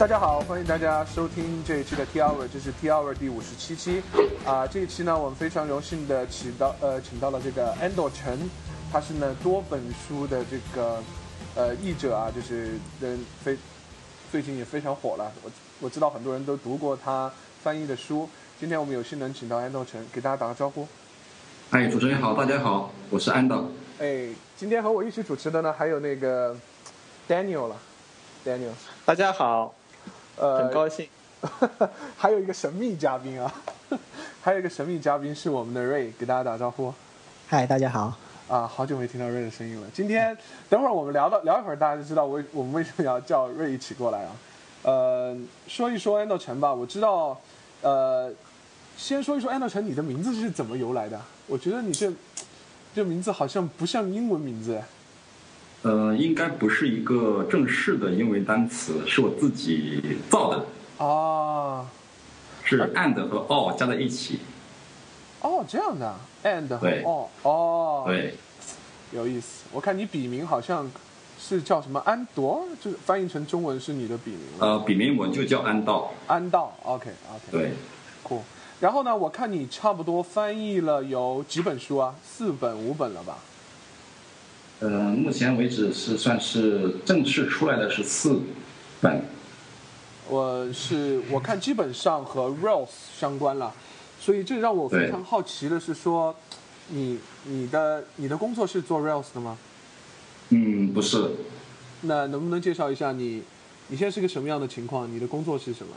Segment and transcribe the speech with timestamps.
[0.00, 4.02] 大家好，欢迎大家收听这一期的 T Hour，这是 T Hour 第五十七期。
[4.46, 8.48] 啊，这一期呢，我们非常荣幸的请到呃，请到了这个 Ando 陈，
[8.90, 11.02] 他是呢多本书的这个
[11.54, 13.58] 呃译者啊，就是人非
[14.32, 15.30] 最近也非常火了。
[15.44, 15.50] 我
[15.80, 17.30] 我知道很多人都读过他
[17.62, 18.26] 翻译的书。
[18.58, 20.88] 今天我们有幸能请到 Ando 陈，给大家打个招呼。
[21.72, 23.66] 哎，主持人好，大家好，我是 Ando。
[23.98, 26.56] 哎，今天和我一起主持的呢，还有那个
[27.28, 27.76] Daniel 了
[28.46, 28.72] ，Daniel。
[29.04, 29.74] 大家好。
[30.40, 31.06] 呃，很高兴，
[32.16, 33.54] 还有一个神秘嘉宾啊，
[34.40, 36.90] 还有一个神秘嘉宾是我们的瑞，给大家打招呼。
[37.46, 38.16] 嗨，大家好。
[38.48, 39.86] 啊，好久没听到瑞的声音了。
[39.92, 40.34] 今天
[40.70, 44.32] 等会儿我们聊到聊一会儿，大家就知道我我们为什么要叫瑞一起过来啊。
[44.84, 45.36] 呃，
[45.68, 46.72] 说一说安道成吧。
[46.72, 47.38] 我知道，
[47.82, 48.32] 呃，
[48.96, 51.20] 先说一说安道成，你的名字是怎么由来的？
[51.48, 52.10] 我觉得你这
[52.94, 54.80] 这名字好像不像英文名字。
[55.82, 60.66] 呃，应该不是一个正式的英文单词，是我自己造的。
[60.98, 61.86] 哦，
[62.62, 64.40] 是 and 和 all 加在一起。
[65.40, 68.34] 哦，这样的，and 和 all，哦，对，
[69.12, 69.64] 有意思。
[69.72, 70.90] 我看你笔名好像
[71.38, 74.40] 是叫什么安朵，就是翻译成中文是你的笔名。
[74.58, 76.12] 呃，笔名我就叫安道。
[76.26, 77.40] 安道，OK，OK。
[77.50, 77.72] 对，
[78.22, 78.42] 酷。
[78.80, 82.14] 然后呢，我看你差不多翻译了有几本书啊？
[82.22, 83.38] 四本、五本了吧？
[84.80, 88.40] 呃，目前为止是算是正式出来的是四
[89.00, 89.22] 本。
[90.26, 93.74] 我是我看基本上和 Rails 相关了，
[94.18, 96.34] 所以这让我非常好奇的是说，
[96.88, 99.58] 你你的你的工作是做 Rails 的吗？
[100.48, 101.30] 嗯，不是。
[102.02, 103.42] 那能不能介绍一下你
[103.88, 105.12] 你现在是个什么样的情况？
[105.14, 105.92] 你的工作是什么？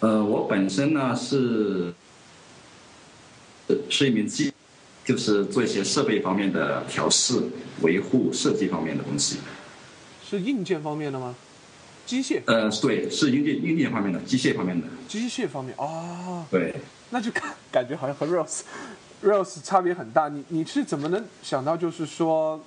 [0.00, 1.92] 呃，我本身呢是
[3.90, 4.54] 是一名机。
[5.08, 7.40] 就是做一些设备方面的调试、
[7.80, 9.38] 维护、设计方面的东西。
[10.22, 11.34] 是硬件方面的吗？
[12.04, 12.42] 机械？
[12.44, 14.86] 呃，对，是硬件硬件方面的，机械方面的。
[15.08, 16.44] 机械方面哦。
[16.50, 16.74] 对。
[17.08, 17.42] 那就感
[17.72, 18.60] 感觉好像和 Rails
[19.24, 20.28] Rails 差别很大。
[20.28, 22.60] 你你是怎么能想到就是说，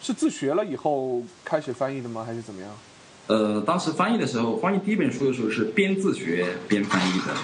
[0.00, 2.24] 是自学了以后开始翻译的吗？
[2.24, 2.70] 还是怎么样？
[3.26, 7.34] 呃，当时翻译的时候，翻译第一本书的时候是边自学边翻译的。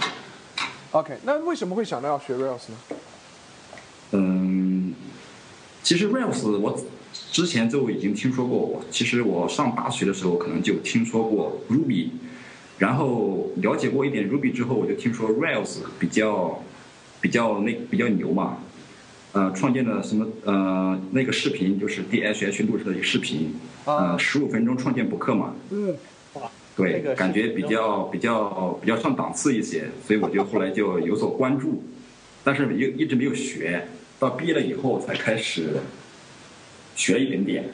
[0.92, 2.78] OK，那为什么会想到要学 Rails 呢？
[4.12, 4.94] 嗯，
[5.82, 6.80] 其实 Rails 我
[7.32, 8.58] 之前就已经听说过。
[8.58, 12.08] 我其实我上大学的时候可能就听说过 Ruby，
[12.78, 16.62] 然后了解过一点 Ruby 之后，我就听说 Rails 比较
[17.20, 18.58] 比较那比较牛嘛。
[19.32, 25.54] 呃，创建了什么呃那个视频就是 DHH 录制的一个视频，呃十五分钟创建博客嘛。
[25.70, 25.94] 嗯，
[26.74, 31.82] 对，感觉比较比较比较上档次一些，所以我就后来就有所关注。
[32.44, 35.78] 但是又一直没有学，到毕业了以后才开始
[36.94, 37.70] 学一点点。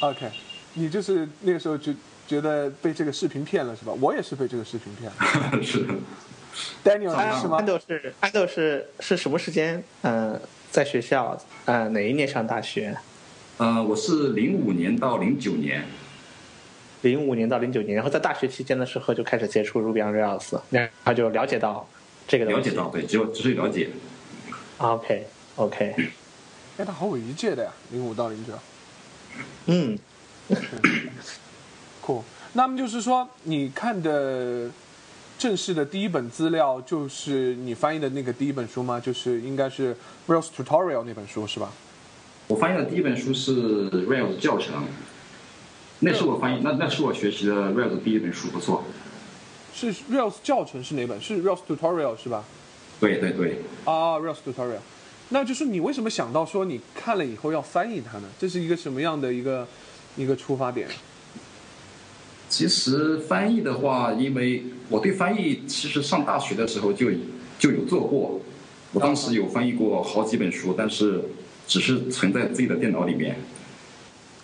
[0.00, 0.30] OK，
[0.74, 1.92] 你就是那个时候就
[2.26, 3.92] 觉得被这个视频骗了是吧？
[4.00, 5.62] 我也是被这个视频骗了。
[5.62, 5.86] 是。
[6.84, 7.58] Daniel 是吗？
[7.58, 9.82] 安豆是安豆是是什么时间？
[10.02, 10.40] 嗯，
[10.70, 12.96] 在学校，嗯，哪一年上大学？
[13.58, 15.84] 呃，我是零五年到零九年。
[17.02, 21.88] 零五年到零九年，然后在大学期间的时候就开始接触 Ruby on Rails，然后就了解到。
[22.26, 23.88] 这个了解到对，只有只是了解。
[24.78, 25.94] OK OK，
[26.76, 28.52] 哎，他好有一届的呀，零五到零九。
[29.66, 29.98] 嗯，
[32.00, 32.22] 酷。
[32.52, 34.70] 那么就是说，你看的
[35.36, 39.00] 正式的第一本资料，就是你翻译的那个第一本书吗？
[39.00, 39.96] 就是应该是
[40.28, 41.72] Rails Tutorial 那本书是吧？
[42.46, 44.84] 我翻译的第一本书是 Rails 教程，
[45.98, 48.84] 那是我翻译，那那是我学习的 Rails 第一本书，不错。
[49.74, 51.20] 是 Rails 教程是哪本？
[51.20, 52.44] 是 Rails Tutorial 是吧？
[53.00, 53.58] 对对对。
[53.84, 54.80] 啊，Rails Tutorial，
[55.28, 58.28] 那就是你为什么想到说你看了以后要翻译它呢？
[58.38, 59.66] 这是一个什么样的一个
[60.16, 60.88] 一个出发点？
[62.48, 67.10] 其实翻译的话，因为我对翻译其实上大学的时候就
[67.58, 68.40] 就有做过，
[68.92, 71.22] 我当时有翻译过好几本书，但是
[71.66, 73.36] 只是存在自己的电脑里面。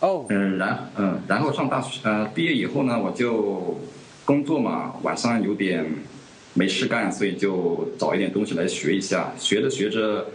[0.00, 0.26] 哦。
[0.28, 3.78] 嗯，然嗯，然后上大学呃毕业以后呢，我就。
[4.26, 5.84] 工作嘛，晚上有点
[6.56, 9.34] 没事干，所以就找一点东西来学一下。
[9.36, 10.28] 学着学着，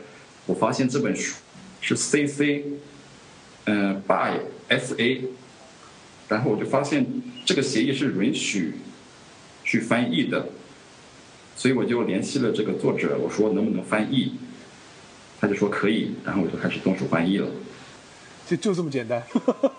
[0.46, 1.38] 我发现这本书
[1.80, 2.66] 是 C C，
[3.64, 5.22] 嗯，by S A，
[6.28, 7.06] 然后我就发现
[7.46, 8.74] 这个协议是允许
[9.64, 10.50] 去翻译的，
[11.56, 14.34] 所以我就联系了这个作者，我说能不能翻译，
[15.40, 17.48] 他就说可以，然后我就开始动手翻译了。
[18.46, 19.24] 就就这么简单，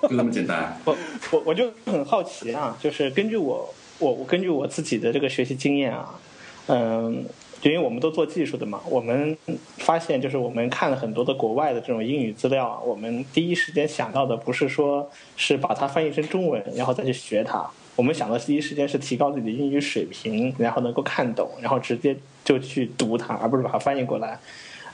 [0.03, 0.81] 就这么简单。
[0.87, 0.97] 我
[1.33, 3.75] 我我就很好奇啊，就是根据我。
[4.01, 6.19] 我我根据我自己的这个学习经验啊，
[6.73, 7.25] 嗯，
[7.61, 9.37] 就因为我们都做技术的嘛，我们
[9.79, 24.39] 发现就是我们看了很多的国外的这种英语资料，我们第一时间想到的不是说是把它翻译成中文然后再去学它，我们想的第一时间是提高自己的英语水平，然后能够看懂，然后直接就去读它，而不是把它翻译过来。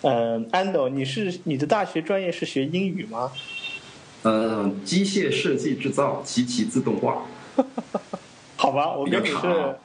[0.01, 3.31] 嗯，安斗，你是你的大学专业是学英语吗？
[4.23, 7.27] 嗯，机械设计制造及其自动化。
[8.57, 9.77] 好吧，我跟你是。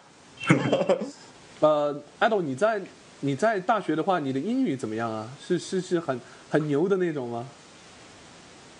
[1.61, 2.81] 呃，安斗，你在
[3.21, 5.29] 你在大学的话，你的英语怎么样啊？
[5.39, 6.19] 是是是很
[6.49, 7.47] 很牛的那种吗？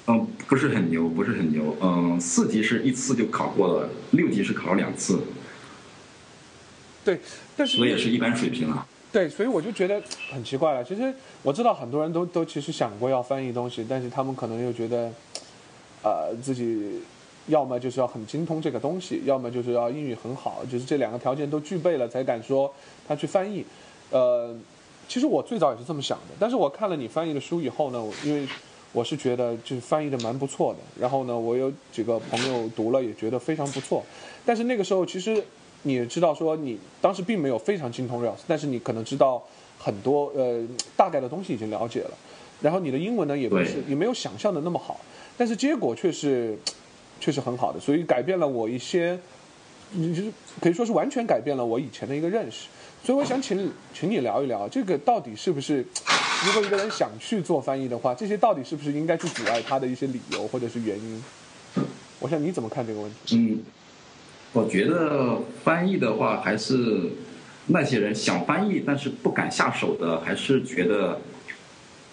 [0.08, 1.78] 嗯，不是很牛，不是很牛。
[1.80, 5.22] 嗯，四级是一次就考过了，六级是考了两次。
[7.06, 7.20] 对，
[7.56, 8.88] 但是所以也是一般水平啊。
[9.12, 10.02] 对，所以我就觉得
[10.32, 10.84] 很奇怪了。
[10.84, 11.14] 其实
[11.44, 15.12] 我知道很多人都都其实想过要翻译东西，但是他们可能又觉得，
[16.02, 17.02] 呃，自己
[17.48, 22.74] 要么就是要很精通这个东西，要么就是要英语很好，就是这两个条件都具备了才敢说
[23.08, 23.66] 他去翻译。
[24.12, 24.56] 呃，
[25.08, 28.48] 其实我最早也是这么想的，但是我看了你翻译的书以后呢，因为。
[28.94, 34.04] 我是觉得就是翻译的蛮不错的，然后呢，我有几个朋友读了也觉得非常不错，
[34.46, 35.42] 但是那个时候其实
[35.84, 39.42] 你也知道说你当时并没有非常精通 Rails，但是你可能知道
[39.80, 40.62] 很多呃
[40.98, 42.12] 大概的东西已经了解了，
[42.62, 45.00] 然后你的英文呢也不是也没有想象的那么好，
[45.38, 46.60] 但是结果却是
[47.22, 49.18] 确实很好的，所以改变了我一些，
[49.92, 50.30] 你就是
[50.60, 52.68] 可以说是完全改变了我以前的一个认识，
[53.02, 55.86] 所以我想请请你聊一聊这个到底是不是。
[56.44, 61.24] 如果一个人想去做翻译的话，这些到底是不是应该去阻碍他的一些理由或者是原因？
[62.20, 63.38] 我想你怎么看这个问题？
[63.38, 63.60] 嗯，
[64.52, 67.12] 我觉得翻译的话，还是
[67.68, 71.22] 那些人想翻译但是不敢下手的，还是觉得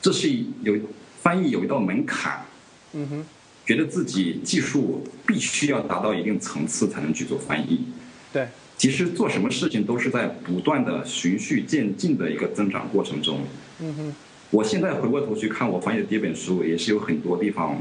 [0.03, 0.29] 这是
[0.61, 0.77] 有
[1.23, 2.45] 翻译有一道门槛。
[2.93, 3.27] 嗯哼，
[3.69, 7.85] 觉得自己技术必须要达到一定层次才能去做翻译。
[8.33, 8.49] 对，
[8.79, 13.41] 其实做什么事情都是在不断的循序渐进的一个增长过程中。
[13.81, 14.15] 嗯哼，
[14.49, 17.77] 我现在回过头去看我翻译的第一本书，也是有很多地方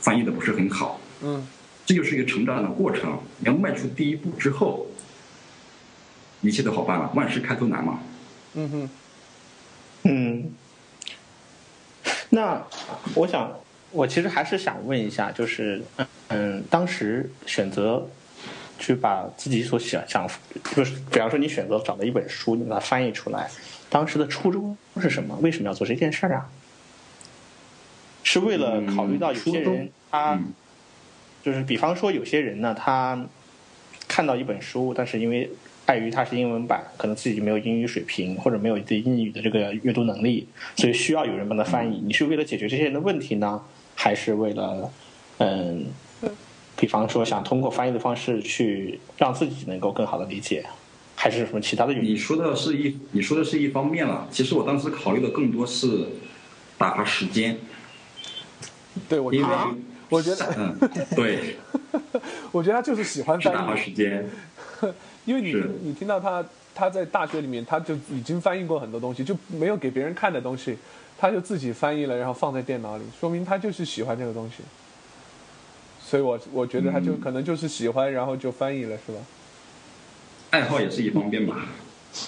[0.00, 1.00] 翻译的不是很好。
[1.22, 1.46] 嗯，
[1.86, 3.18] 这就是一个成长的过程。
[3.38, 4.86] 你要迈出第一步之后，
[6.42, 7.10] 一切都好办了。
[7.14, 8.00] 万事开头难嘛。
[8.52, 8.90] 嗯哼，
[10.02, 10.50] 嗯，
[12.28, 12.62] 那
[13.14, 13.50] 我想，
[13.96, 15.82] 我其实还是想问一下，就是
[16.28, 18.06] 嗯，当时选择
[18.78, 20.28] 去把自己所想想，
[20.74, 23.48] 就是比方说你选择找的一本书，你把它翻译出来。
[23.88, 25.34] 当时的初衷是什么？
[25.40, 26.50] 为什么要做这件事儿啊？
[28.22, 30.38] 是为了考虑到有些人他，
[31.42, 33.26] 就是比方说有些人呢，他
[34.06, 35.48] 看到一本书，但是因为
[35.86, 42.02] 碍于它是英文版，可能自己没有英语水平，或者没有对英语的这个阅读能力，所以需要有人帮他翻译。
[42.04, 43.62] 你是为了解决这些人的问题呢，
[43.96, 44.88] 还是为了
[45.38, 45.86] 嗯，
[46.76, 50.64] 比方说想通过翻译的方式去让自己能够更好的理解？
[51.18, 52.12] 还是什么其他的原因？
[52.12, 54.28] 你说的是一，你说的是一方面了。
[54.30, 56.06] 其实我当时考虑的更多是
[56.78, 57.58] 打发时间。
[59.08, 59.48] 对，我因为
[60.10, 60.76] 我觉得，嗯，
[61.16, 61.56] 对，
[62.52, 63.56] 我觉得他就是喜欢翻译。
[63.56, 64.28] 打发时间。
[65.24, 66.44] 因为你你听到他
[66.74, 70.76] 他在大学里面他就已经翻译过很多东西，就没有给别人看的东西，
[71.18, 74.56] 他就自己翻译了，然后放在电脑里，说明他就是喜欢这个东西。
[76.00, 79.18] 所以我我觉得他就可能就是喜欢，然后就翻译了，是吧？
[80.50, 81.66] 爱好也是一方面吧。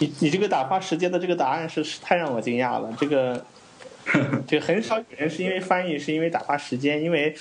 [0.00, 2.92] 你你这个打发时间的这个答案是太让我惊讶了。
[2.98, 3.46] 这个，
[4.46, 7.00] 这个很少有人是因为翻译，是因为打发时间。
[7.00, 7.34] 因为，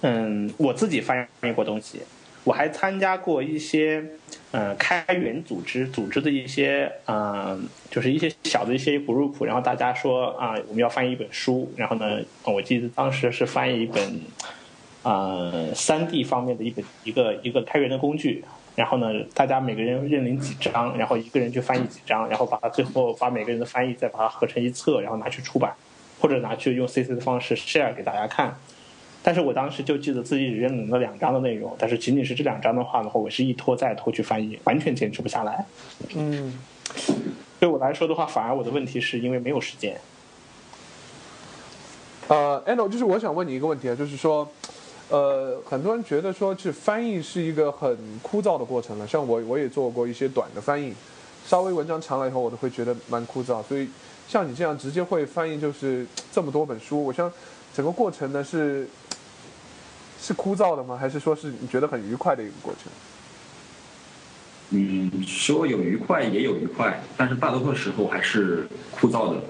[0.00, 2.00] 嗯，我自己翻译过东西，
[2.46, 4.04] 我还参加过一些，
[4.52, 14.20] 嗯，开源组织组织的一些，嗯，就是一些小的一些 group，然后大家说啊，我们要翻译一本书，然后呢，我记得当时是翻译一本，
[15.02, 18.44] 啊，三 D 方面的一本一个一个开源的工具。
[18.76, 25.74] 然后呢，大家每个人认领几张，然后一个人就翻译几张，然后把它最后把每个人的翻译再把它合成一册，然后拿去出版，
[26.20, 28.56] 或者拿去用 CC 的方式 share 给大家看。
[29.26, 35.66] 但是我当时就记得自己只认领了两张的内容，但是仅仅是这两张的话的话，我是一拖再拖去翻译，完全坚持不下来。
[36.14, 36.56] 嗯，
[37.58, 40.00] 对我来说的话，反而我的问题是因为没有时间。
[42.28, 44.48] 呃，Ano，就是我想问你一个问题啊，就是说。
[45.08, 49.06] 呃，很多人觉得说，是翻译是一个很枯燥的过程了。
[49.06, 50.92] 像我，我也做过一些短的翻译，
[51.46, 53.62] 稍微文章长了以后，我都会觉得蛮枯燥。
[53.62, 53.88] 所以，
[54.28, 57.32] 像你这样直接会翻译，就是这么多本书，我想
[57.72, 58.88] 整个过程呢是
[60.20, 60.96] 是枯燥的吗？
[60.96, 62.92] 还是说是你觉得很愉快的一个过程？
[64.70, 69.40] 嗯，说有愉快也有愉快，但是大多数时候还是枯燥的。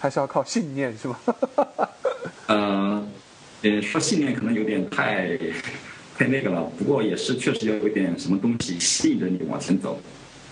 [0.00, 1.18] 还是要靠信念，是吗？
[2.48, 3.08] 嗯。
[3.64, 5.38] 呃，说信念可能有点太，
[6.18, 6.70] 太那个了。
[6.76, 9.98] 不过也是确实要有一点什么东西吸引着你往前走。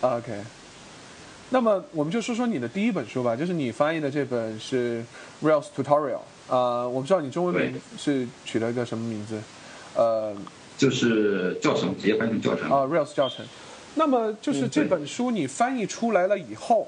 [0.00, 0.40] OK，
[1.50, 5.04] 那么我们就说说你的第一本书吧，就是你翻译的这本是
[5.42, 6.20] Rails Tutorial。
[6.52, 9.40] 呃，我不知道你中文名是取了一个什么名字。
[9.94, 10.34] 呃，
[10.76, 12.70] 就是教程，直接翻译教程。
[12.70, 13.46] 啊，Rails 教程。
[13.94, 16.86] 那么就是这本书你翻译出来了以后，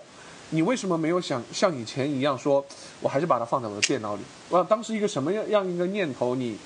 [0.50, 2.62] 你为什么没有想像以前一样说，
[3.00, 4.23] 我还是把它放在我的电脑里？
[4.50, 6.59] 我当时一个什么样样一个念头，你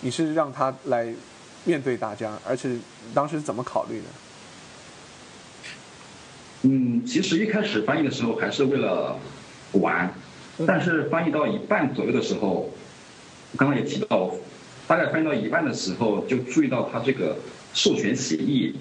[0.00, 1.14] 你是让它来
[1.62, 2.76] 面对大家，而且
[3.14, 4.06] 当时怎么考虑的？
[6.62, 9.16] 嗯，其实一开始翻译的时候还是为了
[9.74, 10.12] 玩，
[10.66, 12.70] 但是翻译到一半左右的时候，
[13.56, 14.34] 刚刚也提到，
[14.86, 17.36] 大概翻译到一半的时候就注意到它这个
[17.72, 18.74] 授权协议，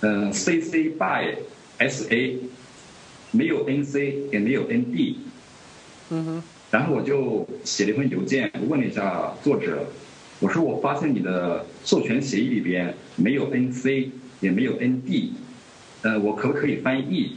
[0.00, 1.36] 嗯，CC by
[1.78, 2.36] SA
[3.32, 5.16] 没有 NC 也没有 ND，
[6.10, 9.86] 嗯哼，然后我就写了一封邮件问了一下作者，
[10.40, 14.08] 我说我发现你的授权协议里边没有 NC
[14.40, 15.30] 也没有 ND，
[16.02, 17.36] 呃，我可不可以翻译？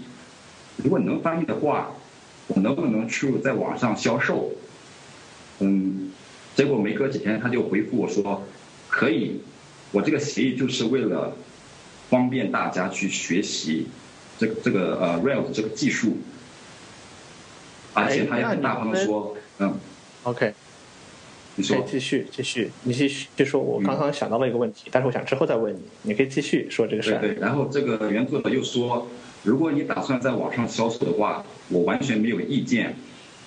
[0.77, 1.91] 如果你能翻译的话，
[2.53, 4.51] 我能不能去在网上销售？
[5.60, 6.12] 嗯，
[6.55, 8.43] 结果没隔几天他就回复我说，
[8.89, 9.41] 可以，
[9.91, 11.36] 我这个协议就是为了
[12.10, 13.88] 方便大家去学习
[14.38, 16.17] 这个这个呃 Rails 这个技术，
[17.93, 19.77] 而且他也很大方的说，嗯
[20.24, 20.53] ，OK，
[21.55, 27.22] 你说可以继续继续，你继续就说，我刚刚想到了一个问题，但是我想之后再问你，你可以继续说这个事儿。
[27.22, 29.08] 对对，然后这个原作者又说，
[29.43, 32.95] 如果你打算在网上销售的话，我完全没有意见，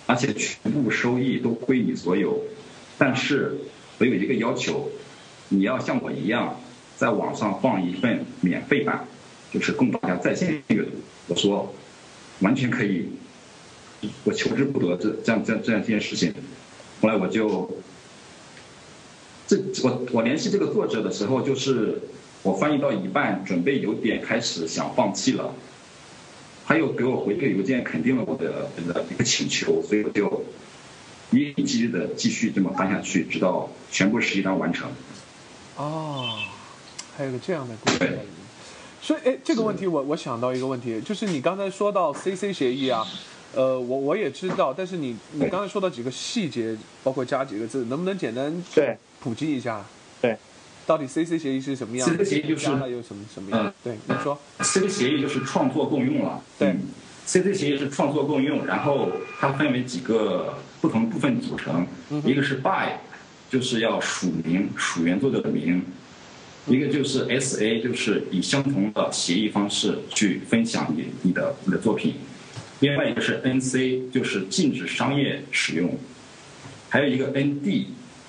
[0.06, 2.42] 而且全部收益都归你所有。
[2.98, 3.56] 但是
[3.98, 4.90] 我有一个要求，
[5.48, 6.60] 你要像我一样，
[6.96, 9.06] 在网上放一份免费版，
[9.52, 10.90] 就是供大家在线阅读。
[11.28, 11.74] 我说，
[12.40, 13.10] 完全可以，
[14.24, 16.34] 我求之不得这这样这样这样一件事情。
[17.00, 17.70] 后来我就
[19.46, 22.00] 这我我联系这个作者的时候，就是
[22.42, 25.54] 我翻译到一半，准备有点开始想放弃了，
[26.66, 30.44] 他又给我回个邮件，肯定了我的这个一个请求，所以我就
[31.30, 34.90] 一一继续的继续这么翻下去，直到全部十一章完成。
[35.76, 36.38] 哦，
[37.16, 38.18] 还有个这样的故事。
[39.02, 43.04] 所以，哎，这个问题我我想到一个问题，就是你刚才说到 CC 协议啊，
[43.54, 49.84] 呃，我我也知道，但是你你刚才说到几个细节，包括加几个字，能不能简单对普及一下？
[50.22, 50.38] 对，
[50.86, 53.66] 到底 CC 协议是什么样的？CC 协议就是加了有什么什么样？
[53.66, 54.38] 嗯对，你说。
[54.60, 56.42] CC 协议就是创作共用了。
[56.58, 56.80] 对嗯
[57.26, 59.10] CC 协议是创作共用，然后
[59.40, 61.86] 它分为几个不同部分组成，
[62.22, 62.98] 一个是 by，
[63.48, 65.80] 就是要署名，署原作者的名；
[66.66, 72.12] 一个就是 SA，就是以相同的协议方式去分享你你的你的作品；
[72.80, 75.88] 另外一个是 NC，就是禁止商业使用；
[76.90, 77.86] 还有一个 ND，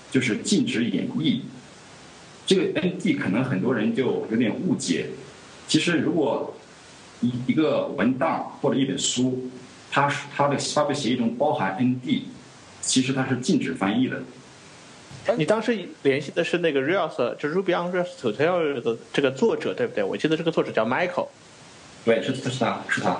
[0.10, 1.42] 就是禁止演绎。
[2.46, 5.08] 这个 ND 可能很多人就有点误解，
[5.68, 6.56] 其实如果
[7.22, 9.50] 一一个文档或者一本书，
[9.92, 12.24] 它是它的发布协议中包含 ND，
[12.82, 14.22] 其实它是禁止翻译的。
[15.38, 20.04] 你当时联系的是那个 Rails，就 Ruby on Rails Tutorial 的这个作者，对不对？
[20.04, 21.30] 我记得这个作者叫 Michael。
[22.04, 23.20] 对，是是他是他。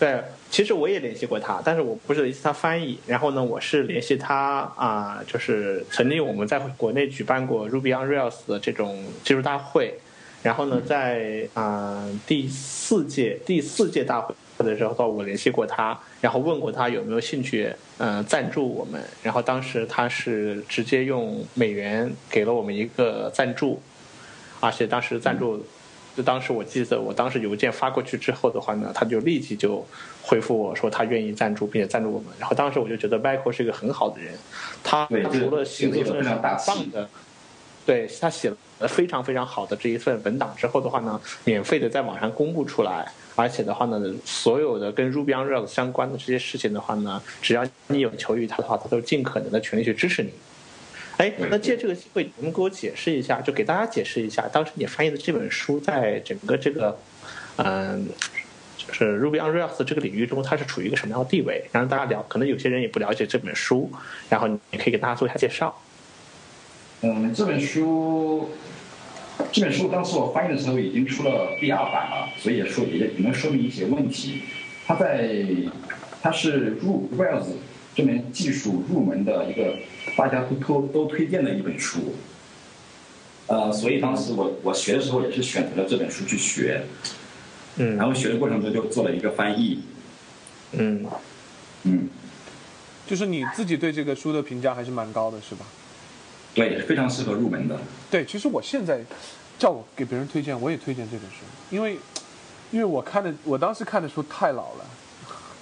[0.00, 2.98] 对，其实我也联系过他，但是我不是联系他翻译。
[3.06, 9.94] 然后呢，我是联系他啊、就是曾经我们在国内举办过 Ruby on Rails 的这种技术大会。
[10.42, 19.02] 然后呢，在啊、第四届第四届大会的时候，我联系过他，然后问过他有没有兴趣嗯、赞助我们。
[19.22, 23.82] 然后当时他是直接用美元给了我们一个赞助，
[24.60, 25.64] 而且当时赞助。
[26.16, 29.86] 就当时我记得，我当时邮件发过去之后的话呢，他就立即就
[30.22, 32.28] 回复我说他愿意赞助，并且赞助我们。
[32.40, 34.34] 然后当时我就觉得 Michael 是一个很好的人，
[34.82, 37.08] 他除了写了一份很棒的，
[37.86, 50.30] 对他写了非常非常好的这一份文档之后的话呢，免费的在网上公布出来，而且的话呢，所有的跟 Ruby on Rails 相关的这些事情的话呢，只要你有求于他的话，他都尽可能的全力去支持你。
[51.18, 56.96] 哎，那借这个机会，你能给我解释一下，就给大家解释一下，当时你翻译的这本书在整个这个，
[57.56, 58.06] 嗯、
[58.76, 61.64] 就是 Ruby on Rails 这个领域中，它是处于一个什么样的地位？
[61.72, 63.90] 然后大家了，可能有些人也不了解这本书，
[64.28, 65.76] 然后你可以给大家做一下介绍。
[67.00, 68.50] 嗯，这本书，
[69.50, 74.42] 这本书当时我翻译的时候已经出了第二版了，所以也说也也能说明一些问题。
[74.86, 75.28] 它在，
[76.22, 77.48] 它是入 Rails
[77.98, 79.76] 这门技术入门的一个
[80.16, 82.14] 大家都都都推荐的一本书。
[83.48, 86.84] 呃，所以当时我我学的时候也是选择了这本书去学，
[87.74, 89.82] 嗯然后学的过程中就做了一个翻译。
[90.70, 91.04] 嗯，
[91.82, 92.08] 嗯，
[93.04, 95.66] 就是你自己对这个书的评价还是蛮高的，是吧？
[96.54, 97.80] 对，非常适合入门的。
[98.08, 99.00] 对，其实我现在
[99.58, 101.38] 叫我给别人推荐，我也推荐这本书，
[101.74, 101.98] 因为
[102.70, 104.84] 因为我看的我当时看的书太老了。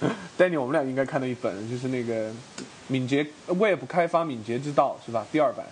[0.37, 2.31] Danny，我们俩应该看到一本，就是那个
[2.87, 5.25] 敏捷 Web 开发敏捷之道，是吧？
[5.31, 5.65] 第二版。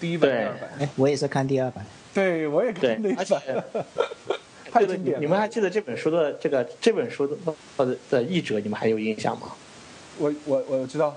[0.00, 0.70] 第一版、第二版。
[0.78, 1.84] 哎，我也是看第二版。
[2.14, 3.84] 对，我也对看那一而且版，
[4.72, 5.20] 太经典了。
[5.20, 7.36] 你们还记得这本书的这个这本书的
[7.76, 9.52] 的的译者，你们还有印象吗？
[10.18, 11.16] 我我我知道，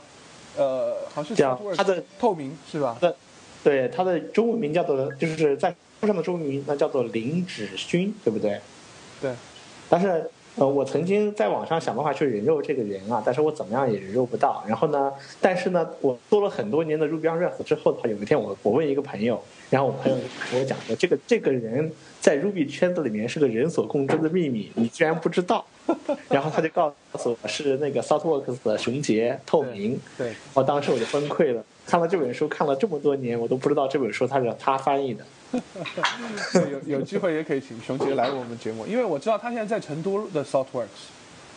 [0.58, 2.98] 呃，好像是叫他的透明是吧？
[3.63, 8.60] 对，他的中文名叫做，就是在书上的中文名那叫做林芷勋，对不对？
[9.22, 9.34] 对。
[9.90, 14.63] 但是呃，我曾经在网上想办法去人肉这个人啊，但是我怎么样也人肉不到。
[14.67, 19.41] 然后呢，但是呢，我做了很多年的 Ruby on Rails 之后的话，有一天我我问一个朋友，
[19.72, 20.17] 然后我朋友
[20.51, 21.91] 跟我讲说，这个这个人
[22.22, 25.65] 在 Ruby 圈子里面是个人所共知的秘密，你居然不知道。
[26.29, 30.00] 然后他就告诉我是那个 Southworks 的熊杰透明。
[30.17, 35.25] 对，我当时我就崩溃了，看了这本书看了这么多年，我都不知道这本书他是他翻译的。
[36.53, 41.12] 对 有有机会也可以请熊杰来我们节目，因为我知道他现在在成都的 Saltworks，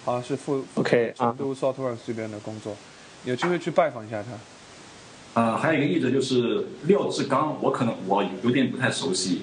[0.04, 2.76] 好像是负负责 OK，啊成都 Saltworks 这边的工作，
[3.24, 5.40] 有机会去拜访一下他。
[5.40, 9.42] 呃，还有一个译者就是廖志刚，我可能我有点不太熟悉，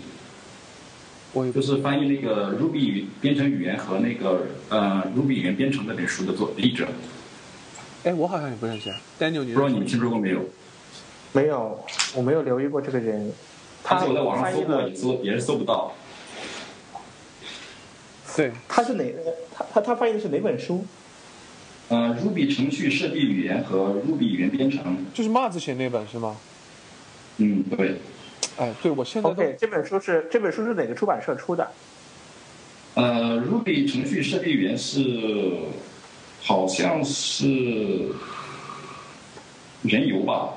[1.34, 6.88] 我就是翻译那个 Ruby 语编程语言和那个呃 Ruby 语言编程那本书的作译者，
[8.04, 9.44] 哎，我好像也不认识啊，Daniel？
[9.46, 10.40] 不知道你们听说过没有？
[11.32, 11.84] 没有，
[12.16, 13.32] 我没有留意过这个人。
[13.84, 15.94] 他而且我在网上搜过也，搜也是搜不到。
[18.36, 19.04] 对，他是哪？
[19.54, 20.86] 他他他翻译的是哪本书？
[21.90, 26.38] 呃，Ruby 程序设计语言和 Ruby 语言编程，就是袜子写那本是吗？
[27.38, 28.00] 嗯，对，
[28.58, 31.70] 哎，对，我现在 OK，这本书是这本书是哪个出版社出的？
[32.96, 35.58] 呃，Ruby 程序设计语言是
[36.42, 37.46] 好像是
[39.82, 40.54] 人游吧？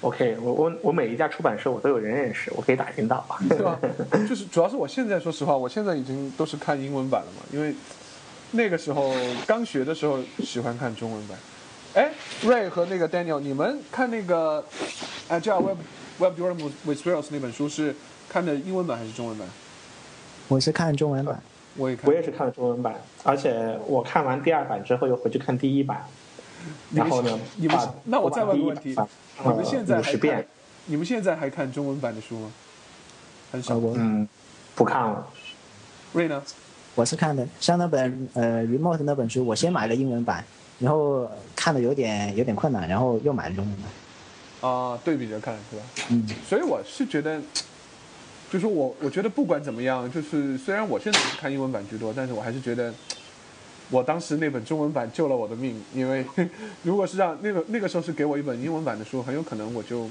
[0.00, 3.26] OK，我我我每一家出版社我都有人认识，我可以打听到。
[3.48, 3.78] 对吧？
[4.28, 7.74] 就是主要是我现在说实话，我现在已经都是看英文版了嘛，因为
[8.52, 9.12] 那个时候
[9.46, 11.36] 刚学的时候喜欢看中文版。
[11.94, 12.12] 哎
[12.44, 14.64] ，Ray 和那个 Daniel，你们看那个
[15.28, 15.78] Agile Web
[16.18, 17.94] Web Development with Rails 那本书是
[18.28, 19.48] 看的英文版还是中文版？
[20.46, 21.42] 我是看中文版。
[21.76, 26.04] 我也看，我也是看了中文版，而且我看完第二版之后又回去看第一版，
[26.92, 28.96] 然后呢，你们那我再问个问题，
[29.44, 30.44] 你们现在还看
[30.86, 32.50] 你们现在还看中文版的书吗？
[33.52, 34.28] 很少嗯，
[34.74, 35.26] 不看了。
[36.14, 36.42] Ray 呢？
[36.94, 40.44] 我是看的，像那本呃 Remote 那本书，我先买了英文版，
[40.78, 44.70] 然后看的有点有点困难，然后又买了中文版。
[44.70, 45.82] 啊，对比着看是吧？
[46.10, 47.40] 嗯，所以我是觉得，
[48.50, 52.92] 就是我我觉得不管怎么样，就是虽然我现在是看英文版居多，但是我还是觉得，
[53.90, 56.24] 我当时那本中文版救了我的命，因为
[56.82, 60.10] 如果是让那个那个时候是给我一本英文版的书，很有可能我就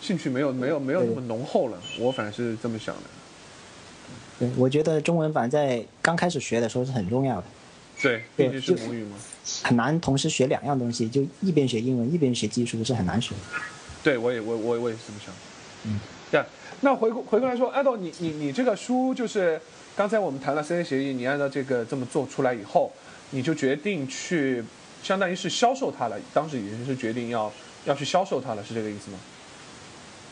[0.00, 3.02] 兴趣没有没有没有那么浓厚了，我反正是这么想的。
[4.38, 7.44] 对，我觉得中文版在刚开始学的时候是很重要的，
[8.02, 9.16] 对，毕对竟是母语嘛。
[9.62, 13.40] 很难同时学两样东西，就一边学英文一边学技术是很难学的。
[14.02, 15.34] 对，我也我我我也是这么想。
[15.84, 16.42] 嗯，对。
[16.80, 19.58] 那回过回过来说，爱豆，你你你这个书就是
[19.96, 22.92] 刚才我们谈了 CA 协议，你按照这个这么做出来以后，
[23.30, 24.62] 你就决定去，
[25.02, 26.16] 相当于是销售它了。
[26.32, 27.52] 当时已经是决定要
[27.84, 29.18] 要去销售它了，是这个意思吗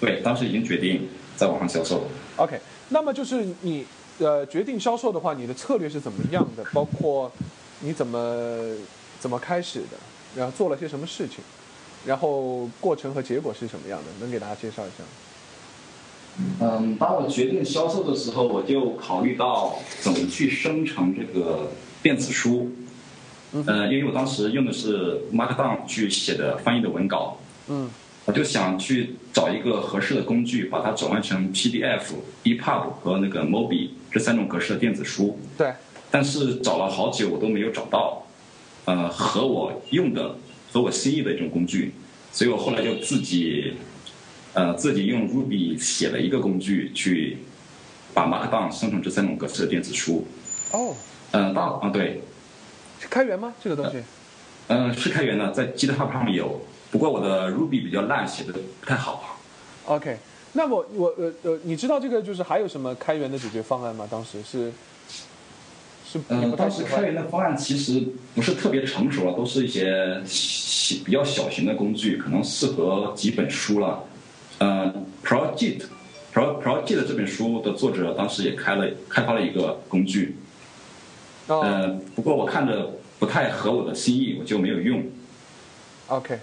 [0.01, 2.05] 对，当时已经决定在网上销售。
[2.37, 3.85] ？OK，那么就是你
[4.19, 6.65] 呃决定销售的话，你的策略是怎么样的？
[6.73, 7.31] 包括
[7.81, 8.75] 你怎么
[9.21, 9.97] 怎么开始的，
[10.37, 11.39] 然后做了些什么事情，
[12.05, 14.07] 然后过程和结果是什么样的？
[14.21, 15.09] 能给大家介绍一下吗？
[16.61, 21.71] 嗯，当我决定销售的时候，我就考虑到怎么去生成这个
[22.03, 22.73] 电子书。
[23.67, 27.39] 呃，因为我当时用的是 Markdown 去写的翻译的文稿，
[27.69, 27.91] 嗯。
[28.25, 32.03] 我就想去找一个合适的工具，把它转换成 PDF、
[32.45, 35.41] EPUB 和那个 MOBI 这三种格式的电子书。
[35.59, 35.73] 对，
[36.09, 38.25] 但是找了好久，我都没有找到，
[38.85, 40.37] 呃，合我用的、
[40.71, 41.95] 合我心意的一种工具，
[42.31, 43.73] 所以我后来就自己，
[44.53, 47.39] 呃，自己用 Ruby 写了一个工具，去
[48.15, 50.25] 把 Markdown 生成这三种格式的电子书。
[50.71, 50.95] 哦，
[51.33, 52.23] 呃，大啊对，
[53.03, 53.53] 是开源吗？
[53.63, 54.01] 这个东西？
[54.69, 56.61] 嗯、是开源的，在 GitHub 上面有，
[56.93, 59.41] 不过我的 Ruby 比较烂，写的不太好。
[59.87, 60.19] OK，
[60.53, 64.07] 那我我呃呃，你知道这个就是还有什么开源的解决方案吗？
[64.09, 64.73] 当时是
[66.07, 66.21] 是
[66.57, 68.05] 当时开源的方案其实
[68.37, 74.05] 不是特别成熟了，都是一些小比较小型的工具，可能适合几本书了。
[74.59, 75.87] 呃，Project
[76.33, 80.52] Pro Project 这本书的作者当时也开了开发了一个工具，哦
[81.61, 85.03] 呃，不过我看着不太合我的心意，我就没有用。
[86.09, 86.39] OK，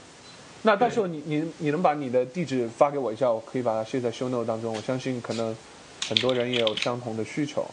[0.63, 4.73] 那到时候你你你能把你的地址发给我一下，我可以把它写在 show note 当中。
[4.73, 5.55] 我相信可能
[6.07, 7.65] 很多人也有相同的需求。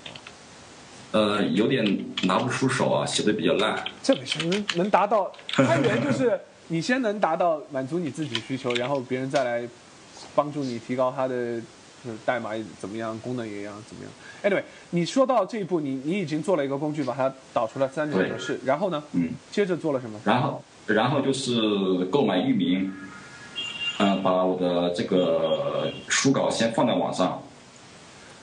[1.13, 3.83] 呃，有点拿不出手啊，写的比较烂。
[4.03, 9.67] 这没事，能能达到开源就是你先能达到满足你自己的需求，然后别人再来
[10.35, 11.61] 帮助你提高他的
[12.07, 14.13] 就是代码怎么样，功能也一样怎么样。
[14.45, 20.21] Anyway，你说到这一步，你你已经做了一个工具，把它导出来三种格式，然后呢，嗯，接着做了什么？
[20.25, 22.93] 然后然后就是购买域名，
[23.99, 27.43] 嗯、把我的这个书稿先放在网上。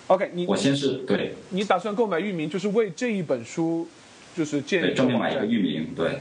[0.07, 3.87] OK，你我先是对你打算购买域名，就是为这一本书，
[4.35, 6.19] 就是建专门买一个，域名，对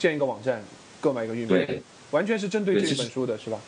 [0.00, 0.60] 建一个网站，
[1.00, 3.58] 购买一个域名，对完全是针对这一本书的是吧？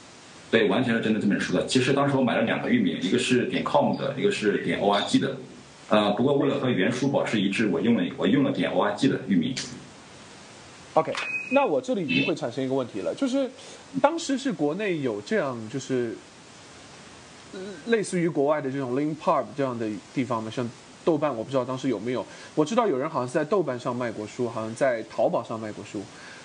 [0.52, 1.66] 对，完全是针对这本书的。
[1.66, 5.34] 其实当时我买了两个域名，一个是点 com 的，一个是点 org 的。
[5.88, 9.54] 呃，不过为了和原书保持一致，我用了我用了点 org 的域名。
[10.92, 11.10] OK，
[11.52, 13.50] 那我这里就会产生一个问题了，就是
[14.02, 16.14] 当时是国内有这样就是
[17.86, 20.52] 类似于国外的这种 link pub 这样的地方吗？
[20.54, 20.70] 像
[21.02, 22.26] 豆瓣，我不知道当时有没有。
[22.54, 26.02] 我知道有人好像是在豆瓣上卖过书，好像在淘宝上卖过书。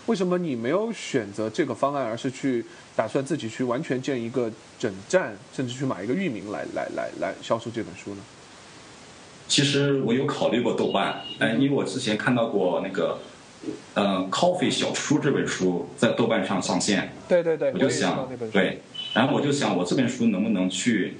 [0.08, 2.66] 为什么你没有选择这个方案，而是去
[2.96, 8.22] 打算自己去完全建一个整站，甚至去买一个域名来来来来销售这本书呢？
[9.50, 13.20] 其实我有考虑过豆瓣，哎，因为我之前看到过那个，
[13.94, 18.30] 呃，《Coffee 小书》这本书在豆瓣上上线，对对对，我就想。
[18.52, 18.82] 对，
[19.14, 21.16] 然后我就想我这本书能不能去，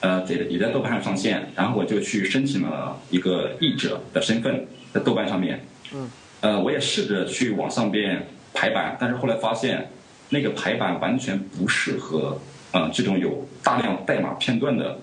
[0.00, 6.10] 呃，也也在豆瓣上上线，然后我就去申请了一个译者的身份，在豆瓣上面，嗯，
[6.46, 9.90] 呃，我也试着去往上边排版，但是后来发现
[10.28, 14.96] 那个排版完全不适合，呃，这种有大量代码片段的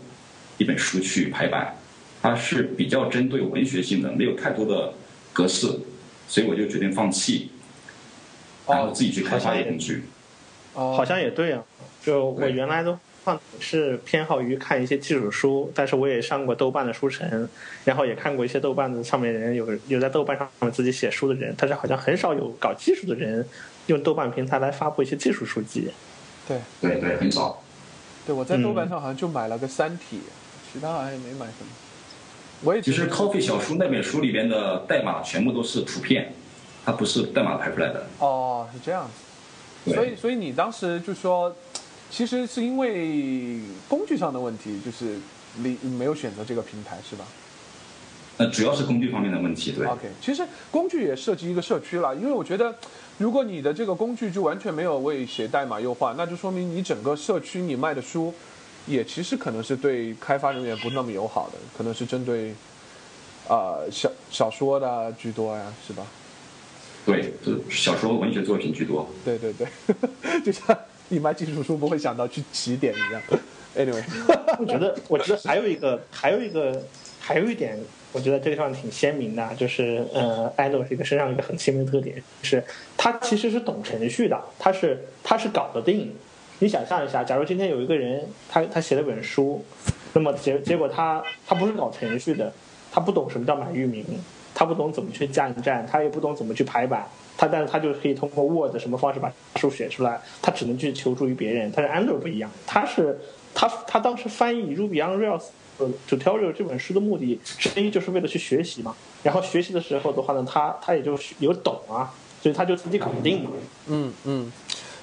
[0.58, 1.76] 一本书去排版，
[2.22, 4.94] 它是比较针对文学性的，没有太多的
[5.34, 5.68] 格式，
[6.30, 7.50] 所以我就决定放弃，
[8.66, 10.06] 然后自己去开发一个工具。
[10.76, 11.62] 哦，好像也对啊，
[12.02, 17.48] 就我原来都放是偏好于看一些技术书，但是我也上过豆瓣的书城，
[17.86, 23.48] 然后也看过一些豆瓣的上面人有有在豆瓣上面自己写书的人，但是好像很少有搞技术的人
[23.88, 25.90] 用豆瓣平台来发布一些技术书籍。
[26.48, 27.64] 对对对，很少。
[28.26, 30.18] 对，我在豆瓣嗯上好像就买了个《三体》，
[30.72, 31.68] 其他好像也没买什么。
[32.64, 36.34] 我也其实 Coffee 小书那本书里边的代码全部都是图片，
[36.86, 38.06] 它不是代码排出来的。
[38.20, 39.94] 哦，是这样子。
[39.94, 41.54] 所以，所以你当时就说，
[42.16, 43.58] 其实是因为
[43.90, 45.18] 工具上的问题，就是
[45.58, 47.26] 你没有选择这个平台，是吧
[48.38, 49.88] 那，主要是工具方面的问题，对。
[49.88, 52.76] ？OK，其实工具也涉及一个社区了，因为我觉得，
[53.18, 58.32] 如果你的这个工具就完全没有为写代码优化，那就说明你整个社区你卖的书，
[58.86, 62.54] 也其实可能是对开发人员不那么友好的，可能是针对，
[63.48, 66.06] 呃，小小说的居多呀，是吧？
[67.08, 69.10] 对，就小说文学作品居多。
[69.26, 69.68] 对对对，
[70.46, 70.78] 就像
[71.10, 73.22] 你卖技术书不会想到去起点一样。
[73.76, 74.04] Anyway，
[74.60, 76.84] 我觉得，我觉得还有一个，还有一个，
[77.20, 77.78] 还有一点，
[78.12, 82.64] 我觉得这个地方挺鲜明的，就是呃，安诺这个身上一个很鲜明的特点是，
[82.96, 86.14] 他其实是懂程序的，他是他是搞得定。
[86.60, 89.66] 你想象一下，假如今天有一个人，他他写了本书，
[90.14, 92.54] 那么结结果他他不是搞程序的，
[92.92, 94.06] 他不懂什么叫买域名，
[94.54, 97.06] 他不懂怎么去架站，他也不懂怎么去排版，
[97.38, 101.72] 他但是他就可以通过 Word 什么方式把书写出来，他只能去求助于别人。
[101.76, 103.20] 但是 Andrew 不一样，他是
[103.54, 105.40] 他他当时翻译《Ruby on Rails》
[105.80, 108.96] 呃 tutorial 这本书的目的之一就是为了去学习嘛。
[109.24, 113.52] 然后学习的时候的话呢，他他也就有懂啊，所以他就自己搞得定嘛。
[113.88, 114.52] 嗯嗯，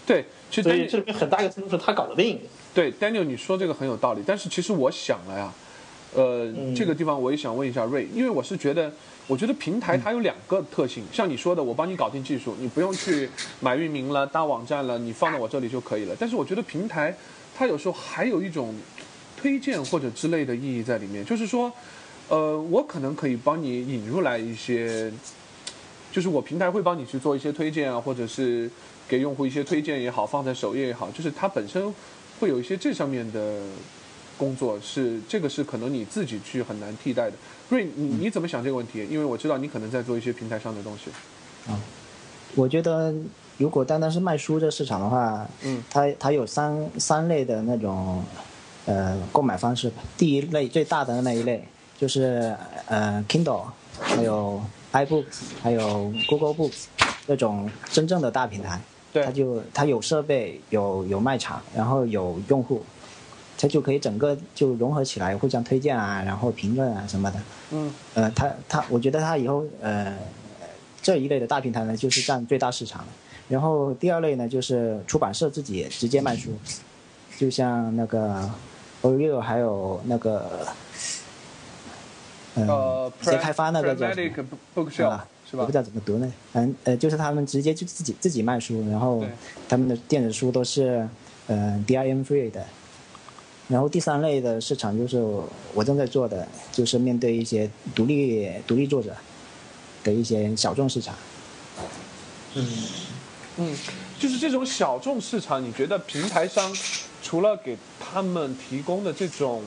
[0.06, 2.38] 对，其实所以这里面很大一个程度是他搞得定。
[2.72, 5.52] 对 Daniel 你说这个很有道理，但是其实我想了呀，
[6.14, 8.92] 呃，嗯这个地方我也想问一下瑞，因为我是觉得，
[9.30, 16.16] 我觉得平台它有两个特性，像你说的，我帮你搞定技术，你不用去买域名了、搭网站了，你放到我这里就可以了。
[16.18, 17.14] 但是我觉得平台
[17.56, 18.74] 它有时候还有一种
[19.36, 21.72] 推荐或者之类的意义在里面，就是说，
[22.28, 25.12] 呃，我可能可以帮你引入来一些，
[26.10, 28.68] 就是我平台会帮你去做一些推荐啊，或者是
[29.06, 31.94] 给用户一些推荐也好，放在首页也好，就是它本身
[32.40, 33.60] 会有一些这上面的
[34.36, 37.36] 工作，是这个是可能你自己去很难替代的。
[37.70, 39.06] 瑞，你你怎么想这个问题？
[39.10, 41.10] 因为我知道你可能在做一些平台上的东西。
[41.70, 41.80] 啊
[42.56, 43.14] 我觉得
[43.58, 48.24] 如果单单是卖书这市场的话，嗯，它它有三三类的那种
[48.86, 49.92] 呃购买方式。
[50.18, 51.64] 第一类最大的那一类
[51.96, 52.52] 就是
[52.86, 53.66] 呃 Kindle，
[54.00, 54.60] 还有
[54.92, 56.86] iBooks，还有 Google Books
[57.24, 58.80] 这种真正的大平台。
[59.12, 62.82] 对它就它有设备，有有卖场，然后有用户，
[63.60, 67.40] 它就可以整个就融合起来，互相推荐啊，然后评论啊什么的。
[67.72, 70.16] 嗯呃，它它，我觉得它以后呃
[71.02, 73.04] 这一类的大平台呢，就是占最大市场。
[73.48, 76.50] 然后第二类呢，就是出版社自己直接卖书，
[77.36, 78.48] 就像那个
[79.02, 80.66] Oreo 还有那个
[82.54, 85.78] 呃呃，直接开发那个叫什 Pragmatic 么 Bookshelf、啊是吧我不知？
[85.78, 89.24] 道怎么读呢，反正呃就是他们直接就自己自己卖书，然后
[89.68, 91.04] 他们的电子书都是
[91.48, 92.64] 呃 DRM free 的，
[93.70, 95.24] 然后第三类的市场就是
[95.72, 99.16] 我正在做的，就是面对一些独立独立作者
[100.02, 101.14] 的一些小众市场。
[102.54, 102.66] 嗯，
[103.58, 103.76] 嗯，
[104.18, 106.76] 就是这种小众市场，你觉得平台商
[107.22, 109.62] 除了给他们提供的这种，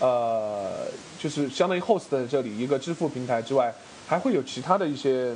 [0.00, 0.86] 呃，
[1.20, 3.74] 就是相当于 host 的这里一个支付平台之外，
[4.06, 5.34] 还会有其他的一些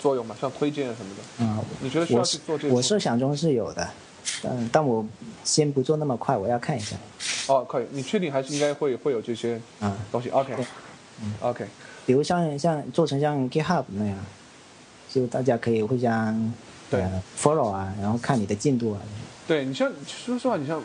[0.00, 0.36] 作用吗？
[0.40, 1.44] 像推荐什么的？
[1.44, 2.80] 啊、你觉得需要是去做这个我？
[2.80, 3.90] 设想中是有的，
[4.42, 5.04] 但但我
[5.44, 6.96] 先不做那么快，我要看一下。
[7.48, 10.64] 哦，可以，你确定还是应该会会有这些啊、东西？OK，OK，、
[11.40, 11.66] OK，
[12.06, 14.16] 比如像像做成像 GitHub 那样，
[15.10, 16.52] 就大家可以互相
[16.90, 19.00] 对呃 follow 啊，然后看你的进度啊。
[19.46, 20.82] 对你像说实话，你像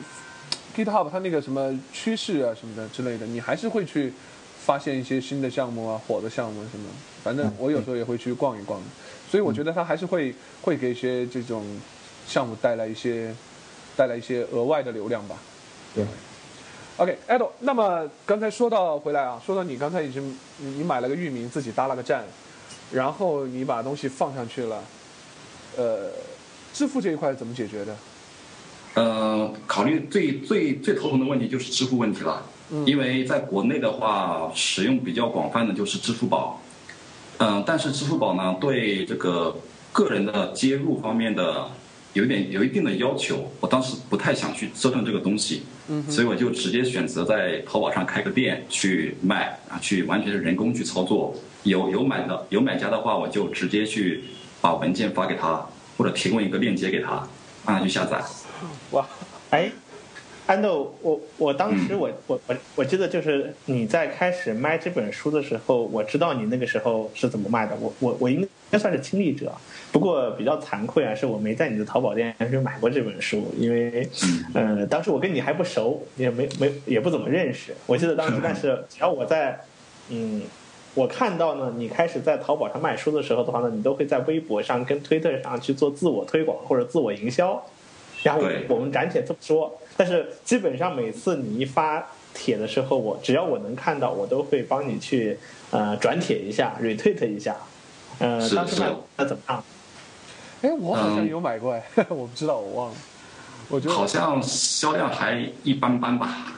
[0.75, 4.11] GitHub 它那个什么趋势啊什么的之类的，你还是会去
[4.65, 6.89] 发现一些新的项目啊、火的项目什么。
[7.23, 8.81] 反正嗯我有时候也会去逛一逛，
[9.29, 11.63] 所以我觉得它还是会会给一些这种
[12.27, 13.33] 项目带来一些
[13.95, 15.35] 带来一些额外的流量吧。
[15.93, 16.03] 对
[16.97, 22.23] ，OK，Edo，那么刚才说到回来啊，说到你刚才已经你你买了个域名，自己搭了个站，
[22.91, 24.83] 然后你把东西放上去了，
[25.77, 26.09] 呃，
[26.73, 27.95] 支付这一块怎么解决的？
[28.95, 32.41] 呃，考虑最最最头疼的问题就是支付问题了，
[32.85, 36.61] 因为在国内的话，使用比较广泛的就是支付宝，
[37.39, 39.53] 嗯、但是支付宝呢，对这个
[39.91, 41.69] 个人的接入方面的
[42.15, 51.35] 有一点有一定的要求，我当时不太想去折腾这个东西，嗯所以我就直接选择在淘宝上开个店去卖啊，去完全是人工去操作。
[51.63, 54.23] 有有买的有买家的话，我就直接去
[54.61, 57.27] 把文件发给他，或者提供一个链接给他，
[57.65, 58.23] 让他去下载。
[58.91, 59.05] 哇，
[59.49, 59.69] 哎，
[60.47, 69.51] 安豆，我我当时我我我我记得就是你在开始卖这本书的时候，我知道你那个时候是怎么卖的，我我我应该算是亲历者，
[69.91, 74.07] 不过比较惭愧啊，是我没在你的淘宝店去买过这本书，因为
[74.53, 79.59] 呃当时我跟你还不熟，也没没也不怎么认识，我记得当时，但是只要我在
[80.09, 80.41] 嗯。
[80.97, 87.61] 我看到呢，你开始在淘宝上卖书的时候的话呢，你都会在微博上跟推特上去做自我推广或者自我营销，
[88.23, 88.65] 然后对。
[88.69, 95.37] 我们暂且这么说，但是基本上每次你一发帖的时候，我只要我能看到，我都会帮你去
[95.71, 97.55] 呃转帖一下，retweet 一下。
[98.19, 99.63] 呃，是是当时卖的怎么样？
[100.61, 102.95] 哎，我好像嗯有买过哎，我不知道，我忘了。
[103.67, 106.53] 我觉得好像销量还一般般吧。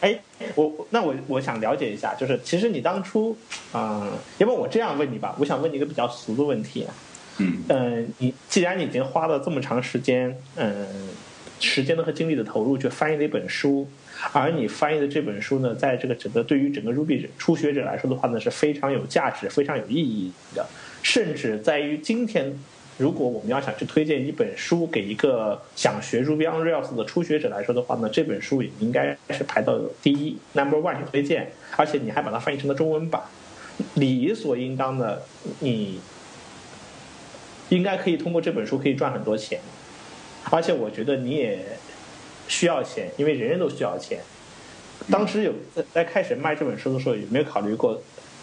[0.00, 0.18] 哎，
[0.54, 3.36] 我我那我我想了解一下，就是其实你当初，
[3.72, 6.86] 嗯、要不我这样问你吧，我想问你一个比较俗的问题。
[7.38, 10.86] 嗯，嗯，你既然已经花了这么长时间，嗯，
[11.62, 13.88] 时间的和精力的投入去翻译了一本书，
[14.32, 20.66] 而你翻译的这本书呢，在这个整个对于整个 Ruby 初学者来说的话呢，是非常有价值、非常有意义的，
[21.02, 22.52] 甚至在于今天。
[22.98, 33.22] 如果我们要想去推荐一本书给一个想学 Ruby on Rails 的初学者来说的话呢，这本书也应该是排到第一 number one 去推荐，而且你还把它翻译成了中文版，
[33.94, 35.22] 理所应当的，
[35.60, 36.00] 你
[37.70, 39.58] 应该可以通过这本书可以赚很多钱，
[40.50, 41.64] 而且我觉得你也
[42.48, 44.20] 需要钱，因为人人都需要钱。
[45.10, 45.52] 当时有
[45.92, 48.00] 在开始卖这本书的时候，有没有考虑过，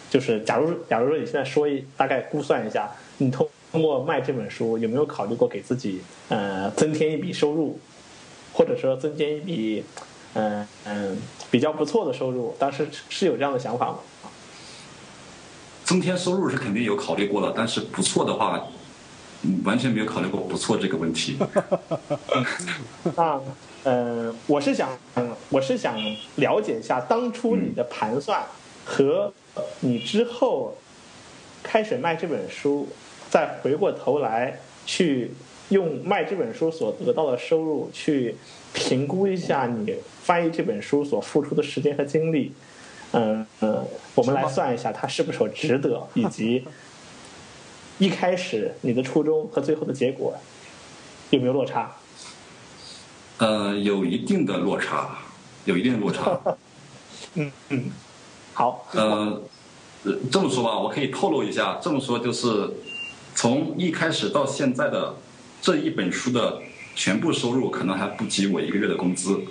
[0.10, 7.80] 就是假如假如说你现在说一大概估算一下，你通通过卖这本书有没有考虑过给自己呃增添一笔收入，
[8.54, 9.84] 或者说增添一笔
[10.34, 11.18] 嗯嗯、
[11.50, 12.56] 比较不错的收入？
[12.60, 14.00] 当时是有这样的想法吗？
[15.84, 18.68] 增添收入是肯定有考虑过的，但是不错的话，
[19.64, 21.38] 完全没有考虑过不错这个问题。
[23.16, 23.40] 那
[23.84, 24.90] 呃，我是想，
[25.50, 25.96] 我是想
[26.36, 28.44] 了解一下当初你的盘算
[28.84, 29.32] 和
[29.80, 30.76] 你之后
[31.64, 32.90] 开始卖这本书，
[33.30, 35.32] 再回过头来去
[35.70, 38.36] 用卖这本书所得到的收入去
[38.74, 42.52] 评估一下你翻译这本书所付出的时间和精力。
[43.12, 46.64] 嗯嗯，我们来算一下它是不是值得，以及
[48.00, 50.36] 一开始你的初衷和最后的结果
[51.30, 51.92] 有没有落差？
[53.38, 55.18] 呃，有一定的落差，
[55.66, 56.40] 有一定的落差。
[57.36, 57.92] 嗯嗯，
[58.54, 59.42] 好，呃，
[60.04, 62.70] 呃这么说吧，我可以透露一下，这么说就是
[63.36, 65.16] 从一开始到现在的
[65.62, 66.62] 这一本书的
[66.96, 69.42] 全部收入，可能还不及我一个月的工资。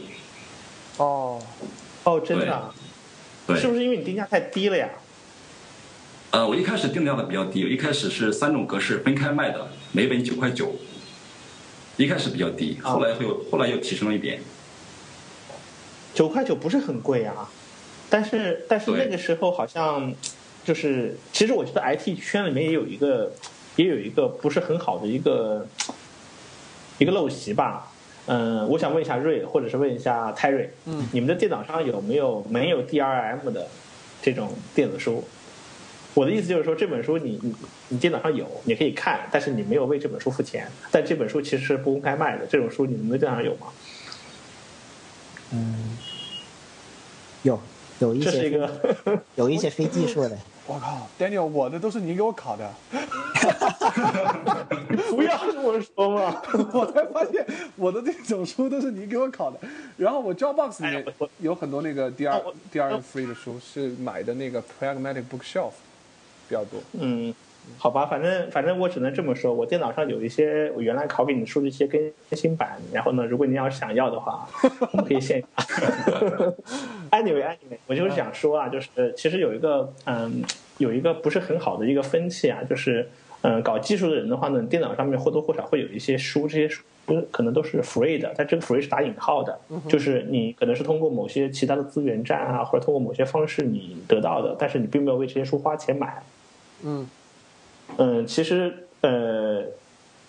[0.96, 1.40] 哦，
[2.04, 2.74] 哦，真的啊，
[3.46, 4.88] 对是，不是因为你定价太低了呀？
[6.30, 10.74] 呃，我一开始定价的比较低，一开始是三种格式分开卖的，每本九块九，
[11.96, 14.40] 一开始比较低，后来会有，后来又提升了一点。
[16.12, 17.48] 九块九不是很贵啊，
[18.10, 20.12] 但是但是那个时候好像
[20.64, 23.32] 就是，其实我觉得 IT 圈里面也有一个
[23.76, 25.66] 也有一个不是很好的一个
[26.98, 27.90] 一个陋习吧。
[28.26, 33.68] 嗯，我想问一下瑞，或者是问一下泰瑞，嗯，你们的电脑上有没有没有 DRM 的
[34.20, 35.26] 这种电子书？
[36.18, 37.54] 我的意思就是说，这本书你你
[37.90, 40.68] 你电脑上有，你可以看，但是你没有为这本书付钱。
[40.90, 43.68] 但这本书其实是不公开卖的，这种书你们的电脑上有吗？
[45.52, 45.96] 嗯，
[47.44, 47.60] 有
[48.00, 52.68] 有一些这是一些个有一些非技术的，我靠，Daniel，我的都是你给我考的
[55.10, 56.42] 不要这么说嘛。
[56.74, 59.60] 我才发现我的这种书都是你给我考的。
[59.96, 61.06] 然后我 Dropbox 里面
[61.38, 65.70] 有很多那个 DR 哦我 DR free 的书，是买的那个 Pragmatic Bookshelf
[66.48, 66.80] 比较多。
[66.98, 67.34] 嗯，
[67.76, 72.00] 好吧，反正反正我只能这么说，我电脑上有一些我原来拷给你的书的一些更
[72.32, 74.48] 新版，然后呢，如果你要是想要的话，
[74.92, 75.46] 我们可以线下。
[77.12, 80.42] anyway anyway，我就是想说啊，就是其实有一个嗯，
[80.78, 83.08] 有一个不是很好的一个风气啊，就是
[83.42, 86.82] 嗯，搞技术的人的话呢，电脑上面或多或少会有一些书，这些书。
[87.30, 89.58] 可能都是 free 的，但这个 free 是打引号的，
[89.88, 96.22] 就是你可能是通过某些其他的资源站啊，或者通过某些方式你得到的，但是你并没有为这些书花钱买。
[96.82, 97.08] 嗯
[97.96, 99.64] 嗯，其实呃，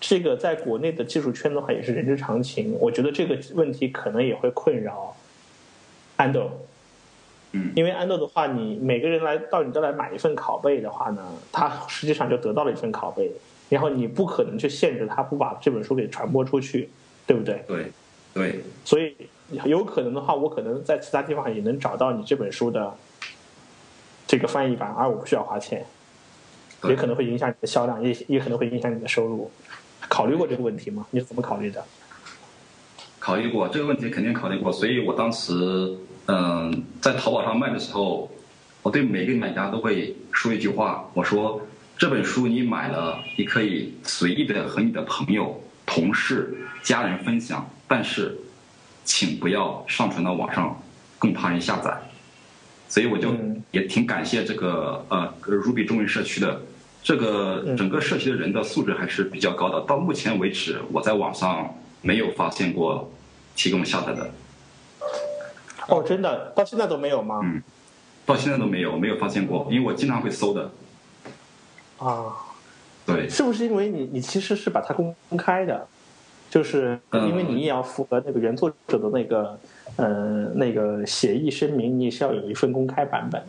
[0.00, 2.76] 这个在国内的技术圈的话也是人之常情。
[2.80, 5.14] 我觉得这个问题可能也会困扰
[6.16, 6.50] 安豆，
[7.52, 13.30] 嗯，因为安豆的话，你每个人来到你这来买一份拷贝的话呢，他实际上就得到了一份拷贝，
[13.68, 16.88] 然后你不可能去限制他不把这本书给传播出去，
[17.26, 17.62] 对不对？
[17.68, 17.92] 对，
[18.32, 19.14] 对，所以
[19.64, 22.94] 有可能的话，我可能在其他地方也能找到你这本书的
[24.26, 25.84] 这个翻译版，而我不需要花钱。
[26.80, 29.50] 对也可能会影响你的销量，也也可能会影响你的收入。
[30.08, 31.06] 考虑过这个问题吗？
[31.10, 31.84] 你是怎么考虑的？
[33.18, 34.72] 考虑过这个问题，肯定考虑过。
[34.72, 35.52] 所以我当时，
[36.26, 38.30] 嗯、在淘宝上卖的时候，
[38.82, 41.60] 我对每个买家都会说一句话，我说
[41.98, 48.36] 这本书你买了，你可以随意的和你的朋友、同事、家人分享，但是
[49.04, 50.82] 请不要上传到网上，
[51.18, 51.94] 供他人下载。
[52.88, 56.60] 所以我就嗯也挺感谢这个呃 Ruby 中文社区的，
[57.02, 59.80] 这个嗯整个社区的人的素质还是比较高的。
[59.86, 63.10] 到目前为止，我在网上没有发现过
[63.56, 64.30] 提供下载的，
[65.88, 67.40] 哦，真的，到现在都没有吗？
[67.42, 67.62] 嗯
[68.26, 70.70] 到现在都没有没有发现过，因为我经常会搜的。
[71.98, 72.32] 啊，
[73.04, 75.88] 对，是不是因为你你其实是把它公开的？
[76.48, 79.58] 就是因为你也要符合那个原作者的那个
[79.96, 83.42] 呃那个协议声明，你也是要有一份公开版本。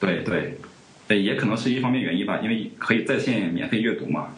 [0.00, 0.58] 对对，对，
[1.08, 4.28] 也可能是一方面原因吧，因为可以在线免费阅读嘛。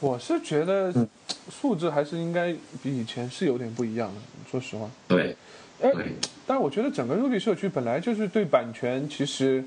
[0.00, 1.08] 我是觉得嗯
[1.50, 4.20] 素质还是应该比以前是有点不一样的，
[4.50, 4.88] 说实话。
[5.06, 5.36] 对
[5.82, 5.90] 哎，
[6.46, 9.64] 但是我觉得整个 Ruby 社区本来就是对版权其实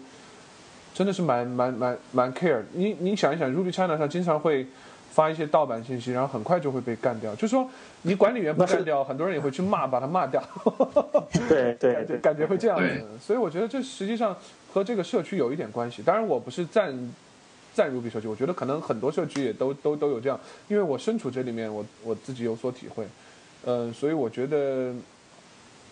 [0.93, 2.65] 真的是蛮蛮蛮蛮 care 的。
[2.73, 4.67] 你你想一想，Ruby China 上经常会
[5.11, 7.33] 发一些盗版信息，然后很快就会被干掉。
[7.35, 7.67] 就说
[8.03, 10.43] 你管理员不干掉，很多人也会去骂，把他骂掉。
[11.47, 14.35] 对对对， 感觉感觉会这样子，所以我觉得这实际上
[14.73, 16.01] 和这个社区有一点关系。
[16.01, 16.91] 当然，我不是赞
[17.75, 23.05] 赞 Ruby 社区，我觉得可能很多社区也都都都有这样，因为我身处这里面，我我自己有所体会。
[23.65, 24.93] 呃、所以我觉得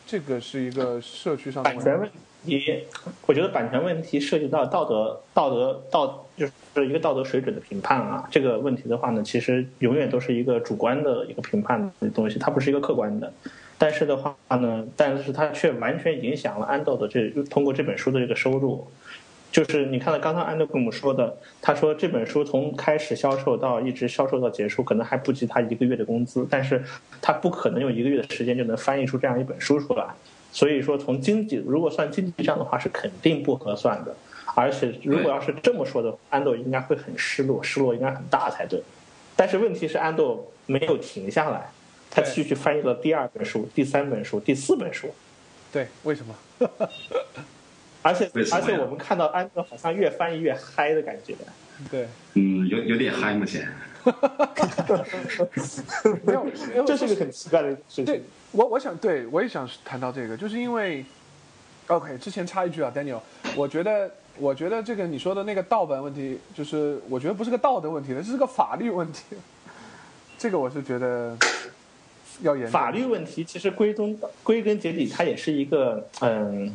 [0.07, 2.09] 这个是一个社区上的版权问
[2.43, 2.83] 题，
[3.27, 8.27] 我觉得版权问题涉及到道德、道德、道，就是一个道德水准的评判啊。
[8.31, 13.31] 这个问题的话呢，其实永远都是一个主观的一个评判的东西，它不是一个客观的。
[13.81, 18.87] 但是的话呢，但是它却完全影响了安豆的这通过这本书的这个收入。
[19.51, 26.83] 就是你看到刚刚安德跟我们说的，他说这本书从开始销售到一直销售到结束，可能还不及他一个月的工资，但是
[27.23, 30.05] 他不可能用一个月的时间就能翻译出这样一本书出来。
[30.51, 34.15] 所以说，从经济如果算经济上的话，是肯定不合算的。
[34.53, 38.79] 而且如果要是这么说的，安豆应该会很失落，失落应该很大才对。
[39.35, 41.71] 但是问题是，安豆没有停下来，
[42.11, 45.09] 他继续翻译了第二本书、第三本书、第四本书。
[45.71, 46.35] 对，为什么？
[48.03, 51.35] 而且而且我们看到安德好像越翻译越嗨的感觉。
[51.89, 53.67] 对，嗯，有有点嗨目前。
[56.85, 58.21] 这是个很奇怪的事情对。
[58.51, 61.05] 我我想对我也想谈到这个，就是因为
[61.87, 63.19] ，OK，之前插一句啊，Daniel，
[63.55, 69.37] 我觉得我觉得这个你说的那个盗版问题，就是我觉得不是个道德问题了，这是个法律问题。
[70.37, 71.37] 这个我是觉得
[72.41, 76.71] 要严法律问题其实归根归根结底，它也是一个嗯，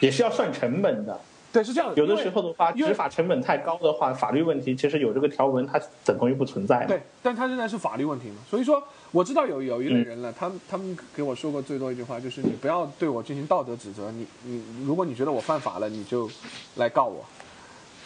[0.00, 1.20] 也是要算成本的。
[1.52, 6.84] 对是这样，有的时候的话，执法成本太高的话，法律问题其实有这个条文，它等同于不存在。
[6.84, 8.38] 对，但它仍然是法律问题嘛。
[8.50, 8.82] 所以说，
[9.12, 16.28] 我知道有有一类嗯人了，他们他们给我说过最多一句话，就是你不要对我进行道德指责，你你如果你觉得我犯法了，你就
[16.74, 17.24] 来告我。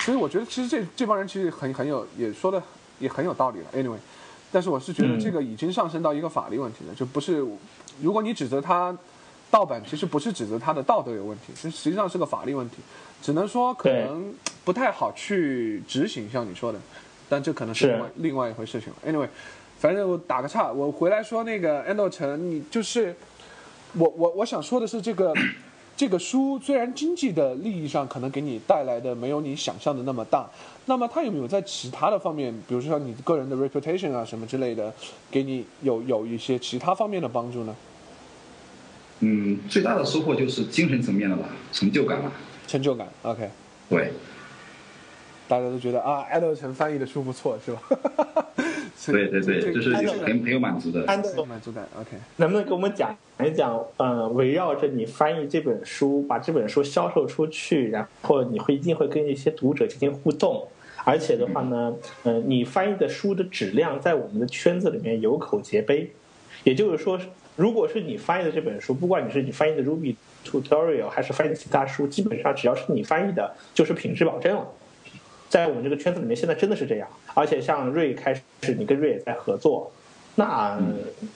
[0.01, 2.63] 所以我觉得其实这这帮人其实很很有也说的
[2.99, 3.67] 也很有道理了。
[3.75, 3.97] Anyway，
[4.51, 7.45] 但是我是觉得嗯这个已经上升到一个法律问题了，就不是
[8.01, 8.97] 如果你指责他
[9.51, 12.77] 盗版，其实不是指责他的道德有问题，这实际上是个法律问题，
[13.21, 14.33] 只能说可能
[14.65, 16.79] 不太好去执行，像你说的，
[17.29, 19.13] 但这可能是是另外另外一回事情了。
[19.13, 19.29] Anyway，
[19.79, 23.15] 反正我打个岔，我回来说那个安豆城，你就是
[23.95, 25.33] 我我我想说的是这个。
[25.99, 30.49] 这个书虽然经济的利益上可能给你带来的没有你想象的那么大，
[30.87, 34.95] 那么它有没有在其他的方面，比如说像你个人的 reputation 啊什么之类的，
[35.29, 37.75] 给你有有一些其他方面的帮助呢？
[39.19, 42.31] 嗯，最大的收获就是精神层面的吧，成就感吧。
[42.69, 43.51] 成就感，OK，
[43.91, 44.13] 对，
[45.49, 47.83] 大家都觉得啊，艾德城翻译的书不错，是吧？
[49.07, 51.05] 对对对，就是这个很很有满足的。
[51.07, 51.23] 满
[51.61, 52.17] 足感，OK。
[52.37, 60.67] 能不能给我们讲一讲，呃，围绕着你翻译这本书，把这本书销售出去，然后你会一定会跟一些读者进行互动，
[61.05, 61.95] 而且的话呢，
[62.25, 66.11] 呃，你翻译的书的质量在我们的圈子里面有口皆碑，
[66.65, 67.19] 也就是说，
[67.55, 74.67] 如果是你翻译的这本书，不管你是你翻译的 Ruby tutorial 还是翻译的其他书，基本上只要是你翻译的，就是品质保证了。
[75.49, 77.09] 在我们这个圈子里面，现在真的是这样。
[77.35, 78.43] 而且像瑞开始，
[78.79, 79.91] 你跟瑞也在合作，
[80.35, 80.79] 那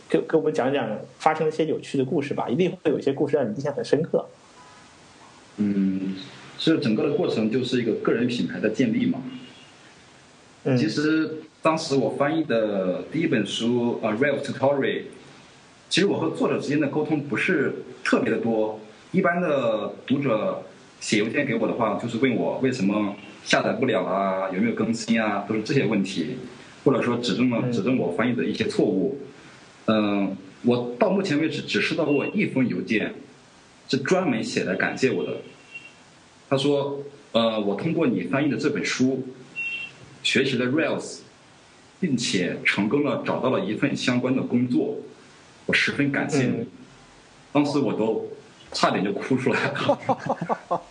[0.09, 0.89] 给给我们讲讲
[1.19, 4.27] 发生了一些有趣的故事吧，一定会有一些故事让你印象很深刻。
[5.57, 6.17] 嗯，
[6.59, 9.23] 这整个的过程就是一个个人品牌的建立嘛。
[10.65, 14.81] 嗯，其实当时我翻译的第一本书啊，《Rev Tutorial》，
[15.89, 18.81] 其实我和作者之间的沟通不是特别的多。
[19.11, 20.63] 一般的读者
[21.01, 23.15] 写邮件给我的话，就是问我为什么
[23.45, 26.37] 下载不了啊，有没有更新啊，都是这些问题，
[26.85, 29.19] 或者说指正了嗯指正我翻译的一些错误。
[29.87, 33.15] 嗯，我到目前为止只收到过一封邮件，
[33.89, 35.39] 是专门写来感谢我的。
[36.49, 37.01] 他说
[37.33, 39.27] ：“呃，我通过你翻译的这本书，
[40.23, 41.21] 学习了 Rails，
[41.99, 44.99] 并且成功了找到了一份相关的工作，
[45.67, 46.53] 我十分感谢你。
[46.59, 46.67] 嗯
[47.55, 48.31] 当时我都
[48.73, 50.83] 差点就哭出来了，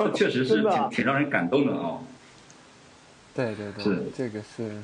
[0.00, 1.98] 这确实是挺挺让人感动的啊、
[3.34, 4.82] 对对对，是这个是，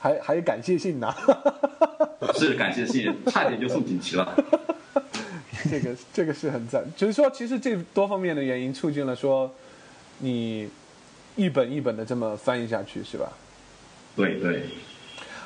[0.00, 1.12] 还还有感谢信呢，
[2.34, 4.34] 是感谢信，差点就送锦旗了。
[5.70, 6.84] 这个这个是很赞。
[6.96, 9.48] 就是说，其实这多方面的原因促进了说，
[10.18, 10.68] 你
[11.36, 13.32] 一本一本的这么翻译下去，是吧
[14.16, 14.64] 对对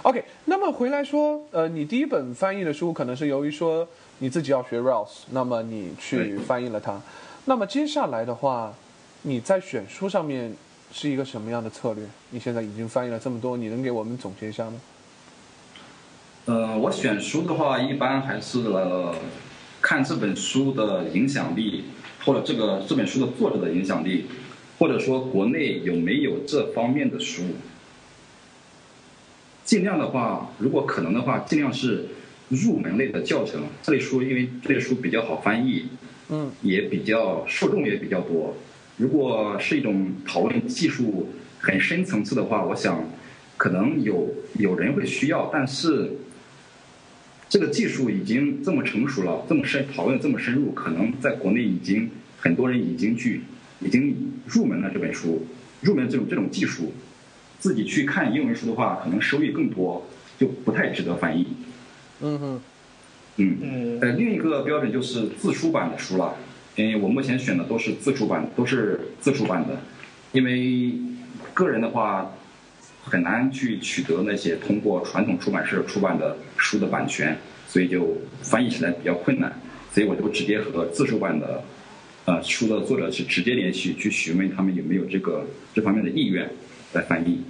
[0.02, 3.86] ，？OK，那么回来说，呃，你第一本翻译的书可能是由于说
[4.18, 7.00] 你自己要学 Rails，那么你去翻译了它。
[7.44, 8.74] 那么接下来的话，
[9.22, 10.54] 你在选书上面
[10.92, 12.04] 是一个什么样的策略？
[12.30, 14.80] 你现在已经翻译了这么多，你能给我们总结一下吗？
[16.46, 19.14] 呃，我选书的话，一般还是呃
[19.80, 21.84] 看这本书的影响力，
[22.24, 24.26] 或者这个这本书的作者的影响力，
[24.78, 27.42] 或者说国内有没有这方面的书。
[29.64, 32.08] 尽量的话，如果可能的话，尽量是
[32.49, 33.62] 入门类的教程。
[33.82, 35.86] 这类书因为这类书比较好翻译，
[36.28, 38.57] 嗯，也比较受众也比较多。
[38.97, 41.28] 如果是一种讨论技术
[41.59, 43.05] 很深层次的话，我想
[43.57, 46.12] 可能有有人会需要，但是
[47.49, 53.42] 这个技术已经这么成熟了，这么深讨论这么深入，可能在国内已经很多人已经去
[53.80, 55.47] 已经入门了这本书，
[55.80, 56.92] 入门这种这种技术，
[57.59, 60.07] 自己去看英文书的话，可能收益更多，
[60.38, 61.47] 就不太值得翻译。
[62.20, 62.60] 嗯哼，
[63.36, 63.58] 嗯。
[63.60, 66.34] 嗯呃，另一个标准就是自出版的书了。
[66.76, 69.78] 因为我目前选的都是自出版，都是自出版的，
[70.32, 70.92] 因为
[71.54, 72.30] 个人的话
[73.02, 77.34] 很难去取得那些通过传统出版社出版的书的版权，
[77.66, 79.58] 所以就翻译起来比较困难。
[79.90, 81.64] 所以我就直接和自出版的
[82.26, 86.50] 呃书的作者去直接联系，去询问他们有没有这个这方面的意愿
[86.92, 87.40] 来翻译。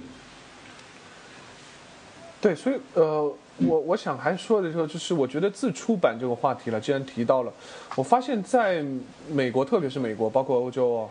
[2.39, 7.51] 对，所以呃，我我想还说的时候，就是我觉得自出版这个话题了，既然提到了，
[7.95, 8.85] 我发现在
[9.29, 11.09] 美国，特别是美国，包括欧洲哦，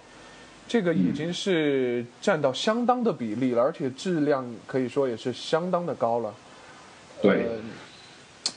[0.68, 6.32] 这个已经是占到相当的比例了，而且质量可以说也是相当的高了。
[7.20, 8.53] 对呃，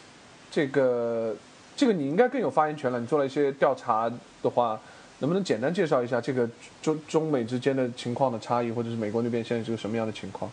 [0.52, 1.36] 这个
[1.76, 3.00] 这个你应该更有发言权了。
[3.00, 4.12] 你做了一些调查
[4.44, 4.80] 的话，
[5.18, 6.48] 能不能简单介绍一下这个
[6.82, 10.52] 中中美之间的情况的差异，或者是美国那边现在是个什么样的情况？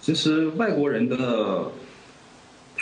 [0.00, 1.70] 其实外国人的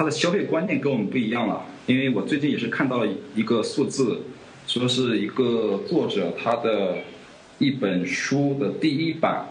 [0.00, 4.22] 他的消费观念跟我们不一样了，因为我最近也是看到了一个数字，
[4.66, 7.00] 说是一个作者他的
[7.58, 9.50] 一本书的第一版，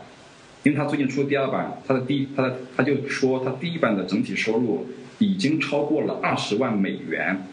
[0.64, 4.88] 因为他最近出第二版，他的第一他的他就说他第一版的整体收入
[5.20, 7.46] 已经超过了二十万美元，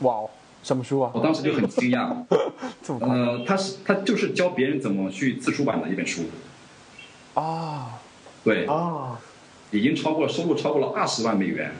[0.00, 0.30] 哇哦，
[0.64, 1.12] 什么书啊？
[1.14, 1.20] 我？
[1.20, 2.24] 当时就很惊讶，
[2.98, 6.24] 呃，他是他就是教别人怎么去自出版的一本书，
[7.34, 8.00] 啊？
[8.42, 9.20] 对，啊，
[9.70, 11.72] 已经超过了收入超过了二十万美元。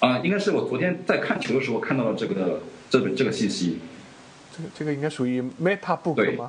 [0.00, 3.78] 啊，应该是我昨天在看球的时候看到了这个这本这个信息。
[4.56, 6.48] 这个这个应该属于 Meta Book 对吗？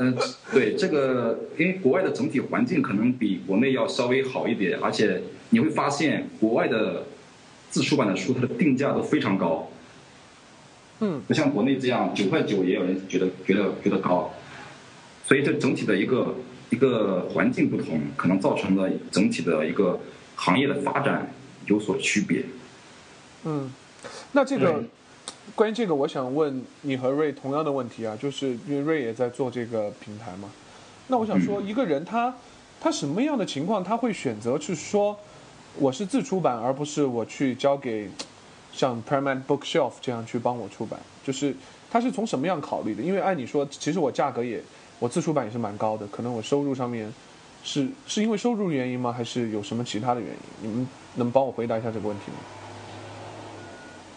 [0.00, 0.16] 嗯，
[0.52, 7.04] 对这个，因为国外的整体环境可能比国内要稍微好一点，而且你会发现国外的
[7.70, 9.70] 自出版的书，它的定价都非常高。
[11.00, 14.30] 嗯，不像国内这样九块九也有人觉得觉得觉得高，
[15.24, 16.34] 所以这整体的一个
[16.70, 19.98] 一个环境不同，可能造成了整体的一个
[20.36, 21.32] 行业的发展
[21.66, 22.44] 有所区别。
[23.44, 23.72] 嗯，
[24.32, 24.82] 那这个
[25.54, 30.50] 关于这个，我想问你和瑞同样的问题啊，就是因为瑞也在做这个平台嘛。
[31.06, 32.34] 那我想说，一个人他
[32.80, 35.18] 他什么样的情况他会选择去说
[35.78, 38.10] 我是自出版，而不是我去交给
[38.72, 41.00] 像 Permanent Bookshelf 这样去帮我出版？
[41.24, 41.54] 就是
[41.90, 43.02] 他是从什么样考虑的？
[43.02, 44.62] 因为按你说，其实我价格也
[44.98, 47.12] 我自出版也是蛮高的，可能我收入上面
[47.62, 49.12] 是是因为收入原因吗？
[49.12, 50.36] 还是有什么其他的原因？
[50.62, 52.38] 你们能帮我回答一下这个问题吗？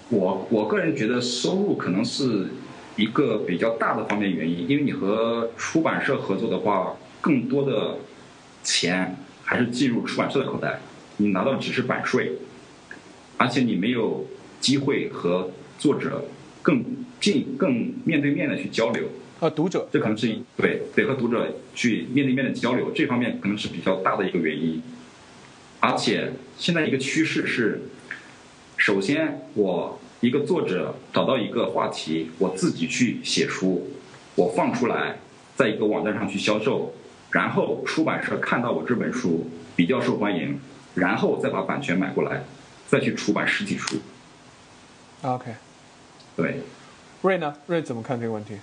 [0.10, 2.50] 我我个人觉得收入可能是
[2.96, 7.98] 一个比较大的方面原因，因为你和出版社合作的话，更多的
[8.64, 10.82] 钱还是进入出版社的口袋，
[11.18, 12.34] 你拿到只是版税，
[13.38, 14.26] 而且你没有
[14.60, 16.26] 机会和作者
[16.62, 16.84] 更
[17.20, 19.06] 近、更面对面的去交流。
[19.42, 24.80] 啊，读者，这可能是一对得和读者去面对面的交流，这方面可能是比较大的一个原因。
[25.80, 27.82] 而且现在一个趋势是，
[28.78, 33.90] 首先我一个作者找到一个话题，我自己去写书，
[34.36, 35.18] 我放出来，
[35.56, 36.94] 在一个网站上去销售，
[37.32, 40.60] 然后出版社看到我这本书比较受欢迎，
[40.94, 42.44] 然后再把版权买过来，
[42.88, 43.98] 再去出版实体书。
[45.24, 45.52] OK，
[46.38, 46.60] 对，
[47.24, 47.56] 瑞呢？
[47.66, 48.54] 瑞怎么看这个问题？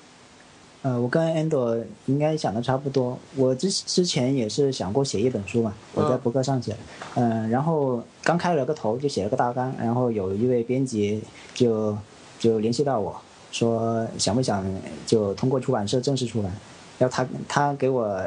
[0.89, 3.19] 呃，我跟 Endo 应该想的差不多。
[3.37, 6.21] 我之之前也是想过写一本书嘛，我在嗯。
[6.21, 6.75] 博客上写，
[7.15, 11.23] 嗯、然后刚开了个头，就写了个大纲，然后有一位编辑
[11.53, 11.95] 就
[12.39, 13.15] 就联系到我
[13.53, 14.65] 说想不想
[15.05, 16.51] 就通过出版社正式出版，
[16.99, 18.19] 然后他他给我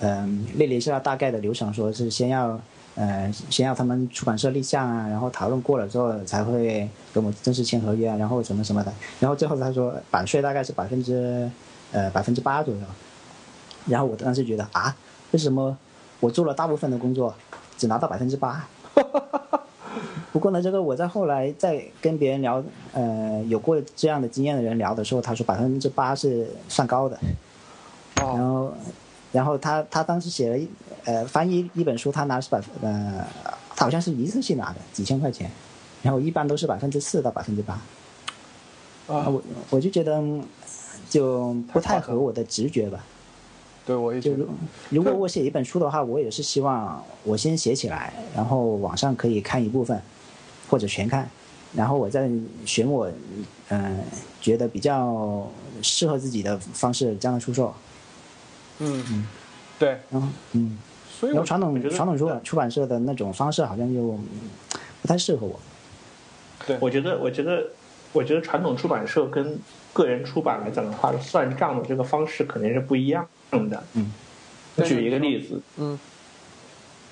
[0.00, 2.60] 嗯、列了一下大概的流程，说是先要
[2.94, 11.50] 呃先要他们出版社立项啊，然后讨论过了之后才会跟我正式签合约啊，然后什么什么的，然后最后他说版税大概是百分之
[11.92, 12.80] 呃百分之八左右，
[13.86, 14.94] 然后我当时觉得啊，
[15.32, 15.76] 为什么
[16.20, 17.34] 我做了大部分的工作
[17.76, 18.66] 只拿到百分之八？
[20.30, 22.62] 不过呢，这个我在后来在跟别人聊，
[22.92, 27.18] 呃，有过这样的经验的人聊的时候，他说百分之八是算高的，
[28.16, 28.74] 然哦，后，
[29.32, 30.68] 然后他他当时写了一
[31.04, 33.24] 呃翻译一本书，他拿是百呃，
[33.74, 35.50] 他好像是一次性拿的几千块钱，
[36.02, 37.74] 然后一般都是百分之四到百分之八，
[39.06, 40.44] 啊，我我就觉得嗯
[41.08, 43.04] 就不太合我的直觉吧。
[43.86, 44.36] 对我也觉得。
[44.36, 44.48] 就如，
[44.90, 50.00] 如果我写一本书的话，我也是希望我先写起来，然后网上可以看一部分，
[50.68, 51.28] 或者全看，
[51.74, 52.30] 然后我再
[52.66, 53.08] 选我
[53.68, 54.04] 嗯、呃
[54.40, 55.46] 觉得比较
[55.82, 57.74] 适合自己的方式将它出售。
[58.78, 59.26] 嗯，
[59.78, 60.78] 对，然后嗯，
[61.10, 64.20] 所以然后传统传统出版出版社的那种方式好像就嗯
[65.02, 65.58] 不太适合我。
[66.66, 66.78] 对。
[66.80, 67.66] 我觉得，我觉得，
[68.12, 69.58] 我觉得传统出版社跟
[69.98, 73.82] 个人出版来讲的话，算账的这个方式肯定是不一样的。
[73.94, 74.12] 嗯，
[74.76, 75.98] 我举一个例子，嗯，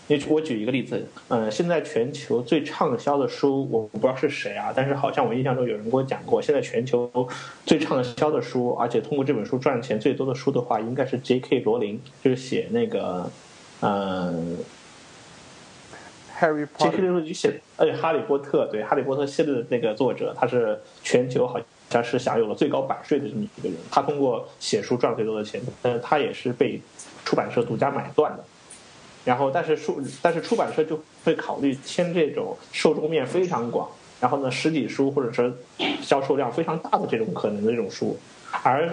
[0.07, 7.11] 你我举一个例子，嗯，现在全球最畅销的书，我不知道是谁啊，但是好像我印象中有人跟我讲过，现在全球
[7.65, 11.59] 最畅销的书，而且通过这本书赚钱最多的书的话，应该是 J.K.
[11.61, 13.29] 罗琳，就是写那个，
[13.81, 14.59] 嗯
[16.39, 16.99] Harry J.K.
[16.99, 21.59] Potter，罗琳写，哎，哈利波特，对，哈利波特系列的那个作者，他是全球好
[21.91, 26.81] 像是享有了最高版税的这么一个人，他通过写书赚了最多的钱，但是他也是被
[27.25, 28.45] 出版社独家买断的。
[29.25, 33.89] 然后，但是书，但是出版社就会考虑签这种受众面非常广，
[34.21, 35.53] 然后呢，实体书或者是
[36.01, 38.17] 销售量非常大的这种可能的这种书，
[38.63, 38.89] 而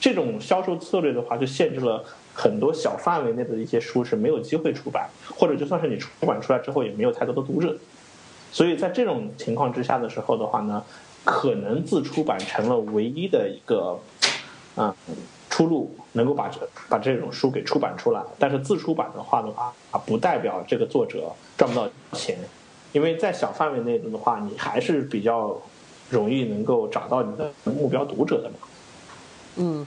[0.00, 7.76] 这种销售策略的话，就限制了很多小范围内的一些书是没有机会出版，或者就算是你出版出来之后，也没有太多的读者。
[8.50, 10.82] 所以在这种情况之下的时候的话呢，
[11.24, 13.98] 可能自出版成了唯一的一个，
[14.76, 14.94] 嗯，
[15.48, 18.22] 出路，能够把这把这种书给出版出来。
[18.38, 22.38] 但是自出版的话的话啊，不代表这个作者赚不到钱，
[22.92, 25.60] 因为在小范围内的话，你还是比较
[26.08, 28.56] 容易能够找到你的目标读者的嘛。
[29.56, 29.86] 嗯，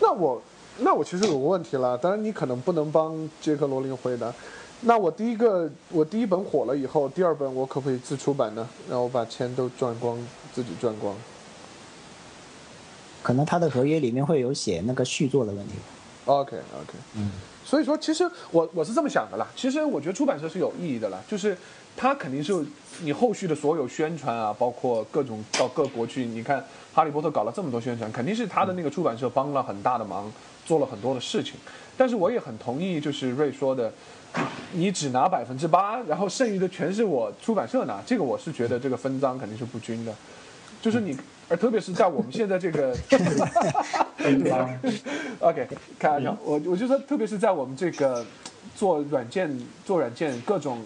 [0.00, 0.42] 那我
[0.78, 4.32] 那我其实有个问题了，当然你可能不能帮杰克罗琳回答。
[4.80, 8.68] 那我第一个我第一本火了以后，第二本我可不可以自出版呢？
[8.88, 10.16] 然后我把钱都赚光，
[10.54, 11.14] 自己赚光。
[13.22, 15.74] 可能他的合约里面会有写那个续作的问题。
[16.26, 17.30] OK OK，嗯，
[17.64, 19.46] 所以说，其实我我是这么想的啦。
[19.56, 21.56] 其实我觉得出版社是有意义的啦，就是
[21.96, 22.64] 他肯定是
[23.02, 26.60] 你后续的所有宣传啊，包括各种到各国去，你看
[26.94, 30.30] 《哈利波特》搞了这么多宣传，肯定是他的那个出版社帮了很大的忙，
[30.64, 31.54] 做了很多的事情。
[31.96, 33.92] 但是我也很同意，就是瑞说的，
[34.72, 40.14] 你只拿百分之八，然后剩余的全是我出版社拿，这个我是觉得这个分赃肯定是不均的。
[40.80, 41.16] 就是你，
[41.48, 44.70] 而特别是在我们现在这个，对 吧
[45.40, 45.66] ？OK，
[45.98, 48.24] 开玩笑，我我就说，特别是在我们这个
[48.76, 49.50] 做软件、
[49.84, 50.84] 做软件各种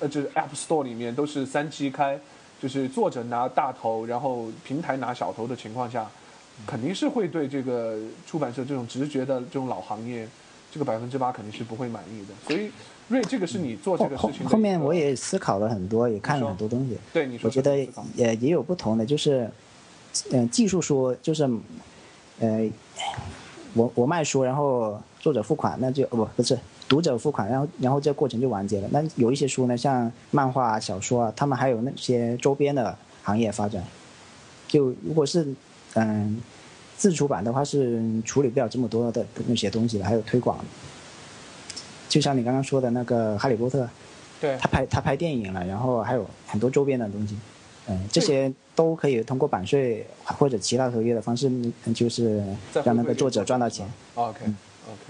[0.00, 2.18] 呃，就是 App Store 里面都是三七开，
[2.60, 6.04] 就是作者拿大头，然后平台拿小头的情况下，
[6.66, 10.26] 肯定是会对这个出版社这种直觉的这种老行业，
[10.78, 12.34] 这个百分之八肯定是不会满意的。
[12.46, 12.70] 所以，
[13.08, 16.96] 瑞，这个是你做这个事情后面我也思考了很多，也看了很多东西。
[17.12, 17.76] 对你说，我觉得
[18.14, 19.50] 也也有不同的，就是，
[20.30, 21.50] 嗯、技术书就是，
[22.38, 22.70] 呃，
[23.74, 26.56] 我我卖书，然后作者付款，那就不不是
[26.88, 28.88] 读者付款，然后然后这个过程就完结了。
[28.92, 33.82] 那有一些书呢，像漫画、啊、小说啊，他们还有那些周边的行业发展。
[34.68, 35.52] 就如果是
[35.94, 36.40] 嗯、
[36.98, 40.58] 自出版的话，是处理不了这么多的那些东西的，还有推广。
[42.08, 43.84] 就像你刚刚说的那个《哈利波特》，
[44.40, 47.38] 对他拍他拍电影了，然后还有很多周边的东西，
[47.86, 52.42] 嗯，这些都可以通过版税或者其他合约的方式，嗯就是
[52.84, 53.86] 让那个作者赚到钱。
[54.14, 54.40] OK
[54.86, 55.02] OK，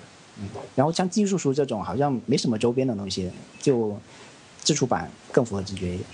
[0.75, 3.31] 然后像技术书这种好像没什么周边的东西，
[3.61, 3.97] 就
[4.61, 6.09] 自出版更符合直觉一点。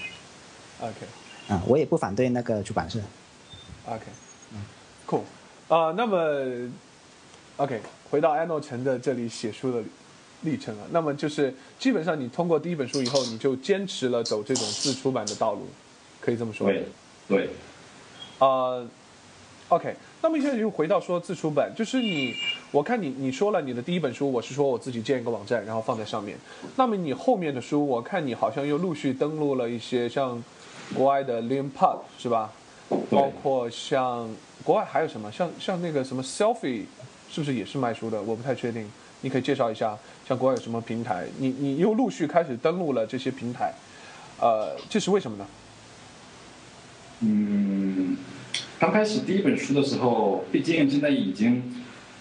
[0.80, 0.94] OK
[1.48, 2.98] 嗯、我也不反对那个出版社。
[3.86, 4.04] OK，
[4.52, 4.62] 嗯
[5.06, 5.20] ，cool，
[5.68, 6.70] 啊、那么
[7.56, 9.82] OK，回到安诺城的这里写书的
[10.42, 10.86] 历程了。
[10.90, 15.66] 那么就是基本上你通过第一本书以后，你就坚持了走这种自出版的道路，
[16.20, 16.68] 可以这么说。
[16.68, 16.84] 对
[17.26, 17.48] 对，
[18.38, 18.86] 呃
[19.68, 22.34] ，OK，那么现在就回到说自出版，就是你，
[22.70, 26.36] 我看你你说了你的第一本书，我是说我自己建一个网站，然后放在上面。
[26.76, 30.42] 那么你后面的书，我看你好像又陆续登录了一些像
[30.94, 32.52] 国外的 Limpub 是吧？
[33.10, 34.28] 包括像
[34.64, 36.84] 国外还有什么，像像那个什么 Selfie，
[37.30, 38.20] 是不是也是卖书的？
[38.22, 38.90] 我不太确定，
[39.20, 39.96] 你可以介绍一下，
[40.26, 41.26] 像国外有什么平台？
[41.38, 43.74] 你你又陆续开始登录了这些平台，
[44.40, 45.46] 呃，这是为什么呢？
[47.20, 48.16] 嗯，
[48.78, 51.62] 刚开始第一本书的时候，毕竟现在已经，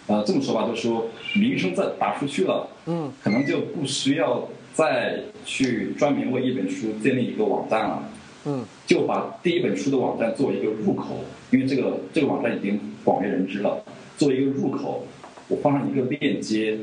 [0.07, 8.03] 呃，这么说吧，就是说名声在打出去了，嗯，可能就不需要再去专门为一本书建立一个网站了，
[8.45, 8.65] 嗯。
[8.85, 13.83] 就把第一本书的网站做一个入口，因为这个这个网站已经广为人知了，
[14.17, 15.07] 做一个入口，
[15.47, 16.77] 我放上一个链接，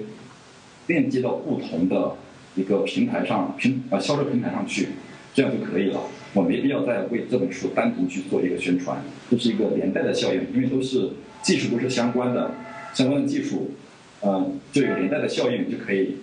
[0.87, 2.17] 链接到不同的
[2.57, 4.89] 一个平台上平呃销售平台上去，
[5.35, 6.01] 这样就可以了。
[6.33, 11.11] 我没必要再为这本书单独去做一个宣传，这是一个连带的效应，因为都是
[11.43, 12.53] 技术都是相关的，
[12.95, 13.73] 相关的技术，
[14.23, 16.17] 嗯、就有连带的效应，就可以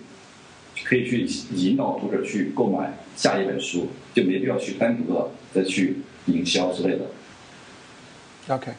[0.84, 2.98] 可以去引导读者去购买。
[3.18, 5.98] 下一本书，就没必要去单独的再去
[6.28, 7.06] 营销之类的。
[8.56, 8.72] OK，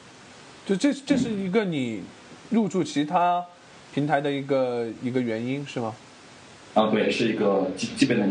[0.65, 2.03] 就这这是一个你
[2.49, 3.45] 入驻其他
[3.93, 5.95] 平台的一个一个原因是吗？
[6.75, 8.27] 啊，对，是一个基基本的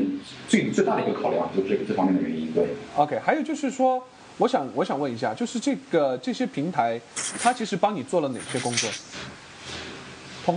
[0.48, 2.52] 最最大的一个考量，就是这个这方面的原因。
[2.54, 4.02] 对，OK，还有就是说，
[4.38, 7.00] 我想我想问一下，就是这个这些平台，
[7.40, 8.90] 它其实帮你做了哪些工作？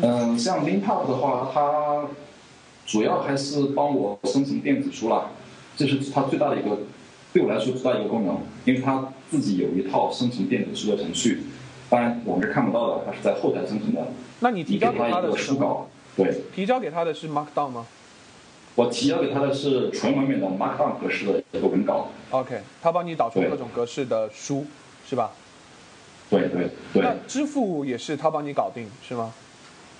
[0.03, 2.07] 嗯，像 Linkpub 的话，它
[2.87, 5.31] 主要还是帮我生成电子书啦，
[5.81, 6.77] 这是它最大的一个，
[7.33, 11.41] 对我来说最大的一个功能，因为它自己有一套生成电子书的程序，
[11.89, 14.07] 当然我们是看不到的，它是在后台生成的。
[14.41, 15.35] 那你提交给他的？
[15.35, 17.87] 书稿，对提交给他的是 Markdown 吗
[18.75, 22.09] 我提交给他的是纯文本的 Markdown 格式的一个文稿。
[22.31, 24.67] ？OK，他帮你导出各种格式的书，
[25.09, 25.31] 是吧？
[26.29, 29.33] 对对对那支付也是他帮你搞定，是吗？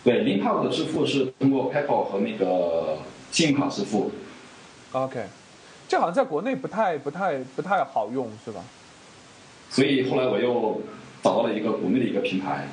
[0.05, 2.99] 对，Linkpub 的支付是通过 PayPal 和那个
[3.33, 4.11] 信用卡支付。
[4.93, 5.25] OK，
[5.91, 8.63] 这好像在国内不太不太不太好用，是吧？
[9.69, 10.81] 所以后来我又
[11.21, 12.69] 找到了一个国内的一个平台，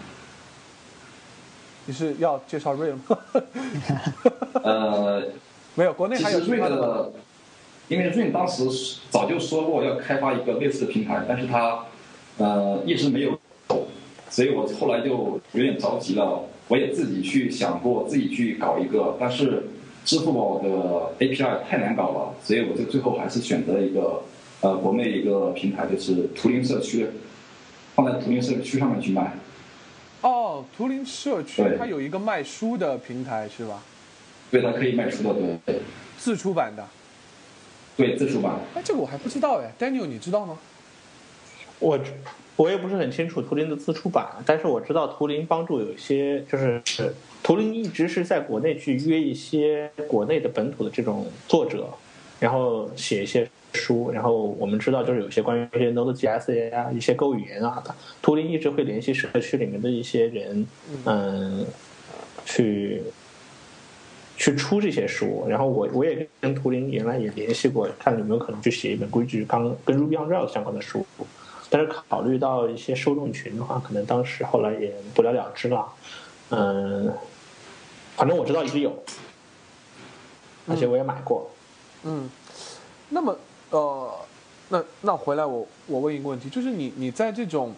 [1.87, 3.17] 你是要介绍 Real 吗？
[4.63, 5.23] 呃，
[5.73, 7.11] 没有，国内还有瑞的。
[7.87, 11.85] 因为 Rain 当时早就说过要开发一个类似的平台，但是他
[12.37, 13.31] 呃一直没有
[13.67, 13.87] 走，
[14.29, 19.63] 所以我后来就有点着急了，我也自己去想过自己去搞一个，但是
[20.07, 20.69] 支付宝的
[21.19, 24.23] API 太难搞了，所以我就最后还是选择了一个
[24.61, 27.05] 呃国内一个平台，就是图灵社区，
[27.93, 29.33] 放在图灵社区上面去卖。
[30.21, 33.83] 哦，图灵社区它有一个卖书的平台是吧？
[34.49, 35.81] 对，它可以卖书的，对，
[36.17, 36.87] 自出版的。
[37.97, 38.53] 对，自出版。
[38.75, 40.57] 哎，这个我还不知道哎，Daniel 你知道吗？
[41.79, 41.99] 我
[42.55, 46.81] 我也不是很清楚图灵的自出版，但是我知道图灵帮助有一些，就是
[47.47, 51.87] 图灵一直是在国内去约一些国内的本土的这种作者，
[52.41, 60.67] 然后写一些书，然后我们知道就是有些关于一些 Node.js 啊、一些 Go 语言啊的，图灵一直会联系社区里面的一些人，
[61.05, 61.65] 嗯，
[62.43, 63.01] 去。
[64.35, 71.03] 去出这些书，然后我我也跟图灵原来也联系过，看有没有可能去写一本规矩刚跟 Ruby on Rails 相关的书，
[71.71, 75.87] 但是考虑到一些受众群的话，可能当时后来也不了了之了。
[76.49, 77.11] 嗯，
[78.17, 78.91] 反正我知道一直有，
[80.67, 81.49] 而且我也买过。
[82.03, 82.29] 嗯，
[83.07, 83.37] 那么
[83.69, 84.13] 呃，
[84.67, 87.73] 那那回来我我问一个问题，就是你你在这种。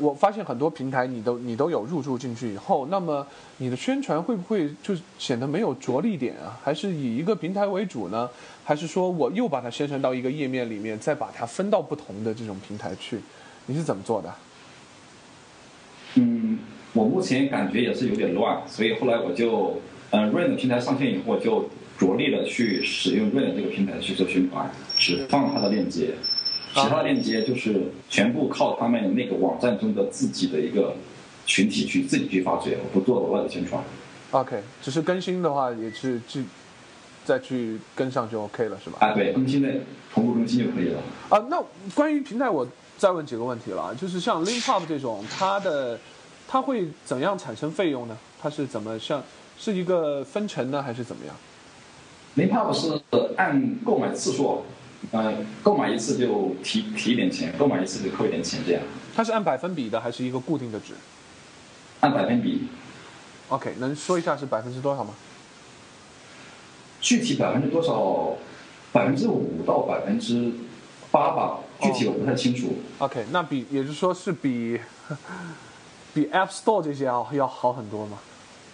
[0.00, 3.24] 我发现很多平台你都你都有入驻进去以后，那么
[3.58, 6.58] 你的宣传会不会就显得没有着力点啊？
[6.60, 8.28] 还是以一个平台为主呢？
[8.64, 13.20] 还是说我又把它宣传到一个页面里面，再把它分到不同的这种平台去？
[13.66, 14.34] 你是怎么做的？
[16.96, 19.80] 嗯，我目前感觉也是有点乱，所以后来我就，
[20.10, 21.68] 呃，Rain 平台上线以后，我就
[21.98, 26.14] 着力的去使用 Rain 这个平台去做宣传，只放它的链接。
[26.74, 30.94] 其他链接就是全部靠他们那个网站中的自己的一个
[31.46, 33.82] 群体去自己去发掘，不做额外的宣传。
[34.32, 36.44] OK，只是更新的话也是去
[37.24, 38.98] 再去跟上就 OK 了，是吧？
[39.00, 39.70] 啊，对，更新的
[40.12, 41.00] 同步更新就可以了。
[41.30, 42.68] 啊，那关于平台，我
[42.98, 45.98] 再问几个问题了，就是像 LinkPub 这种，它的
[46.48, 48.16] 它会怎样产生费用呢？
[48.40, 49.22] 它是怎么像
[49.58, 51.34] 是一个分成呢，还是怎么样
[52.36, 53.02] ？LinkPub 是
[53.36, 54.62] 按购买次数。
[55.12, 58.82] 呃，购买一次就提提一点钱，购买一次就扣一点钱，这样。
[59.14, 60.94] 它是按百分比的，还是一个固定的值？
[62.00, 62.68] 按百分比。
[63.50, 65.14] OK，能说一下是百分之多少吗？
[67.00, 68.36] 具体百分之多少？
[68.92, 70.50] 百分之五到百分之
[71.10, 72.78] 八吧，具体我不太清楚。
[72.98, 74.80] OK，那比也就是说是比
[76.16, 78.18] 比 App Store 这些要要好很多吗？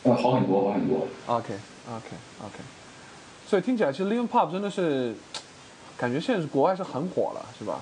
[0.04, 1.06] 呃，好很多，好很多。
[1.26, 2.58] OK，OK，OK。
[3.46, 5.12] 所以听起来，其实 l i n Pub 真的是。
[5.94, 7.80] 感觉现在是国外是很火了，是吧？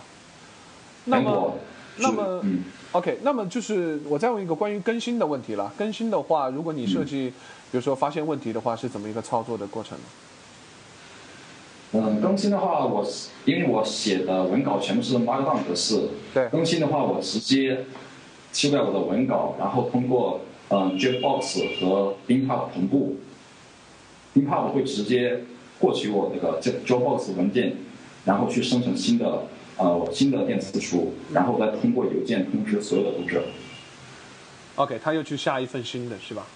[1.06, 1.54] 那么，
[1.96, 2.44] 那么
[2.92, 5.72] ，OK，那么就是我再问一个关于更新的问题了。
[5.78, 7.32] 更新的话，如果你设计，
[7.70, 10.04] 比如说发现问题的话，是怎么一个操作的过程呢？
[11.92, 13.06] 嗯，更新的话，我
[13.46, 17.86] 因为我写的文稿全部是 Markdown 格式，对，更新的话，我直接
[18.52, 23.16] 修改我的文稿，然后通过嗯 Dropbox 和 Linkup 同步
[24.34, 25.44] ，Linkup 会直接
[25.78, 27.76] 获取我那个 Dropbox 文件。
[28.22, 29.44] 然后去生成新的
[29.78, 33.42] 呃新的电子书，然后再通过邮件通知所有的读者。
[34.74, 36.46] OK，他又去下一份新的是吧？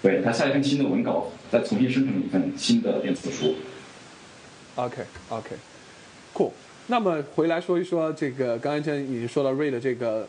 [0.00, 3.56] 对他下一份新的文稿，再重新生成一份新的电子书。
[4.76, 6.52] OK，OK，Cool。
[6.86, 10.28] 那么回来说一说这个，刚才已经说到瑞的这个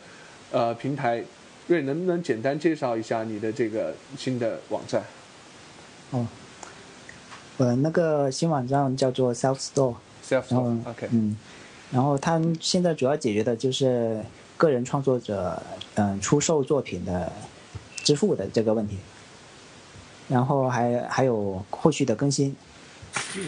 [0.52, 1.24] 呃平台，
[1.68, 5.04] 瑞能不能简单介绍一下你的这个新的网站？
[6.12, 6.26] 哦，
[7.58, 9.96] 我那个新网站叫做 Self Store。
[10.26, 11.38] Self Store，OK 嗯，
[11.92, 14.22] 然后他现在主要解决的就是
[14.58, 15.62] 个人创作者
[15.96, 17.32] 嗯出售作品的
[18.04, 18.98] 支付的这个问题，
[20.28, 22.56] 然后还还有后续的更新，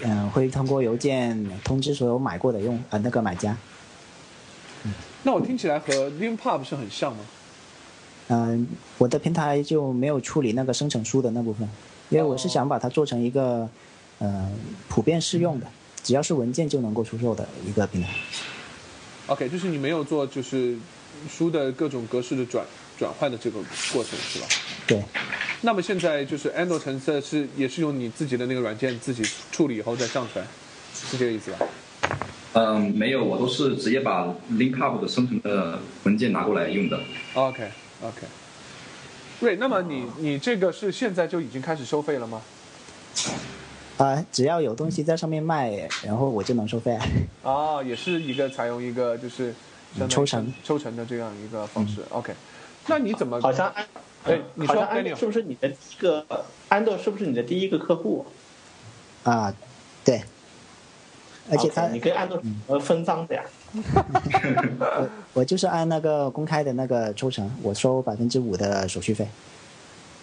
[0.04, 3.58] 嗯，会通过邮件通知所有买过的用呃那个买家。
[4.86, 4.92] 嗯，
[5.24, 7.20] 那我听起来和 LinPub 是很像吗？
[8.30, 8.68] 嗯，
[8.98, 11.68] 我的平台就没有处理那个生成书的那部分，
[12.10, 13.68] 因为我是想把它做成一个
[14.20, 14.50] 呃
[14.88, 15.68] 普遍适用的。
[16.02, 18.10] 只要是文件就能够出售的一个平台。
[19.28, 20.78] OK，就是你没有做就是
[21.30, 22.66] 书的各种格式的转
[22.98, 23.60] 转换的这个
[23.92, 24.48] 过程是吧？
[24.88, 25.04] 对。
[25.62, 26.50] 那么现在就是
[27.00, 29.22] 色是也是用你自己的那个软件自己
[29.52, 30.48] 处理以后再上传，
[30.96, 31.58] 是这个意思吧？
[32.60, 37.00] 嗯，没有，我都是直接把 Linkup 的生成的文件拿过来用的。
[37.34, 38.28] OK，OK。
[39.40, 42.42] 对，那么你你这个是现在就已经开始收费了吗？
[43.98, 46.98] 啊，只要有东西在上面卖，然后我就能收费。
[47.44, 49.54] 哦，也是一个采用一个就是
[50.10, 52.02] 抽成抽成的这样一个方式。
[52.10, 52.34] OK，
[52.88, 53.88] 那你怎么好像安？
[54.26, 56.26] 哎，你说安是不是你的第一个？
[56.68, 58.26] 安豆是不是你的第一个客户？
[59.24, 59.54] 啊，
[60.04, 60.22] 对。
[61.50, 63.44] 而且他，你跟安豆呃分赃的呀？
[64.80, 69.28] 我我就是按那个公开的那个抽成，我收百分之五的手续费。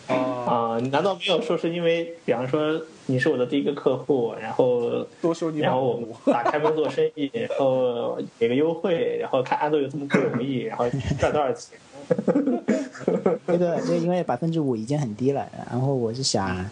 [0.09, 11.77] 啊，难道没有说是因为，比方说你是我的第一个客户，然后多收你，然后我们打开门做生意，然后给个优惠，然后看安豆有这么不容易，然后赚多少钱？
[13.49, 16.65] 这个就因为百分之五已经很低了，然后我是想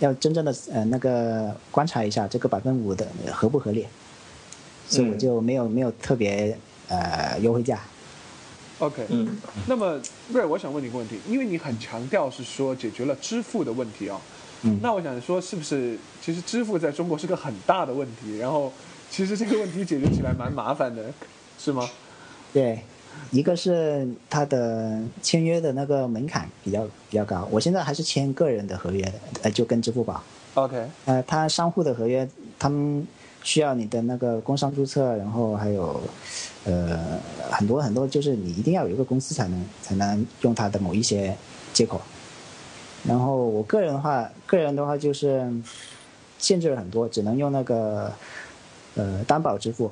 [0.00, 3.86] 要真正的呃那个观察一下这个百分五的合不合理，
[4.88, 7.80] 所以我就没有没有特别呃优惠价。
[8.80, 9.36] OK，嗯，
[9.66, 10.00] 那么
[10.32, 14.18] 瑞，我想问你一个问题，因为你很强调是说解决了支付的问题啊、
[14.62, 14.80] 嗯。
[14.82, 18.72] 那我想说是不是其实支付在中国是个很大的问题，然后
[19.10, 21.12] 其实这个问题解决起来蛮麻烦的，
[21.58, 21.86] 是吗？
[22.54, 22.82] 对，
[23.30, 30.22] 一个是它的签约的那个门槛比较比较高，我现在还是签个人的合约的，呃，就跟支付宝。
[30.54, 33.06] OK，呃，它商户的合约，他们
[33.42, 36.00] 需要你的那个工商注册，然后还有
[36.64, 41.36] 呃很多很多，就是你一定要有一个公司才能才能用它的某一些
[41.72, 42.00] 接口。
[43.04, 45.50] 然后我个人的话，个人的话就是
[46.38, 48.12] 限制了很多，只能用那个
[48.96, 49.90] 呃担保支付。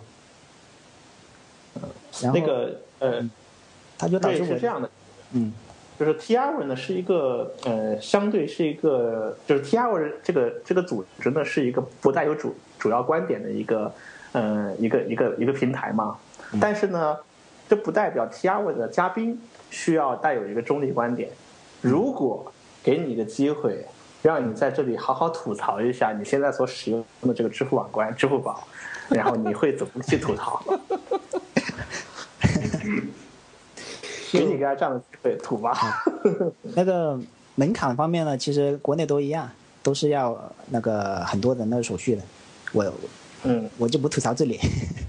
[2.21, 3.29] 然后那个呃，
[3.97, 4.91] 他就导致我对是这样的，
[5.33, 5.53] 嗯
[5.99, 13.93] 就是 T R 呢是一个呃，相对是一个，就是 T R 这个这个组织呢是一个不带有主主要观点的一个
[14.31, 16.17] 呃一个一个一个平台嘛，
[16.61, 17.17] 但是呢，
[17.69, 19.41] 这不代表 T R 的嘉宾
[19.71, 21.31] 需要带有一个中立观点。
[21.81, 23.85] 如果给你一个机会，
[24.23, 28.67] 让你在这里好好吐槽一下你现在所使用的这个支付宝关支付宝，
[29.09, 30.63] 然后你会怎么去吐槽？
[34.33, 36.05] 给你个这样的机会吐吧。
[36.77, 37.19] 那个
[37.55, 39.51] 门槛方面呢，其实国内都一样，
[39.83, 40.39] 都是要
[40.71, 42.23] 那个很多的那个手续的。
[42.73, 42.93] 我
[43.45, 44.59] 嗯，我就不吐槽这里，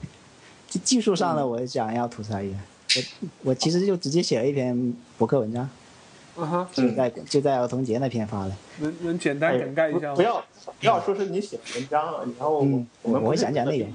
[0.70, 2.58] 技技术上呢，我想要吐槽一下。
[2.96, 5.70] 我我其实就直接写了一篇博客文章，
[6.38, 8.52] 嗯哼，就在就在儿童节那篇发的。
[8.80, 10.14] 能能简单梗概一下吗？
[10.14, 10.46] 哎不要
[10.80, 13.92] 不要说是你写文章，然后嗯我们我会讲讲内容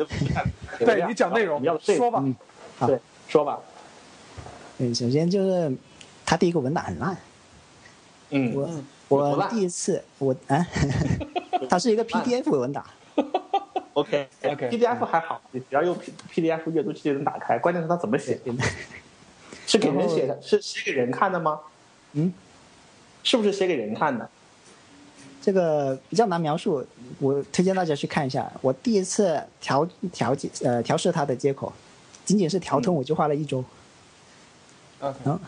[0.79, 2.21] 对你讲内容你要说吧。
[2.23, 2.37] 嗯
[2.77, 3.59] 好对，说吧。
[4.79, 5.73] 嗯，首先就是
[6.27, 7.17] 他第一个文档很烂，
[8.31, 8.69] 嗯，我
[9.09, 10.67] 我第一次我啊，
[11.71, 12.85] 它是一个 PDF 文档，
[13.95, 16.13] OK OK PDF 还好，你只要用 P
[16.43, 18.41] PDF 阅读器就能打开，关键是它怎么写，
[19.67, 21.61] 是给人写的，是写给人看的吗？
[22.15, 22.33] 嗯，
[23.23, 24.29] 是不是写给人看的？
[25.41, 26.85] 这个比较难描述，
[27.21, 28.51] 我推荐大家去看一下。
[28.63, 31.71] 我第一次调调节呃调试它的接口，
[32.25, 33.63] 仅仅是调通我就花了一周。
[35.25, 35.41] 然后，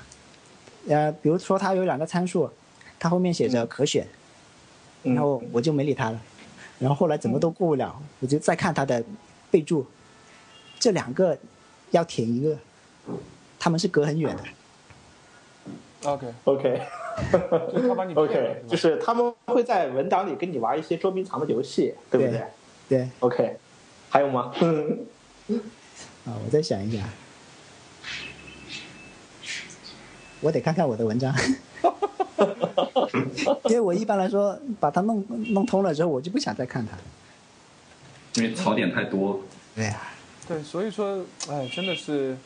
[0.88, 2.50] 呃，比如说它有两个参数，
[2.98, 4.06] 它后面写着可选，
[5.04, 6.20] 嗯然后我就没理它了。
[6.78, 9.02] 然后后来怎么都过不了，我就再看它的
[9.50, 9.86] 备注，
[10.78, 11.36] 这两个
[11.90, 12.56] 要填一个，
[13.58, 14.42] 他们是隔很远的。
[16.04, 16.82] OK，OK
[17.72, 22.42] 就他把你 OK，就是他们会在文档里跟你玩一些捉迷藏的游戏，对不对
[22.88, 23.56] 对对，？OK，
[24.10, 24.52] 还有吗？
[26.26, 27.08] 啊，我再想一想，
[30.40, 31.34] 我得看看我的文章，
[33.64, 36.96] 因为我一般来说把它弄弄通了之后，我就不想再看它。
[38.34, 39.40] 因为槽点太多。
[39.74, 40.00] 对呀、
[40.46, 42.36] 对，所以说，哎，真的是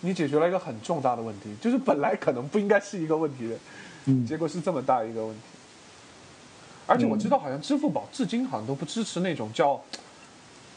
[0.00, 3.56] 你解决了一个很重大的问题，就是本来可能不应该是一个问题的，
[4.06, 5.40] 嗯结果是这么大一个问题。
[6.86, 9.80] 而且我知道，好像支付宝至今好像都不支持那种叫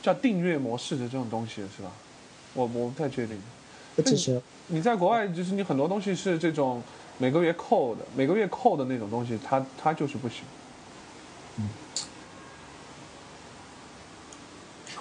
[0.01, 1.91] 叫订阅模式的这种东西，是吧？
[2.53, 3.41] 我我不太确定。
[3.97, 4.41] 不支持。
[4.67, 6.81] 你在国外，就是你很多东西是这种
[7.17, 10.43] 每个月扣的，每个月扣的那种东西，它它就是不行。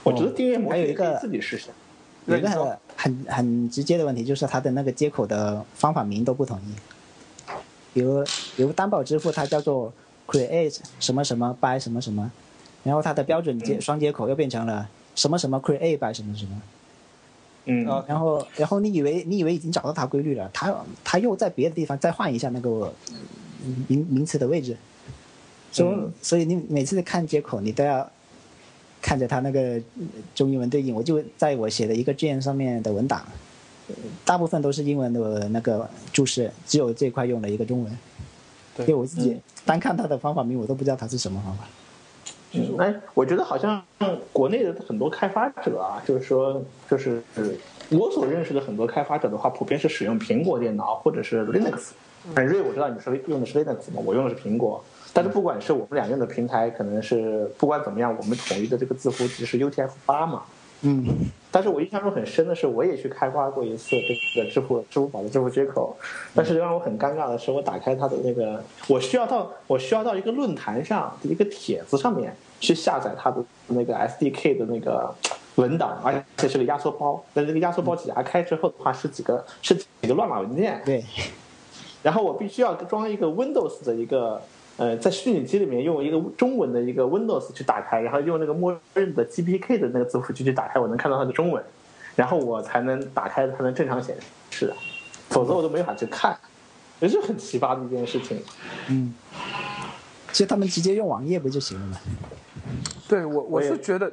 [0.02, 1.68] 我觉得订阅模式还有一个可以自己试试。
[2.26, 7.52] 有一个很很很直接的问题，就是它的那个接口的方法名都不统一。
[7.92, 8.24] 比如
[8.56, 9.92] 比如担保支付，它叫做
[10.26, 12.30] create 什么什么 by 什么什么，
[12.84, 16.60] 然后它的标准接双接口又变成了什么什么 create by 什么什么。
[17.66, 22.94] 嗯啊然后然后你以为你以为已经找到它规律了，它它又在别的地方再换一下那个
[23.64, 24.76] 嗯名名词的位置，
[25.72, 28.08] 所以、嗯所以你每次看接口，你都要
[29.02, 30.94] 看着它那个呃中英文对应。
[30.94, 33.26] 我就在我写的一个卷上面的文档，
[33.88, 33.94] 呃
[34.24, 37.98] 大部分都是英文的那个注释，只有这块用了一个中文。
[38.76, 41.66] 对因为我自己嗯单看它的方法名，我都不知道它是什么方法。
[42.56, 43.82] 嗯，哎，我觉得好像
[44.32, 47.22] 国内的很多开发者啊，就是说，就是
[47.90, 51.90] 我所认识的很多开发者的话，普遍是使用苹果电脑或者是 Linux。
[52.34, 54.82] 很瑞，我知道你是用的是 Linux 嘛，我用的是苹果。
[55.12, 60.42] 但是不管是我们俩用的平台，可能是不管怎么样，我们统一的这个字符值是 UTF 八嘛。
[60.82, 61.06] 嗯，
[61.56, 63.96] 但是我印象中很深的是，我也去开发过一次
[64.34, 65.96] 这个支付支付宝的支付接口，
[66.34, 75.14] 但是让我很尴尬的是，我打开它的那个，我需要到我需要到一个论坛上的一个帖子上面去下载它的那个 SDK 的那个
[75.54, 77.24] 文档，而且是个压缩包。
[77.32, 81.02] 但这个压缩包解压开之后的话，是几个是几个乱码文件，对，
[82.04, 84.42] 然后我必须要装一个 Windows 的一个
[84.76, 91.64] 呃，在虚拟机里面用一个中文的一个 Windows 去打开，然后用那个默认的 GPK 的那个字符去去打开，我能看到它的中文，
[92.14, 94.16] 然后我才能打开，才能正常显
[94.50, 94.76] 示的。
[95.30, 96.38] 否则我都没法去看，
[97.00, 98.42] 也是很奇葩的一件事情。
[98.88, 99.14] 嗯，
[100.30, 101.98] 其实他们直接用网页不就行了吗？
[103.08, 104.12] 对我我是觉得，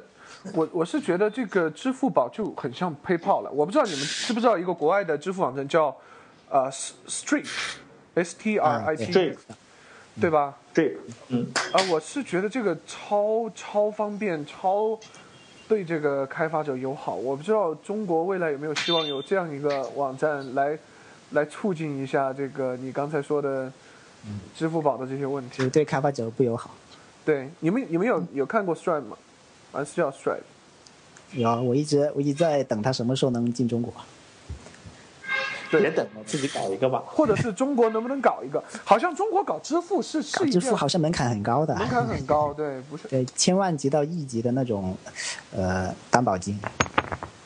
[0.54, 3.50] 我我是觉得这个支付宝就很像 PayPal 了。
[3.50, 5.94] 我不知道你们知不知道一个国外的支付网站叫
[6.48, 9.36] 呃 Street，S T R I T，、
[10.16, 10.56] 对对吧？
[10.72, 10.96] 对，
[11.28, 14.98] 嗯，啊，我是觉得这个超超方便，超
[15.68, 17.14] 对这个开发者友好。
[17.14, 20.78] 我不知道中国未来有没有希望有这样一个网站来
[21.30, 23.72] 来促进一下这个你刚才说的
[24.56, 25.64] 支付宝的这些问题就。
[25.64, 26.70] 是对开发者不友好。
[27.24, 29.16] 对，你们你们有有看过 Stripe 吗？
[29.72, 30.42] 还是叫 Stripe？
[31.32, 33.92] 有啊，我一直我一直在等他什么时候能进中国。
[35.80, 37.02] 别等了，自己搞一个吧。
[37.06, 38.62] 或者是中国能不能搞一个？
[38.84, 43.08] 好像中国搞支付是是搞支付好像门槛很高的，门槛很高，对， 不是？
[43.08, 44.96] 对，千万级到亿级的那种，
[45.54, 46.58] 呃，担保金。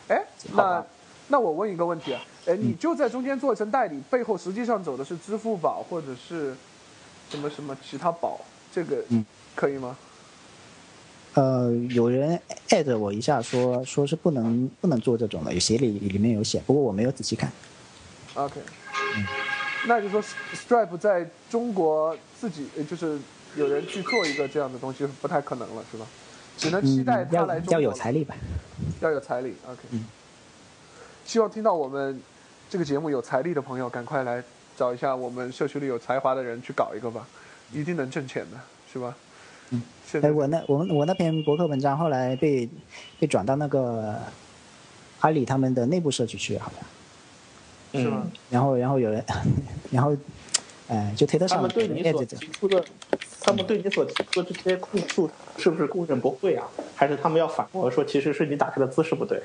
[0.09, 0.22] 哎，
[0.53, 0.85] 那
[1.29, 6.55] 那我问一个问题啊，哎，嗯你就在中间做一层代理，背后实际上走的是支付宝或者是
[7.29, 8.41] 什么什么其他宝，
[8.72, 9.24] 这个嗯
[9.55, 9.97] 可以吗？
[11.35, 17.53] 呃，有人艾特我一下说说是不能不能做这种的，有协理里面有写，不过我没有仔细看。
[18.39, 18.61] OK，
[19.16, 19.24] 嗯
[19.86, 20.22] 那就说
[20.55, 23.18] Stripe 在中国自己呃就是
[23.57, 26.07] 有人去做一个这样的东西，不太可能了，是吧？
[26.57, 28.34] 只能期嗯待，他要来中国要有财力吧。
[29.01, 29.55] 要有财力。
[29.66, 30.05] OK，、嗯
[31.24, 32.20] 希望听到我们
[32.70, 34.43] 这个节目有财力的朋友，赶快来
[34.76, 37.26] 找一下我们社区里有才华的人去搞一个吧，
[37.72, 38.57] 一定能挣钱的，
[38.93, 39.14] 是吧？
[39.70, 42.68] 嗯，现在哎，我那我们我那篇博客文章后来被
[43.20, 44.18] 被转到那个
[45.20, 46.84] 阿里他们的内部社区去，好像。
[47.93, 49.24] 是吗嗯，然后然后有人，
[49.91, 50.16] 然后，
[50.89, 52.84] 呃，就推特他上们对你所提出的，
[53.41, 56.66] 他们对你所提出的这些控诉，是不是供认不讳啊？
[56.95, 59.43] 还是他们要反驳说，其实是你打开的姿势不对？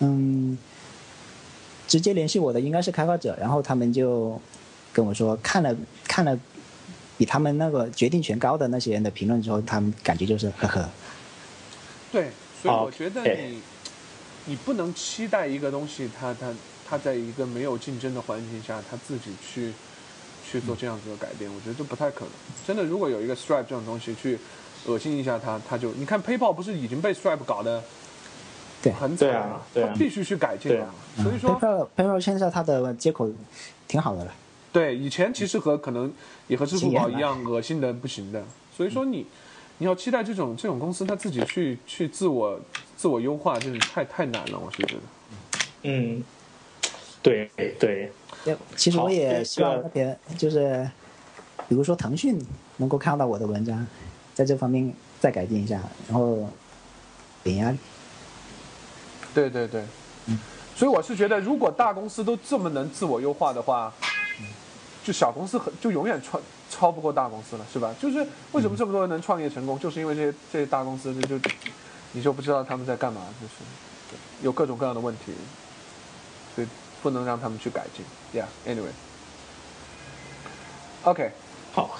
[0.00, 0.58] 嗯，
[1.86, 4.40] 直接联系我的应该是开发者，然后他们就
[4.92, 5.74] 跟我说，看了
[6.08, 6.38] 看了
[7.18, 10.88] 比他们那个决定权高的那些人的评论之后，他们感觉就是呵呵，
[12.10, 12.30] 对，
[12.62, 13.60] 所以我觉得对你
[14.46, 16.54] 你不能期待一个东西，它它它
[16.98, 19.72] 在一个没有竞争的环境下，他自己去
[20.50, 22.30] 去做这样子的改变，我觉得这不太可能。
[22.66, 24.38] 真的，如果有一个 Stripe 这种东西去
[24.86, 27.82] 恶心一下他，他就你看 PayPal 不是已经被 Stripe 搞得
[28.82, 29.90] 对很惨对啊对啊。
[29.92, 30.92] 它必须去改进啊。
[31.16, 33.30] 所以说，PayPal PayPal 现在它的接口
[33.86, 34.32] 挺好的了，
[34.72, 36.12] 对，以前其实和可能
[36.48, 38.42] 也和支付宝一样恶心的不行的，
[38.76, 39.26] 所以说你
[39.78, 42.58] 你要期待这种这种公司它自己去去自我
[42.96, 45.00] 自我优化，真是太太难了，我是觉得。
[45.82, 46.22] 嗯，
[47.22, 48.10] 对对，
[48.44, 50.88] 也其实我也希望那边就是，
[51.68, 52.38] 比如说腾讯
[52.78, 53.86] 能够看到我的文章，
[54.34, 56.48] 在这方面再改进一下，然后
[57.42, 57.78] 点压力。
[59.34, 59.84] 对对对，
[60.26, 60.38] 嗯。
[60.74, 63.92] 所以我是觉得，如果大公司都这么能自我优化的话，
[65.04, 66.40] 就小公司很就永远超
[66.70, 67.94] 超不过大公司了，是吧？
[68.00, 71.50] 就是为什么这么多人能创业成功，就是因为这些这些大公司就就
[72.12, 75.32] 你就不知道他们在干嘛，就是有各种各样的问题，
[77.02, 78.04] 不能让他们去改进。
[78.40, 78.92] Yeah，anyway。
[81.04, 81.30] OK，
[81.72, 81.98] 好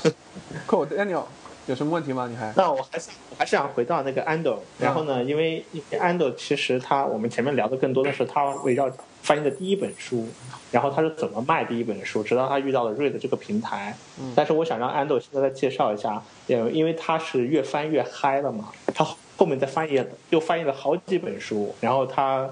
[0.69, 0.87] ，cool。
[0.87, 1.25] Daniel，
[1.67, 2.27] 有什么问题吗？
[2.29, 2.53] 你还？
[2.55, 8.91] 那我还是我还是想回到那个 Ando，然后呢，因为因为 Ando 其实他我们前面聊的更多的是他围绕
[9.23, 10.29] 翻译的第一本书，
[10.71, 13.97] 然后他是怎么卖第一本书，直到他遇到了 Read 这个平台。
[14.21, 19.03] 嗯但是我想让 Ando 现在再介绍一下，呃，因为他是越翻越嗨了嘛，他
[19.39, 22.51] 后面再翻译又翻译了好几本书，然后他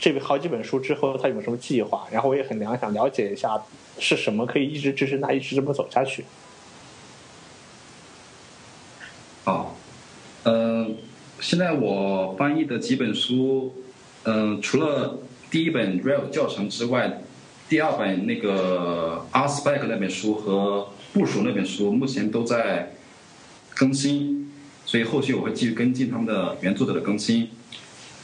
[0.00, 2.06] 这个好几本书之后，他有什么计划？
[2.10, 3.60] 然后我也很想想了解一下
[3.98, 6.24] 是什么可以一直支持他一直这么走下去。
[9.44, 9.76] 好，
[10.44, 10.96] 嗯、
[11.40, 13.74] 现在我翻译的几本书，
[14.24, 15.18] 嗯、除了
[15.50, 17.20] 第一本 Real 教程之外，
[17.68, 22.94] 第二本那个 RSpec 那本书和部署那本书，目前都在
[23.74, 24.50] 更新，
[24.86, 27.50] 所以后续我会继续跟进他们的原作者的更新。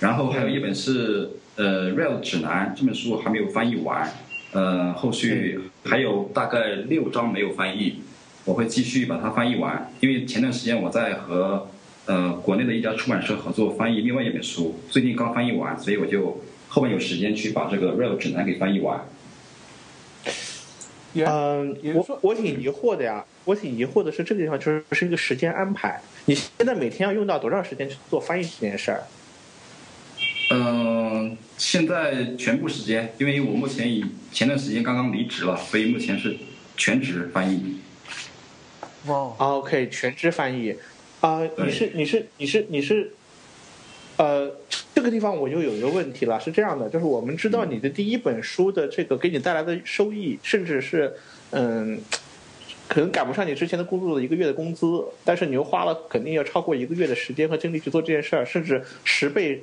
[0.01, 4.09] 然后还有一本是呃 Rail 指南这本书还没有翻译完，
[4.53, 8.03] 呃，后续还有大概六章没有翻译，
[8.45, 9.91] 我会继续把它翻译完。
[10.01, 11.69] 因为前段时间我在和
[12.05, 19.01] 呃国内的一家出版社合作翻译另外一本书，最近刚翻译完，所以我就后面有时间去把这个 Rail 指南给翻译完。
[21.15, 29.03] 嗯我我挺疑惑的呀，我挺疑惑的是这个地方就是是一个时间安排，你现在每天要用到多长时间去做翻译这件事儿？
[30.51, 30.86] 嗯、
[31.59, 36.37] 现在全部时间，因为我目前以前段时间刚刚离职了，所以目前是
[36.77, 37.81] 全职翻译。
[39.07, 40.77] 哇，啊 OK，全职翻译，
[41.21, 41.67] 啊、对。
[41.67, 43.13] 你是你是你是你是，
[44.17, 44.53] 呃，
[44.95, 51.15] 这个个地方我就有一个问题了，是这样的，就是我们知道你的第一本书的这个给你带来的收益，甚至是
[51.51, 51.99] 嗯，
[52.89, 59.63] 可能赶不上你之前的工作的一个月的工资，但是你又花了肯定要超过一个月的时间和精力去做这件事儿，甚至十倍，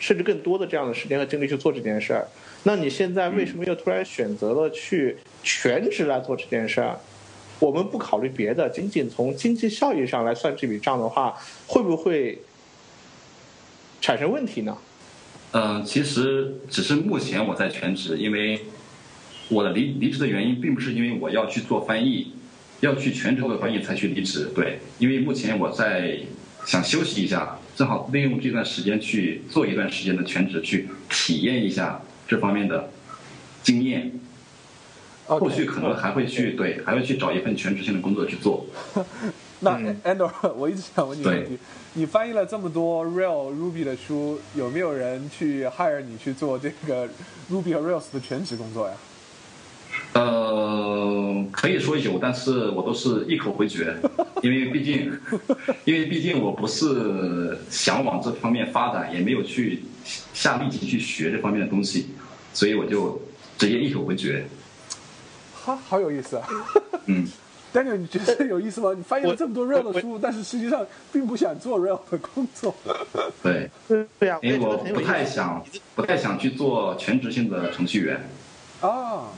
[0.00, 2.26] 甚至更多的这样的时间和精力去做这件事儿。
[2.64, 6.98] 那你现在为什么又突然选择了去全职来做这件事儿？
[7.60, 11.36] 我们不考虑别的，仅仅从经济效益上来算这笔账的话，
[11.66, 12.40] 会不会
[14.00, 14.78] 产生问题呢？
[15.52, 18.62] 嗯，其实只是目前我在全职，因为
[19.50, 22.32] 我的离离职的原因，并不是因为我要去做翻译，
[22.80, 24.50] 要去全职做翻译才去离职。
[24.54, 26.18] 对，因为目前我在
[26.64, 32.90] 想休息一下，正好利用这段时间去做一段时间的全职，去体验一下这方面的
[33.62, 34.12] 经验。
[35.24, 38.66] 后续可能还会去对，还会去找一份全职性的工作去做。
[39.60, 41.58] 那 Andor， 我一直想问你问题：
[41.94, 47.08] 你翻译了这么多 Rail Ruby 的书，有没有人去 hire 你去做这个
[47.50, 48.94] Ruby 和 Rails 的全职工作呀？
[50.12, 53.96] 呃，可以说有，但是我都是一口回绝，
[54.42, 55.12] 因为毕竟，
[55.84, 59.84] 因为毕竟我不是想往这方面发展，也没有去
[60.34, 62.08] 下力气去学这方面的东西，
[62.52, 63.20] 所以我就
[63.56, 64.44] 直接一口回绝。
[65.52, 66.48] 好，好有意思啊！
[67.06, 67.28] 嗯，
[67.72, 68.92] Daniel，你觉得有意思吗？
[68.96, 72.74] 你翻译了这么多 Rail 的书，但是实际上并不想做 Rail 的工作。
[73.42, 73.70] 对，
[74.18, 75.62] 对呀，因为我不太想，
[75.94, 78.28] 不太想去做全职性的程序员。
[78.80, 79.28] 啊，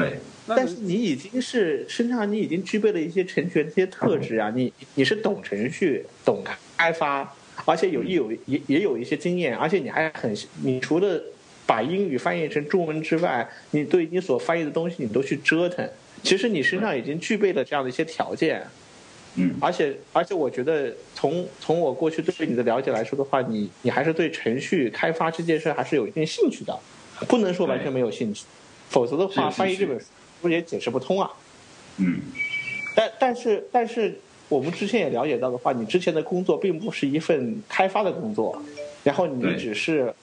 [0.00, 0.18] 对。
[0.46, 6.42] 但是你已经是身上你已经具备了一些程序员这些特质啊，你你是懂程序、懂
[6.76, 7.34] 开发，
[7.64, 11.20] 而且有有也也有一些经验，而且你还很，你除了。
[11.68, 15.84] 把英语翻译成中文之外，你对你所翻译的东西，你都去折腾。
[16.22, 18.64] 其实你身上已经具备了这样的一些条件，
[19.34, 26.78] 嗯，而且而且我觉得从从我过去对你的了解来说的话，你你还是对程序开发这件事还是有一定兴趣的，
[27.26, 28.44] 不能说完全没有兴趣，
[28.88, 29.98] 否则的话翻译这本
[30.42, 31.30] 书也解释不通啊。
[31.98, 32.20] 嗯，
[32.94, 34.18] 但但是但是
[34.48, 38.62] 我们之前也了解到的话，你之前的工作并不是一份开发的工作，
[39.04, 40.14] 然后你只是。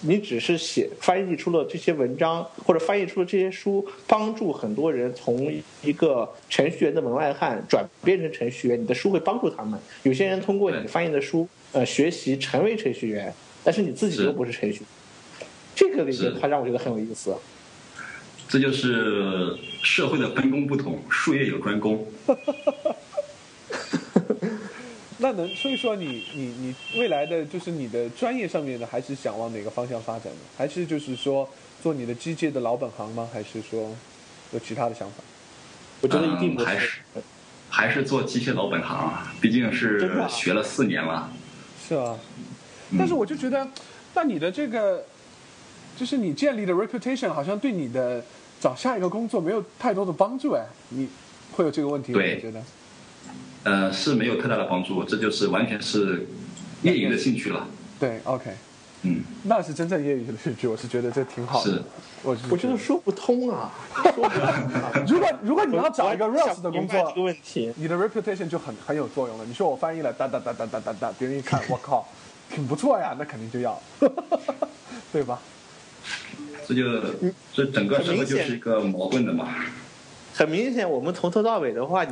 [0.00, 5.48] 你只是写翻译出了这些文章，或者翻译出了这些书，帮助很多人从
[5.80, 8.82] 一个程序员的门外汉转变成程序员。
[8.82, 9.78] 你的书会帮助他们。
[10.02, 14.86] 有些人通过你翻译的书，呃，学习成为程序员，但是你自己又不是程序员。
[15.76, 17.32] 这个里面，它让我觉得很有意思。
[18.50, 22.04] 这就是社会的分工不同，术业有专攻。
[25.18, 30.40] 那能说一说你你你未来的就是你的专业上面的，还是想往哪个方向发展呢？
[30.58, 31.48] 还是就是说
[31.80, 33.28] 做你的机械的老本行吗？
[33.32, 33.94] 还是说
[34.52, 35.22] 有其他的想法？
[36.00, 37.00] 我觉得一定不还是
[37.68, 41.30] 还是做机械老本行啊，毕竟是学了四年了。
[41.86, 42.18] 是啊，
[42.98, 43.68] 但是我就觉得，
[44.14, 45.04] 那你的这个
[45.96, 48.24] 就是你建立的 reputation 好像对你的
[48.60, 51.08] 找下一个工作没有太多的帮助哎，你
[51.52, 52.20] 会有这个问题吗？
[52.22, 52.62] 你觉得？
[53.64, 56.26] 呃，是没有太大的帮助，这就是完全是
[56.82, 57.66] 业余的兴趣了。
[57.98, 58.50] 对，OK，
[59.02, 61.70] 嗯，那是真正业余的兴趣，我是觉得这挺好的。
[61.70, 61.82] 是，
[62.22, 63.70] 我我觉得说不通啊。
[65.06, 69.44] 如果 如果你要找一个 Rails 的工作，这个问题，你的 reputation 就很很有作用了。
[69.44, 72.06] 你说我翻译了哒哒哒哒哒哒哒，别人一看，我靠，
[72.50, 73.78] 挺不错呀，那肯定就要，
[75.12, 75.38] 对吧？
[76.70, 76.84] 这就
[77.52, 79.48] 这整个社会就是一个矛盾的嘛。
[80.32, 82.06] 很明显，我们从头到尾的话，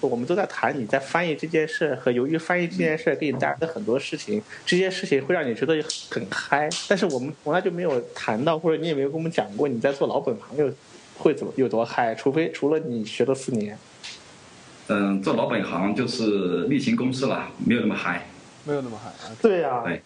[0.00, 6.68] 我们都在谈你在翻译这件事和由于翻译这件事给你带来的很多事情，这些事情会让你觉得很嗨。
[6.86, 10.70] 但是我们从来就没有谈到，或者你也没有跟我们讲过你在做老本行又
[11.16, 12.14] 会怎么有多嗨。
[12.14, 13.76] 除非除了你学了四年，
[14.88, 18.28] 嗯，做老本行就是例行公事了，没有那么嗨，
[18.64, 19.10] 没有那么嗨。
[19.40, 19.82] 对呀。
[19.84, 20.02] 对。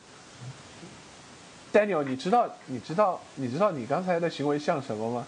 [1.76, 5.26] Daniel，你知道你知道你知道你刚才的行为像什么吗？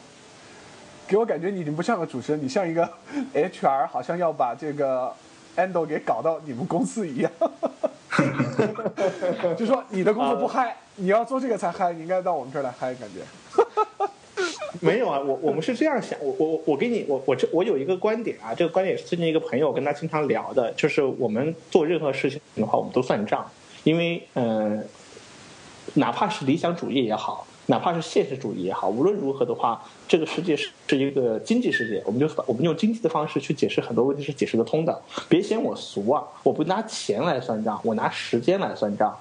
[1.07, 2.89] 给我感觉你已经不像个主持人，你像一个
[3.35, 5.13] HR，好像要把这个
[5.59, 7.31] Ando 给搞到你们公司一样。
[9.59, 13.21] 就说你的工作不嗨，你要做这个才嗨，你应该到我们这儿来嗨，感觉。
[14.81, 23.47] 没有啊，我我们是这样想，我我我给你，我我这我有一个观点啊，这个观点是最近一个朋友跟他经常聊的，就是我们做任何事情的话，我们都算账，
[23.85, 24.83] 因为嗯，
[25.99, 27.47] 哪怕是理想主义也好。
[27.71, 35.03] 哪怕是现实主义也好，无论如何的话，这个世界是是一个经济世界，我们就我们用经济的方式去解释很多问题是解释得通的。
[35.29, 39.15] 别嫌我俗啊，我不拿钱来算账，我拿时间来算账。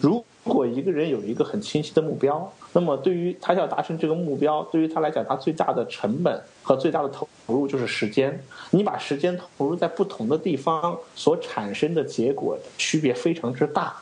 [0.00, 8.42] 如果一个人有一个很清晰的目标，那么对于他要达成这个目标，对于他来讲，他最大的成本和最大的投入就是时间。
[8.70, 13.94] 你把时间投入在不同的地方，所产生的结果区别非常之大。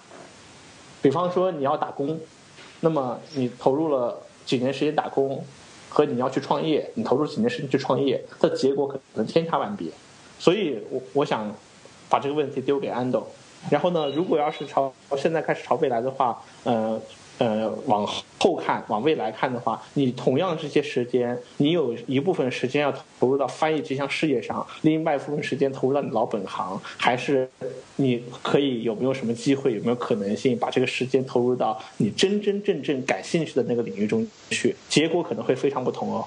[1.03, 2.19] 比方说你要打工，
[2.81, 5.45] 那么你投入了几年时间打工，
[5.89, 9.89] 和你要去创业，你投入几年时间去创业，这结果可能天差万别。
[10.39, 11.55] 所以我我想
[12.09, 13.27] 把这个问题丢给安豆。
[13.71, 17.01] 然后呢，如果要是朝现在开始朝未来的话，呃。
[17.41, 18.07] 呃，往
[18.39, 27.49] 后看，往未来看的话，你同样这些时间，你有一部分时间要投入到翻译这项事业上，另外一部分时间投入到你老本行，还是
[27.97, 34.77] 你可以有没有什么机会，有没有可能性把这个时间投入到你真真正正感兴趣的那个领域中去？
[34.91, 36.27] 结果可能会非常不同哦。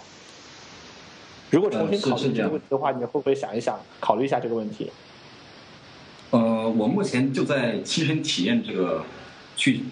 [1.51, 4.91] 如果重新考虑这个问题的话，你会不会想一想，考虑一下这个问题？
[6.31, 9.03] 呃，我目前就在亲身体验这个
[9.55, 9.83] 去。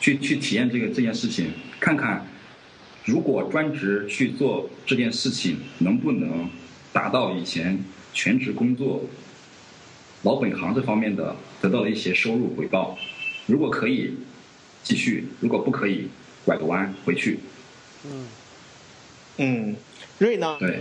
[0.00, 2.26] 去去体验这个这件事情，看看
[3.04, 6.48] 如果专职去做这件事情，能不能
[6.92, 7.82] 达到以前
[8.12, 9.04] 全职工作
[10.22, 12.98] 老本行这方面的得到的一些收入回报。
[13.46, 14.14] 如果可以，
[14.82, 16.08] 继续；如果不可以，
[16.44, 17.38] 拐个弯回去。
[18.04, 18.26] 嗯
[19.38, 19.76] 嗯，
[20.18, 20.56] 瑞呢？
[20.58, 20.78] 对，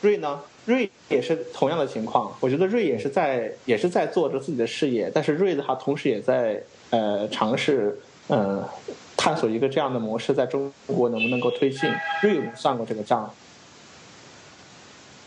[0.00, 0.40] 瑞呢？
[0.66, 2.36] 瑞也是同样的情况。
[2.40, 6.62] 我觉得瑞也是在也是在做着自己的事业，但是瑞的话，同时也在。
[6.90, 7.98] 呃，尝试
[8.28, 8.68] 呃
[9.16, 11.90] 探索一个这样的模式，在中国能不能够推进？
[12.22, 13.30] 瑞有算过这个账？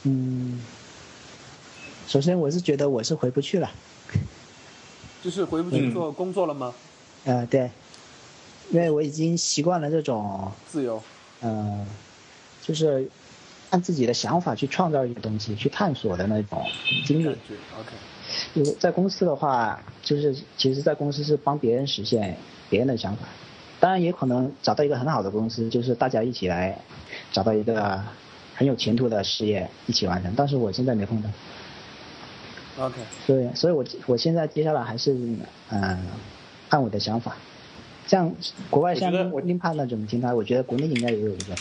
[0.04, 0.60] 嗯，
[2.08, 3.70] 首先我是觉得我是回不去了，
[5.24, 6.74] 就是回不去做工作了吗？
[7.26, 7.70] 呃，对，
[8.72, 11.02] 因为我已经习惯了这种自由，
[11.42, 11.86] 嗯，
[12.64, 13.08] 就是
[13.70, 16.66] 按自己的想法去创造一个东西，去探索的那种
[17.06, 17.28] 经历。
[17.28, 17.94] OK。
[18.54, 22.38] 就是在公司的话，就是其实，在公司是帮别人实现
[22.70, 23.28] 别人的想法，
[23.80, 26.78] 当然也可能找到一个很好的公司，就是大家一起来
[27.32, 28.02] 找到一个
[28.56, 30.34] 很有前途的事业一起完成。
[30.36, 31.30] 但是我现在没碰到。
[32.86, 32.96] OK。
[33.28, 35.14] 对，所以我我现在接下来还是
[35.70, 36.00] 嗯
[36.70, 37.36] 按我的想法，
[38.08, 38.34] 像
[38.70, 39.12] 国外像
[39.46, 41.56] 林帕那种平台，我觉得国内应该也有一个。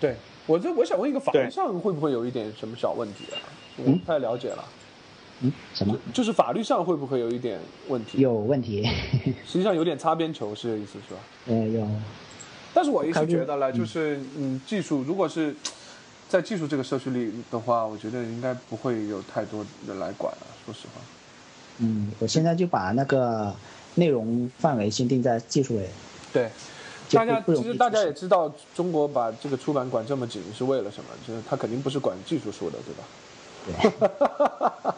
[0.00, 3.38] 对，我这我想问一个法律上会不会有一点什么小问题啊？
[3.76, 4.64] 我不太了解了。
[4.66, 4.81] 嗯，
[5.74, 5.96] 什么？
[6.12, 7.58] 就是法律上会不会有一点
[7.88, 8.18] 问题？
[8.20, 8.84] 有问题，
[9.46, 11.20] 实际上有点擦边球，是这意思是吧？
[11.46, 11.86] 嗯，有。
[12.74, 15.54] 但是我一直觉得了，就是嗯，技术如果是
[16.28, 20.46] 在技术这个社区里的话，我觉得应该不会有太多人来管了。
[20.64, 21.00] 说实话。
[21.78, 23.54] 嗯，我现在就把那个
[23.96, 25.88] 内容范围先定在技术类。
[26.32, 26.48] 对。
[27.10, 31.10] 大家其实大家也知道，中国把这个出版管这么紧是为了什么？
[31.28, 33.04] 就是他肯定不是管技术书的，对吧？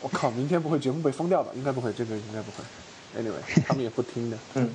[0.00, 0.30] 我靠！
[0.30, 1.50] 明天不会节目被封掉吧？
[1.54, 2.62] 应该不会，这个应该不会。
[3.20, 4.38] Anyway， 他们也不听的。
[4.54, 4.70] 嗯。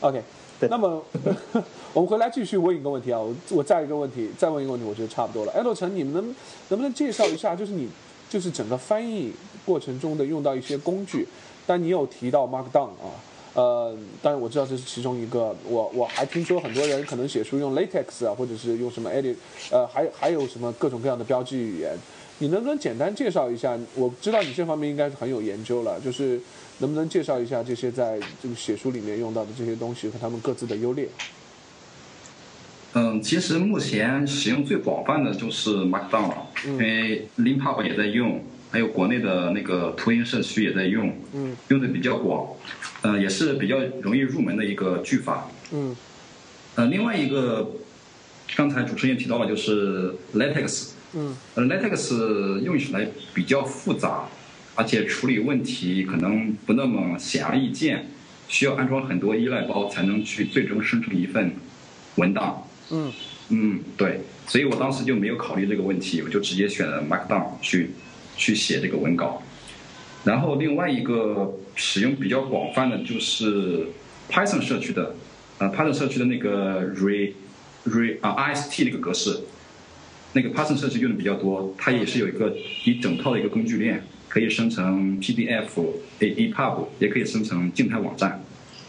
[0.00, 0.22] OK，
[0.62, 1.02] 那么
[1.94, 3.18] 我们回来继续问一个问题啊！
[3.18, 5.52] 我我再一个问题，再问一个问题，我觉得差不多了。
[5.52, 6.24] 艾洛城，你们能
[6.68, 7.88] 能不能介绍一下，就是你
[8.28, 9.32] 就是整个翻译
[9.64, 11.26] 过程中的用到一些工具？
[11.66, 13.14] 但你有提到 Markdown 啊，
[13.54, 15.54] 呃，当然我知道这是其中一个。
[15.68, 19.36] 我我还听说很多人可能写书用 LaTeX 啊，或者是用什么 Edit，
[19.70, 21.96] 呃，还还有什么各种各样的标记语言。
[22.38, 23.78] 你能不能简单介绍一下？
[23.94, 26.40] 我知道你这方面应该是很有研究了，就是
[26.78, 31.08] 能不能介绍一下这些在这个写书里面用到的这些东西和他们各自的优劣？
[32.94, 36.34] 嗯，其实目前使用最广泛的就是 Markdown，
[36.66, 42.48] 因为 Linpub 也在用，还有国内的那个图形社区也在用，嗯，用的比较广，
[43.02, 45.96] 嗯，也是比较容易入门的一个句法，嗯，
[46.74, 47.70] 呃，另外一个
[48.56, 50.91] 刚才主持人也提到了，就是 LaTeX。
[51.14, 54.24] 嗯，呃，LaTeX 用起来比较复杂，
[54.74, 58.10] 而且处理问题可能不那么显而易见，
[58.48, 61.52] 需要安装很多依赖包才能去最终生成一份
[62.16, 62.66] 文档。
[62.90, 63.12] 嗯，
[63.50, 67.90] 嗯，对，所以我当时就没有考虑这个问题，我就直接选了 Markdown 去
[68.36, 69.42] 去写这个文稿。
[70.24, 73.86] 然后另外一个使用比较广泛的就是
[74.30, 75.14] Python 社区的，
[75.58, 77.32] 呃，Python 社区的那个 Re
[77.86, 79.40] Re 啊 IST 那个格式。
[80.34, 85.68] 那个 Python 设置用的比较多，它也是有一个一整套的一个工具链，可以生成 PDF、
[86.20, 88.42] A EPUB，也可以生成静态网站。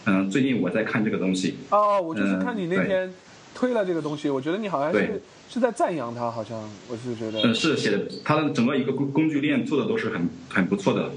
[0.06, 1.58] 嗯，最近我在看这个东西。
[1.70, 3.14] 哦，我就是看你那天
[3.54, 6.58] 推了这个东西，我觉得你好像是是在赞扬它，好像
[6.88, 7.42] 我是觉得。
[7.42, 11.12] 嗯，是写的，它的整个一个工工具链做的都是很很不错的。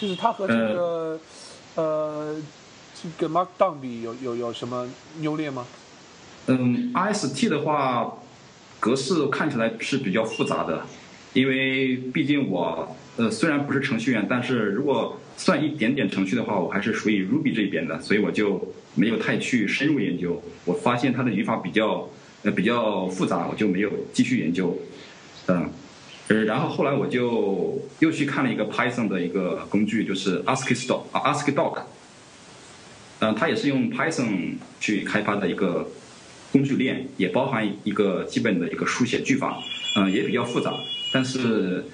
[0.00, 1.20] 就是它和这个
[1.76, 2.36] 呃
[3.00, 4.88] 这个 Markdown 比有有有什么
[5.20, 5.64] 优劣吗？
[6.46, 8.18] 嗯，IST 的话。
[8.84, 10.84] 格式看起来是比较复杂的，
[11.32, 20.42] 因为毕竟我呃虽然不是程序员，但是如果算一点点程序的话，我还是属于 Ruby 这一边的，所以我就没有太去深入研究。
[20.66, 22.10] 我发现它的语法比较
[22.42, 24.78] 呃比较复杂，我就没有继续研究。
[25.46, 25.70] 嗯，
[26.28, 31.78] 呃，然后后来我就又去看了一个 Python 的一个工具，就是 ASCII Doc 啊 AskDoc
[33.20, 35.88] 嗯，它也是用 Python 去开发的一个
[36.54, 39.58] 工具链，也包含一个基本的一个书写句法，
[39.96, 40.72] 嗯，也比较复杂。
[41.12, 41.84] 但是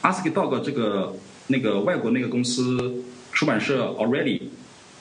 [0.00, 1.16] ASCII-Dog 这个
[1.48, 3.02] 那个外国那个公司
[3.32, 4.42] 出版社 Already，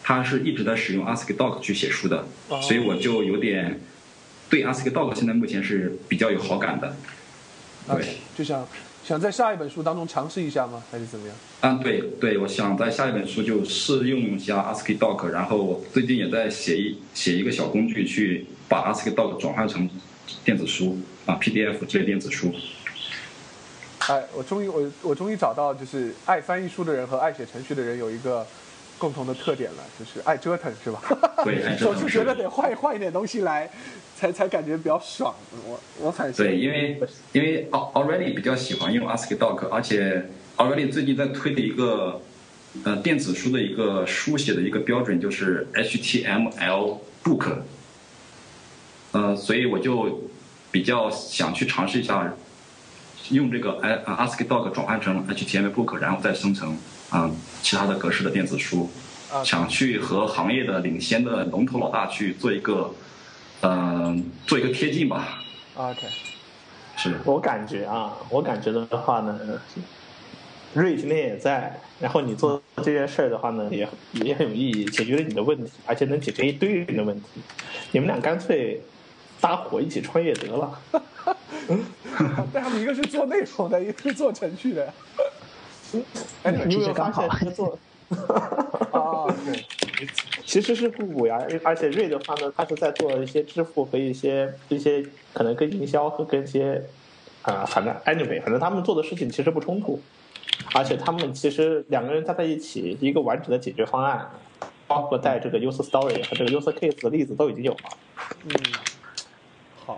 [0.02, 2.26] 它是一直在使用 ASCII-Dog 去写书的，
[2.64, 3.80] 所以我就有点
[4.49, 6.95] 对 ASCII-Dog 现在目前是比较有好感的。
[7.88, 8.68] 对，就想
[9.06, 10.82] 想在下一本书当中尝试一下吗？
[10.91, 11.38] 还是怎么样？
[11.61, 19.90] 嗯，对对，我想在下一本书就试用一下 ASCII Doc，然后我最近也在写一写一个小工具，去把 ASCII Doc 转换成
[20.46, 22.54] 电子书啊 PDF 这类电子书。
[24.08, 28.48] 哎，我终于我我终于找到，就是爱翻译书的人和爱写程序的人有一个
[28.98, 31.02] 共同的特点了，就是爱折腾，是吧？
[31.44, 31.96] 对，爱折腾。
[32.00, 33.70] 总是觉得得换换一点东西来。
[34.20, 35.34] 才才感觉比较爽，
[35.66, 37.00] 我我很对，因为
[37.32, 40.26] 因为 Already 比较喜欢用 ASCII Doc，而且
[40.58, 42.22] Already 最近在推的一个
[42.84, 47.60] 呃电子书的一个书写的一个标准就是 HTML Book，
[49.11, 50.30] 呃，所以我就
[50.72, 52.34] 比较想去尝试一下
[53.30, 56.77] 用这个 ASCII Doc 转换成 HTML Book，然后再生成
[57.10, 57.30] 啊
[57.61, 58.90] 其他的格式的电子书，
[59.44, 62.94] 想去和行业的领先的龙头老大去做一个。
[63.61, 65.44] 嗯，做一个贴近吧。
[65.76, 66.07] OK，
[66.95, 69.38] 是我感觉啊，我感觉的话呢，
[70.73, 77.41] 瑞今天也在，然后你做这件事儿的话呢，也也很有意义，解决了你的问题，而且能解决一堆人的问题。
[77.91, 78.80] 你们俩干脆
[79.40, 80.80] 搭伙一起创业得了。
[82.53, 84.94] 但他们一个是做内容的，一个是做程序的。
[86.44, 87.78] 哎，你有没有发现做？
[88.91, 89.66] 啊，对。
[90.45, 96.82] 其实是互补呀，而且瑞的话呢，他是在做一些支付和一些一些可能跟营销和跟一些
[97.44, 100.02] 啊，反正 anyway，反正他们做的事情其实不冲突，
[100.74, 104.28] 而且他们其实两个人加在一起，一个完整的解决方案，
[104.88, 107.80] 包括带这个 user story 和这个 user case 的例子都已经有了。
[108.45, 108.52] 嗯，
[109.90, 109.98] 好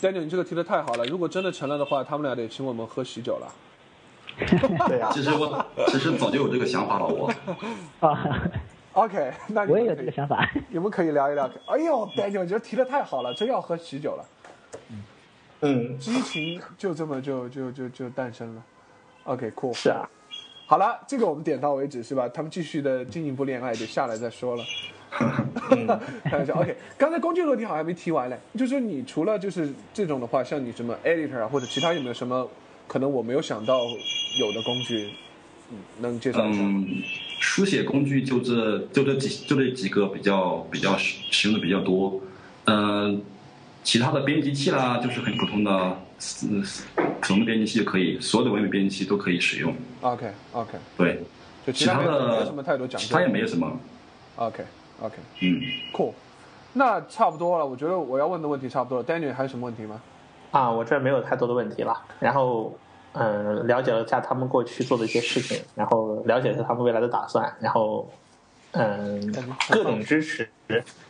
[0.00, 3.46] ，Daniel，你这个提的太好了，如果真的成了的话，他们俩得请我们喝喜酒了。
[4.88, 7.32] 对呀，其实我其实早就有这个想法了，我。
[8.00, 8.50] 啊
[8.94, 10.50] ，OK，那我也有这个想法。
[10.70, 11.48] 你们可以聊一聊。
[11.66, 14.24] 哎呦，Daniel，我觉得提的太好了，真要喝喜酒了。
[15.60, 18.62] 嗯，激情就这么就就就就诞生了。
[19.26, 19.72] OK，cool。
[19.72, 20.02] 是啊。
[20.66, 22.28] 好了，这个我们点到为止是吧？
[22.28, 24.64] 他们继续的进一步恋爱，就下来再说了。
[26.24, 26.54] 开玩笑。
[26.54, 32.48] OK，刚才工具问题好像还没提完嘞，就是你除了就是这种的话，像你什么 editor 啊，或者其他有没有什么？
[32.88, 33.78] 可能我没有想到
[34.40, 35.10] 有的工具，
[36.00, 36.60] 能介绍一下。
[36.60, 36.86] 嗯，
[37.40, 42.20] 书写工具就这就这几就这几个比较比较使使用的比较多。
[42.66, 43.22] 嗯，
[43.82, 45.72] 其他的编辑器啦，就是很普通的
[46.44, 46.62] 嗯
[47.20, 49.74] 普通的编辑器就可以，所有的文本编辑器都可以使用。
[50.00, 50.78] OK OK。
[50.98, 51.22] 对。
[51.66, 53.06] 就其他的没有什么太多讲究。
[53.10, 53.80] 他也没有什么。
[54.36, 54.64] OK
[55.02, 55.14] OK。
[55.40, 55.60] 嗯。
[55.92, 56.12] Cool。
[56.74, 59.04] 那差不多了，我觉得我要问的问题差不多了。
[59.04, 60.00] Daniel 还有什么问题吗？
[60.52, 61.94] 啊，我这没有太多的问题了。
[62.18, 62.72] 然后，
[63.12, 68.08] 嗯，了解了一下他们过去做的一些事情，然后了解一下他们未来的打算，然后，
[68.72, 69.20] 嗯，
[69.70, 70.48] 各种支持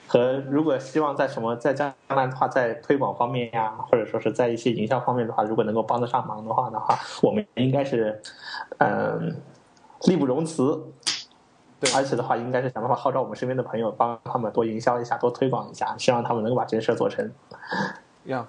[0.09, 8.20] 和如果希望在什么在将来的话，在推广方面呀，或者说是在一些营销方面的话，如果能够帮得上忙的话的话，我们应该是，
[8.78, 9.36] 嗯，
[10.06, 10.82] 力不容辞。
[11.82, 17.28] 对，而且的话，应该是想办法号召我们身边的朋友，帮他们多营销一下，多推广一下，希望他们能够把这件事做成。
[18.26, 18.46] 呀。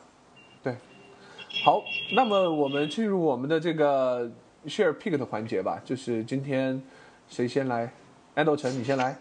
[1.64, 1.84] 好，
[2.14, 4.30] 那么我们进入我们的这个
[4.66, 5.80] share pick 的环节吧。
[5.86, 6.82] 就是今天
[7.28, 7.94] 谁先来？
[8.36, 9.16] 安豆成，你先来。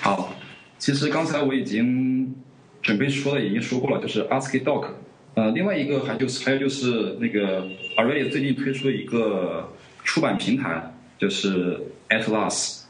[0.00, 0.30] 好，
[0.78, 2.34] 其实刚才我已经
[2.80, 4.86] 准备说的已经说过了，就是 ASCII Doc。
[5.34, 7.66] 呃，另外一个还就是还有就是那个
[7.96, 9.68] Already 最近推出了一个
[10.04, 12.85] 出版平台，就是 Atlas。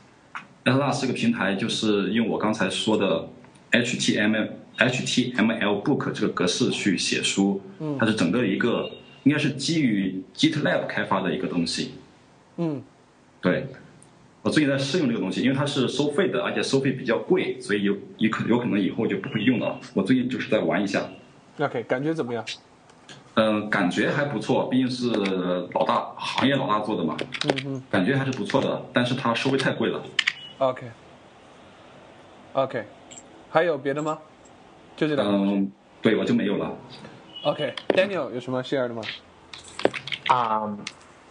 [0.66, 3.28] Atlas 这个平台就是用我刚才说的
[3.72, 4.48] HTML。
[4.78, 7.62] HTML Book 这个格式去写书，
[7.98, 8.90] 它是整个一个
[9.22, 11.92] 应该是基于 GitLab 开发的一个东西。
[12.58, 12.82] 嗯，
[13.40, 13.68] 对，
[14.42, 19.80] 我最近在试用这个东西，因为它是收费的，而且收费比较贵，所以有有可有可能以后就不会用了。
[19.94, 21.08] 我最近就是在玩一下。
[21.58, 22.44] OK，感觉怎么样？
[23.32, 25.08] 嗯，感觉还不错，毕竟是
[25.72, 27.16] 老大行业老大做的嘛。
[27.46, 30.02] 嗯嗯，感觉还是不错的，但是它收费太贵了。
[30.58, 30.90] OK。
[32.54, 32.84] OK，
[33.50, 34.18] 还有别的吗？
[34.96, 35.32] 就这两个。
[35.34, 35.70] 嗯，
[36.00, 36.74] 对，我就没有了。
[37.44, 39.02] OK，Daniel 有什么 share 的吗？
[40.28, 40.76] 啊，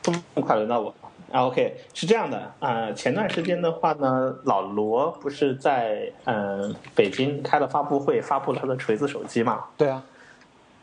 [0.01, 0.93] 这么快轮到我。
[1.31, 9.65] 啊，OK，是这样的，呃，前段时间的话呢，老罗不是在嗯北京开了发布会，发布了他的锤子手机嘛？
[9.75, 10.03] 对啊。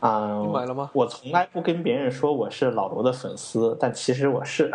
[0.03, 4.69] 啊、你买了吗我从来不跟别人说我是老罗的粉丝，但其实我是。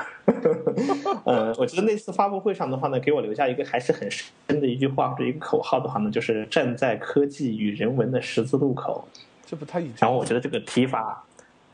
[1.26, 4.26] 呃，我觉得那次发布会上的话呢，给我留下一个还是很深
[4.59, 9.06] 的一句话或者一个口号的话呢，就是站在科技与人文的十字路口。
[9.44, 11.22] 这不太已经然后我觉得这个提法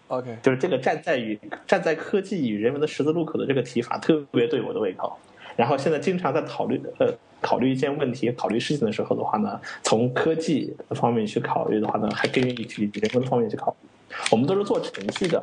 [0.09, 5.17] OK 就是这个站在与站在科技与人文的十字路口的这个提法特别对我的胃口。
[5.55, 7.07] 然后现在经常在讨论呃
[7.45, 13.89] 考虑一件问题、考虑事情的时候的话呢，从科技方面去考虑的话呢，还更愿意去人工方面去考虑。
[14.31, 15.43] 我们都是做程序的，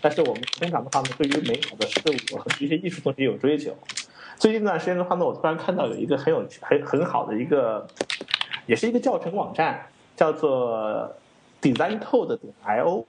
[0.00, 2.00] 但是我们通常的话呢，对于美好的事
[2.32, 3.76] 物和一些艺术东西有追求。
[4.38, 7.84] 最近这段时间的话呢，我突然看到有一个很有很很好的一个，
[8.66, 9.86] 也是一个教程网站，
[10.16, 11.12] 叫做
[11.60, 13.04] DesignCode 点 io。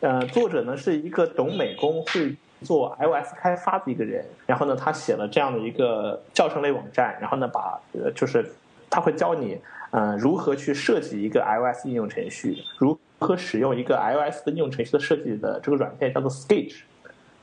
[0.00, 8.50] 呃，作者呢是一个懂美工、会做 iOS 开发的一个人，然后呢，他写了这样的一个教程类网站，然后呢，把呃就是
[8.88, 9.60] 他会教你
[9.90, 16.82] 呃如何去设计一个 iOS 应用程序，如何使用一个 iOS 的应用程序的设计的这个软件叫做 Sketch。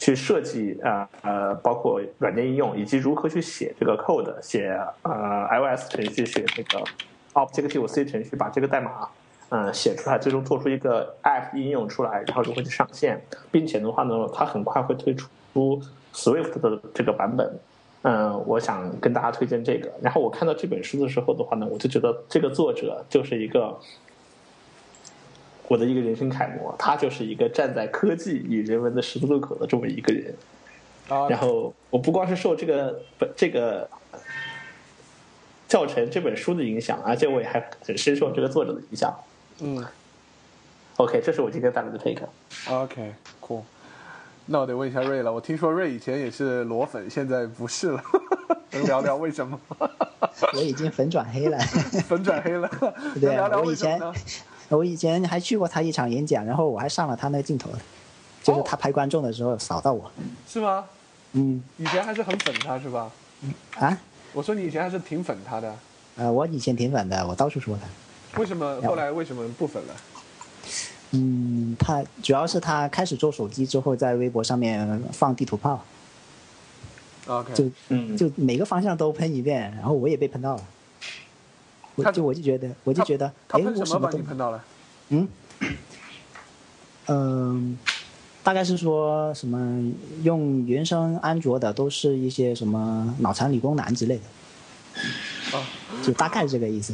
[0.02, 4.70] 去设计呃呃，包括软件应用，以及如何去写这个 code，写
[5.02, 6.86] 呃 iOS 程序，写那个
[7.34, 9.10] Objective C 程序，把这个代码、
[9.50, 13.22] 呃写出来，最终做出一个 App 应用出来，然后就会去上线，
[13.52, 15.82] 并且的话呢，它很快会推出
[16.14, 17.60] Swift 的这个版本。
[18.02, 19.92] 嗯、我想跟大家推荐这个。
[20.02, 23.78] 然后我看到这本书的时候的话呢，我就觉得这个作者就是一个
[25.68, 30.34] 我的一个人生楷模，他就是一个站在科技与人文的十字路口的这么一个人。
[31.10, 33.90] 啊，然后我不光是受这个本这个
[35.68, 39.14] 教程这本书的影响，而且我也还很深受这个作者的影响。
[39.62, 39.86] 嗯
[40.98, 42.28] OK，这是我今天带来的 take。
[42.70, 43.62] OK cool。
[44.48, 48.04] 那我得问一下瑞了，我听说瑞以前也是裸粉，现在不是了，
[48.72, 49.60] 能聊聊为什么？
[50.54, 51.58] 我已经粉转黑了。
[52.08, 52.70] 粉转黑了，
[53.14, 54.02] 能对啊聊聊我以前？
[54.70, 57.70] 我以前还去过他一场演讲，然后我还上了他那个镜头，
[58.44, 60.12] 就是他拍观众的时候扫到我。
[60.48, 60.86] 是吗？
[61.34, 63.12] 嗯以前还是很粉他是吧？
[63.76, 63.98] 啊，
[64.34, 65.76] 我说你以前还是挺粉他的，
[66.18, 67.84] 呃，我以前挺粉的，我到处说他。
[68.38, 69.96] 为什么后来为什么不粉了？
[71.12, 75.84] 嗯，他主要是他开始做手机之后，在微博上面放地图炮
[77.26, 80.64] ，OK，就嗯，就每个方向都喷一遍，然后我也被喷到了。
[81.96, 84.64] 我就我就觉得，我就觉得，他哎，喷什么把我什么都你喷到了？
[85.10, 85.28] 嗯，
[87.08, 87.78] 嗯，
[88.44, 89.92] 大概是说什么
[90.22, 94.24] 用原生安卓的都是一些什么脑残理工男之类的，
[95.02, 95.39] 啊，
[96.04, 96.94] 就大概这个意思。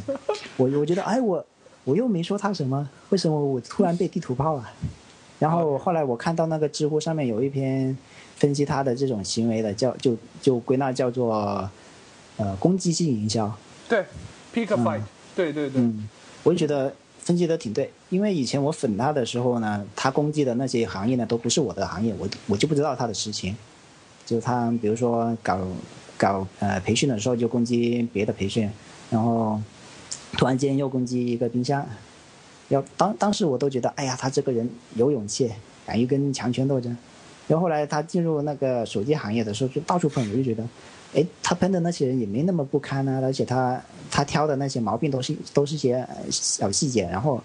[0.57, 1.45] 我我觉得，哎，我
[1.83, 4.69] 我又没说他什么，为什么我突然被地图炮了？
[5.37, 7.95] 然后后来我看到那个知乎上面有一篇
[8.37, 11.69] 分析他的这种行为的，叫就就归纳叫做
[12.37, 13.53] 呃攻击性营销。
[13.89, 14.05] 对
[14.53, 15.01] ，pick a fight，
[15.35, 16.07] 对对对，嗯，
[16.43, 23.55] 我就觉得分析的挺对，因为以前我粉他的时候呢，他攻击的那些行业呢都不是我的行业，我我就不知道他的实情。
[24.25, 25.59] 就他比如说搞
[26.17, 28.69] 搞呃培训的时候就攻击别的培训，
[29.09, 29.61] 然后
[30.33, 31.85] 突然间又攻击一个冰箱，
[32.69, 35.51] 要当当时我都觉得，哎呀，他这个人有勇气，
[35.85, 36.95] 敢于跟强权斗争。
[37.47, 40.67] 然后后来他进入那个手机行业的时候，就到处喷，我就觉得，
[41.13, 43.79] 哎，他喷的那些人也没那么不堪啊，而且他
[44.09, 47.39] 他挑的那些毛病都是都是些小细节，然后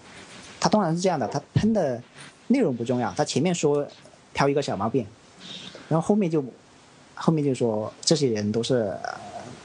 [0.59, 2.03] 他当然是这样的，他喷的
[2.47, 3.87] 内容不重要，他前面说
[4.33, 5.05] 挑一个小毛病，
[5.89, 6.43] 然后后面就
[7.23, 8.91] 后面就说这些人都是、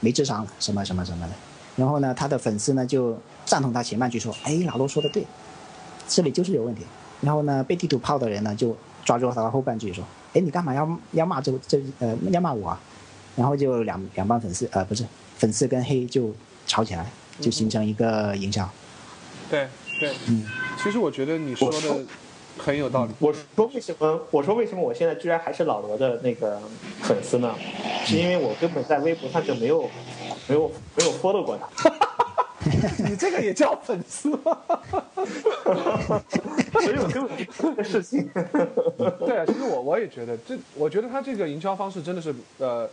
[0.00, 1.32] 没智商什么什么什么的，
[1.74, 5.26] 然后呢，他的粉丝呢就赞同他前半句说，哎，老罗说的对，
[6.06, 6.82] 这里就是有问题，
[7.22, 10.04] 然后呢，被地图炮的人呢就抓住他的后半句说，
[10.34, 12.78] 哎，你干嘛要要骂这这呃要骂我啊？
[13.34, 15.04] 然后就两两帮粉丝呃不是
[15.36, 16.30] 粉丝跟黑就
[16.66, 17.10] 吵起来，
[17.40, 18.68] 就形成一个营销。
[19.48, 19.66] 对
[19.98, 20.44] 对，嗯，
[20.82, 21.78] 其实我觉得你说的
[22.58, 23.12] 很有道理。
[23.18, 24.20] 我说为什么？
[24.30, 26.60] 我说为什么我现在居然还是老罗的那个
[27.02, 27.54] 粉丝呢？
[28.04, 29.82] 是因为我根本在微博上就没有
[30.48, 31.68] 没有没有 follow 过他，
[33.08, 34.58] 你这个也叫粉丝吗？
[36.72, 38.28] 所以我根本不知道这个事情。
[39.18, 42.88] 对啊，其实我我也觉得，这我觉得他这个营销方式真的是呃，嗯，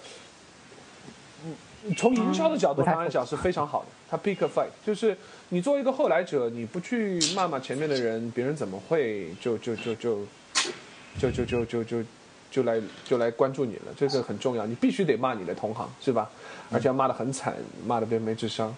[1.97, 3.87] 从营销的角度上来讲是非常好的。
[4.09, 5.17] 他 pick a fight，就是
[5.49, 10.25] 你作为一个后来者，你不去骂骂前面的人，别人怎么会就就就就
[11.19, 12.03] 就就就就就
[12.51, 13.93] 就来就来关注你了？
[13.97, 16.29] 这个很重要，你必须得骂你的同行，是吧？
[16.71, 17.55] 而且要骂得很惨，
[17.85, 18.75] 骂得别人没智商。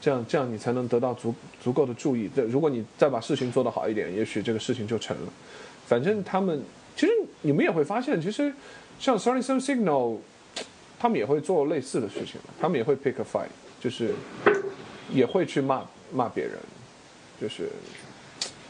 [0.00, 2.30] 这样这样你才能得到足足够的注意。
[2.34, 5.32] 这如果你再把事情做得好一点，也许这个事情就成了。
[5.86, 6.62] 反正他们
[6.94, 7.12] 其实
[7.42, 8.52] 你们也会发现，其实
[9.00, 10.18] 像 Sorry Some Signal，
[10.98, 13.48] 他们也会做类似的事情，他们也会 pick a fight，
[13.80, 14.12] 就是
[15.12, 16.54] 也会去骂骂别人，
[17.40, 17.70] 就是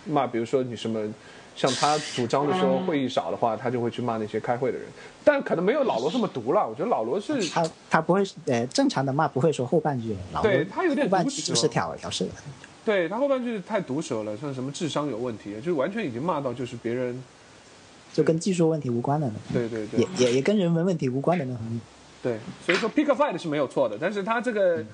[0.04, 1.00] 骂，比如说你什么，
[1.56, 4.86] 像他主张的说会议少的话，他就会去骂那些开会的人。
[5.24, 6.66] 但可能没有老罗这么毒了。
[6.66, 12.30] 我觉得老罗是他他不会呃正常的骂不会说后半句，老对他有点后半句就是挑挑事的。
[12.84, 17.22] 对他后半句太毒舌了，像什么智商有问题，就是完全已经骂到就是别人，
[18.14, 21.80] 就跟技术问题无关的呢，对对对也也也跟人文问题无关的那种。
[22.22, 24.84] 对，所以说 pick a fight 是没有错的，但是他这个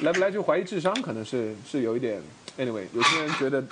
[0.00, 2.20] 来不来就怀疑智商，可能是是有一点。
[2.58, 3.64] Anyway，有些人觉得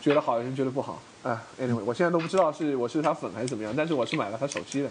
[0.00, 1.42] 觉得好，有人觉得不好啊。
[1.60, 4.88] Anyway，我现在都不知道是我是他粉还是怎么样，但是我是买了他手机的，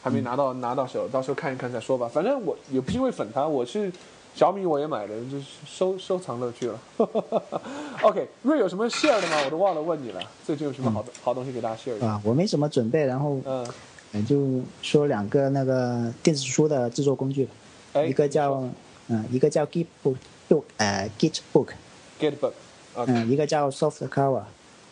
[0.00, 2.08] 还没拿到拿到手，到时候看一看再说吧。
[2.08, 3.90] 反正我也不是因为粉他，我是
[4.32, 6.78] 小米我也买了，就是收收藏乐趣了。
[8.02, 9.36] OK，瑞有什么 share 的吗？
[9.44, 10.20] 我都忘了问你了。
[10.46, 12.06] 最近有什么好的、好东西给大家 share 一下？
[12.06, 13.66] 啊，我没什么准备，然后嗯，
[14.12, 17.48] 呃就说两个那个电子书的制作工具，
[17.92, 18.62] 哎，一个叫
[19.08, 24.42] 嗯、一个叫 Gitbook，呃 Gitbook，Gitbook，OK，嗯、一个叫 Softcover，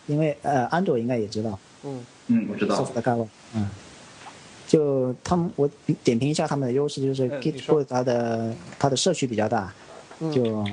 [0.06, 2.76] 因为呃安卓应该也知道嗯嗯，我知道。
[2.76, 3.68] Softcover，嗯，
[4.66, 5.68] 就他们我
[6.02, 9.72] 点评一下他们的优势，就是 Gitbook 它的它的社区比较大，
[10.20, 10.64] 嗯就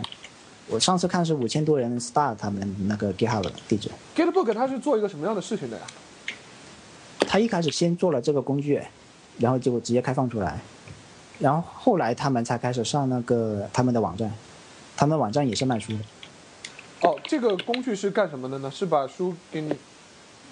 [0.67, 3.89] 我上次看是五千多人 start 他们那个 GitHub 的地址。
[4.15, 5.83] Gitbook 它是做一个什么样的事情的呀？
[7.35, 8.81] 他一开始先做了这个工具，
[9.39, 10.57] 然后就直接开放出来，
[11.37, 14.31] 然后后来他们才开始上那个他们的网站，
[14.95, 15.99] 他们网站也是卖书的，
[17.01, 18.71] 哦，这个工具是干什么的呢？
[18.71, 19.73] 是把书给你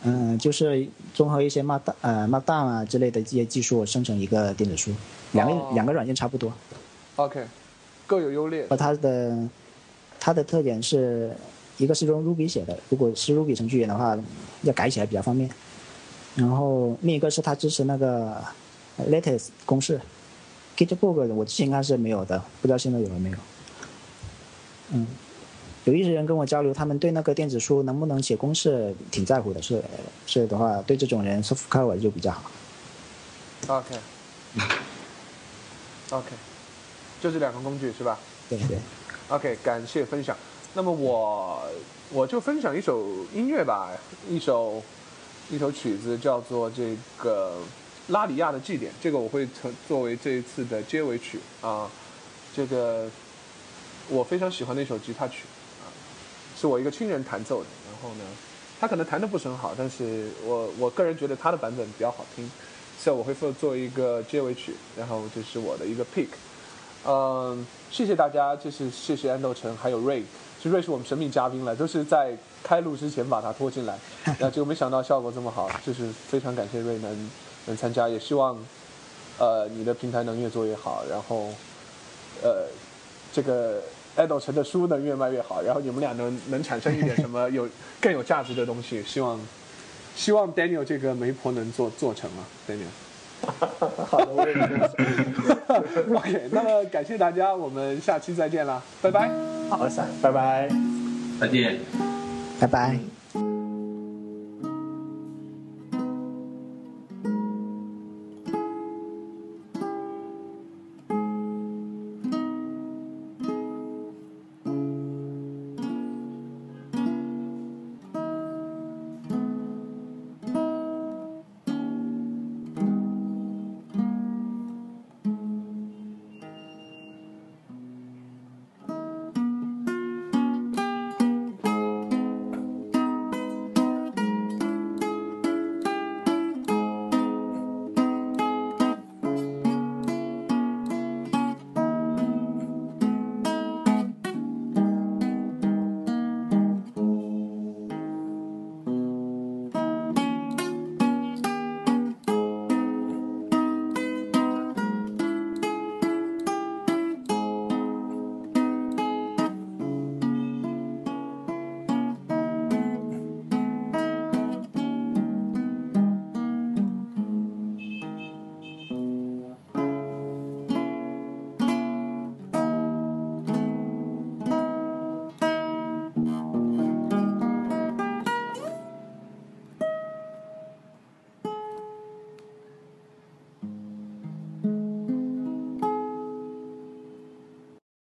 [0.04, 4.92] 嗯，就是综合一些 Markdown 呃 Markdown 啊之类的这些技术生成一个电子书，
[5.32, 6.52] 两个、哦两个软件差不多
[7.16, 7.46] ，OK，
[8.06, 8.68] 各有优劣。
[8.70, 9.48] 而它的
[10.20, 11.34] 它的特点是
[11.78, 14.18] 一个是用 Ruby 写的，如果是 Ruby 程序员的话，
[14.64, 15.50] 要改起来比较方便。
[16.36, 18.44] 然后另一个是它支持那个
[19.10, 20.02] lattice 公式
[20.76, 23.38] ，Gitbook 我之前看是没有的，不知道现在有了没有。
[24.92, 25.08] 嗯，
[25.86, 29.84] 有一些人跟我交流，他们对那个电子书能不能写公式挺在乎的，是
[30.26, 32.52] 是的话，对这种人 Softcover 就比较好。
[33.68, 33.92] OK，OK，、
[37.22, 38.20] 就这两个工具是吧
[38.50, 38.78] 对对
[39.30, 40.36] ，？OK，感谢分享。
[40.74, 41.64] 那么我
[42.12, 43.92] 我就分享一首音乐吧，
[44.30, 44.84] 一首
[45.50, 47.58] 一首曲子叫做这个
[48.08, 51.90] 拉里亚的祭典，这个我会成作为这一次的结尾曲啊。
[52.56, 53.10] 这个
[54.10, 55.44] 我非常喜欢的一首吉他曲
[55.82, 55.86] 啊，
[56.60, 57.68] 是我一个亲人弹奏的。
[57.90, 58.24] 然后呢，
[58.80, 62.50] 他可能弹的不是很好，但是我我个人觉得他的版本比较好听，
[63.00, 66.28] 所以我会做做一个结尾曲，然后这是我的一个 pick。
[67.06, 70.24] 嗯，谢谢大家，就是谢谢安豆城还有瑞，
[70.58, 73.98] 其实瑞是我们神秘嘉宾了，都是在开录之前把他拖进来，
[74.40, 77.30] 那就没想到效果这么好，就是非常感谢瑞能
[77.66, 78.58] 能参加，也希望
[79.38, 81.50] 呃你的平台能越做越好，然后
[82.42, 82.66] 呃
[83.34, 83.82] 这个
[84.16, 87.68] 爱豆城的书能越卖越好，然后你们俩能能产生一点什么 有
[88.00, 89.40] 更有价值的东西，希望
[90.16, 92.88] 希望 Daniel 这个媒婆能做做成啊，Daniel。
[94.08, 96.16] 好的，我也这么想。
[96.16, 99.30] OK，那么感谢大家，我们下期再见啦，拜拜。
[99.70, 100.70] 好，下，拜拜。
[101.42, 102.13] 再见。
[102.64, 103.13] 拜拜。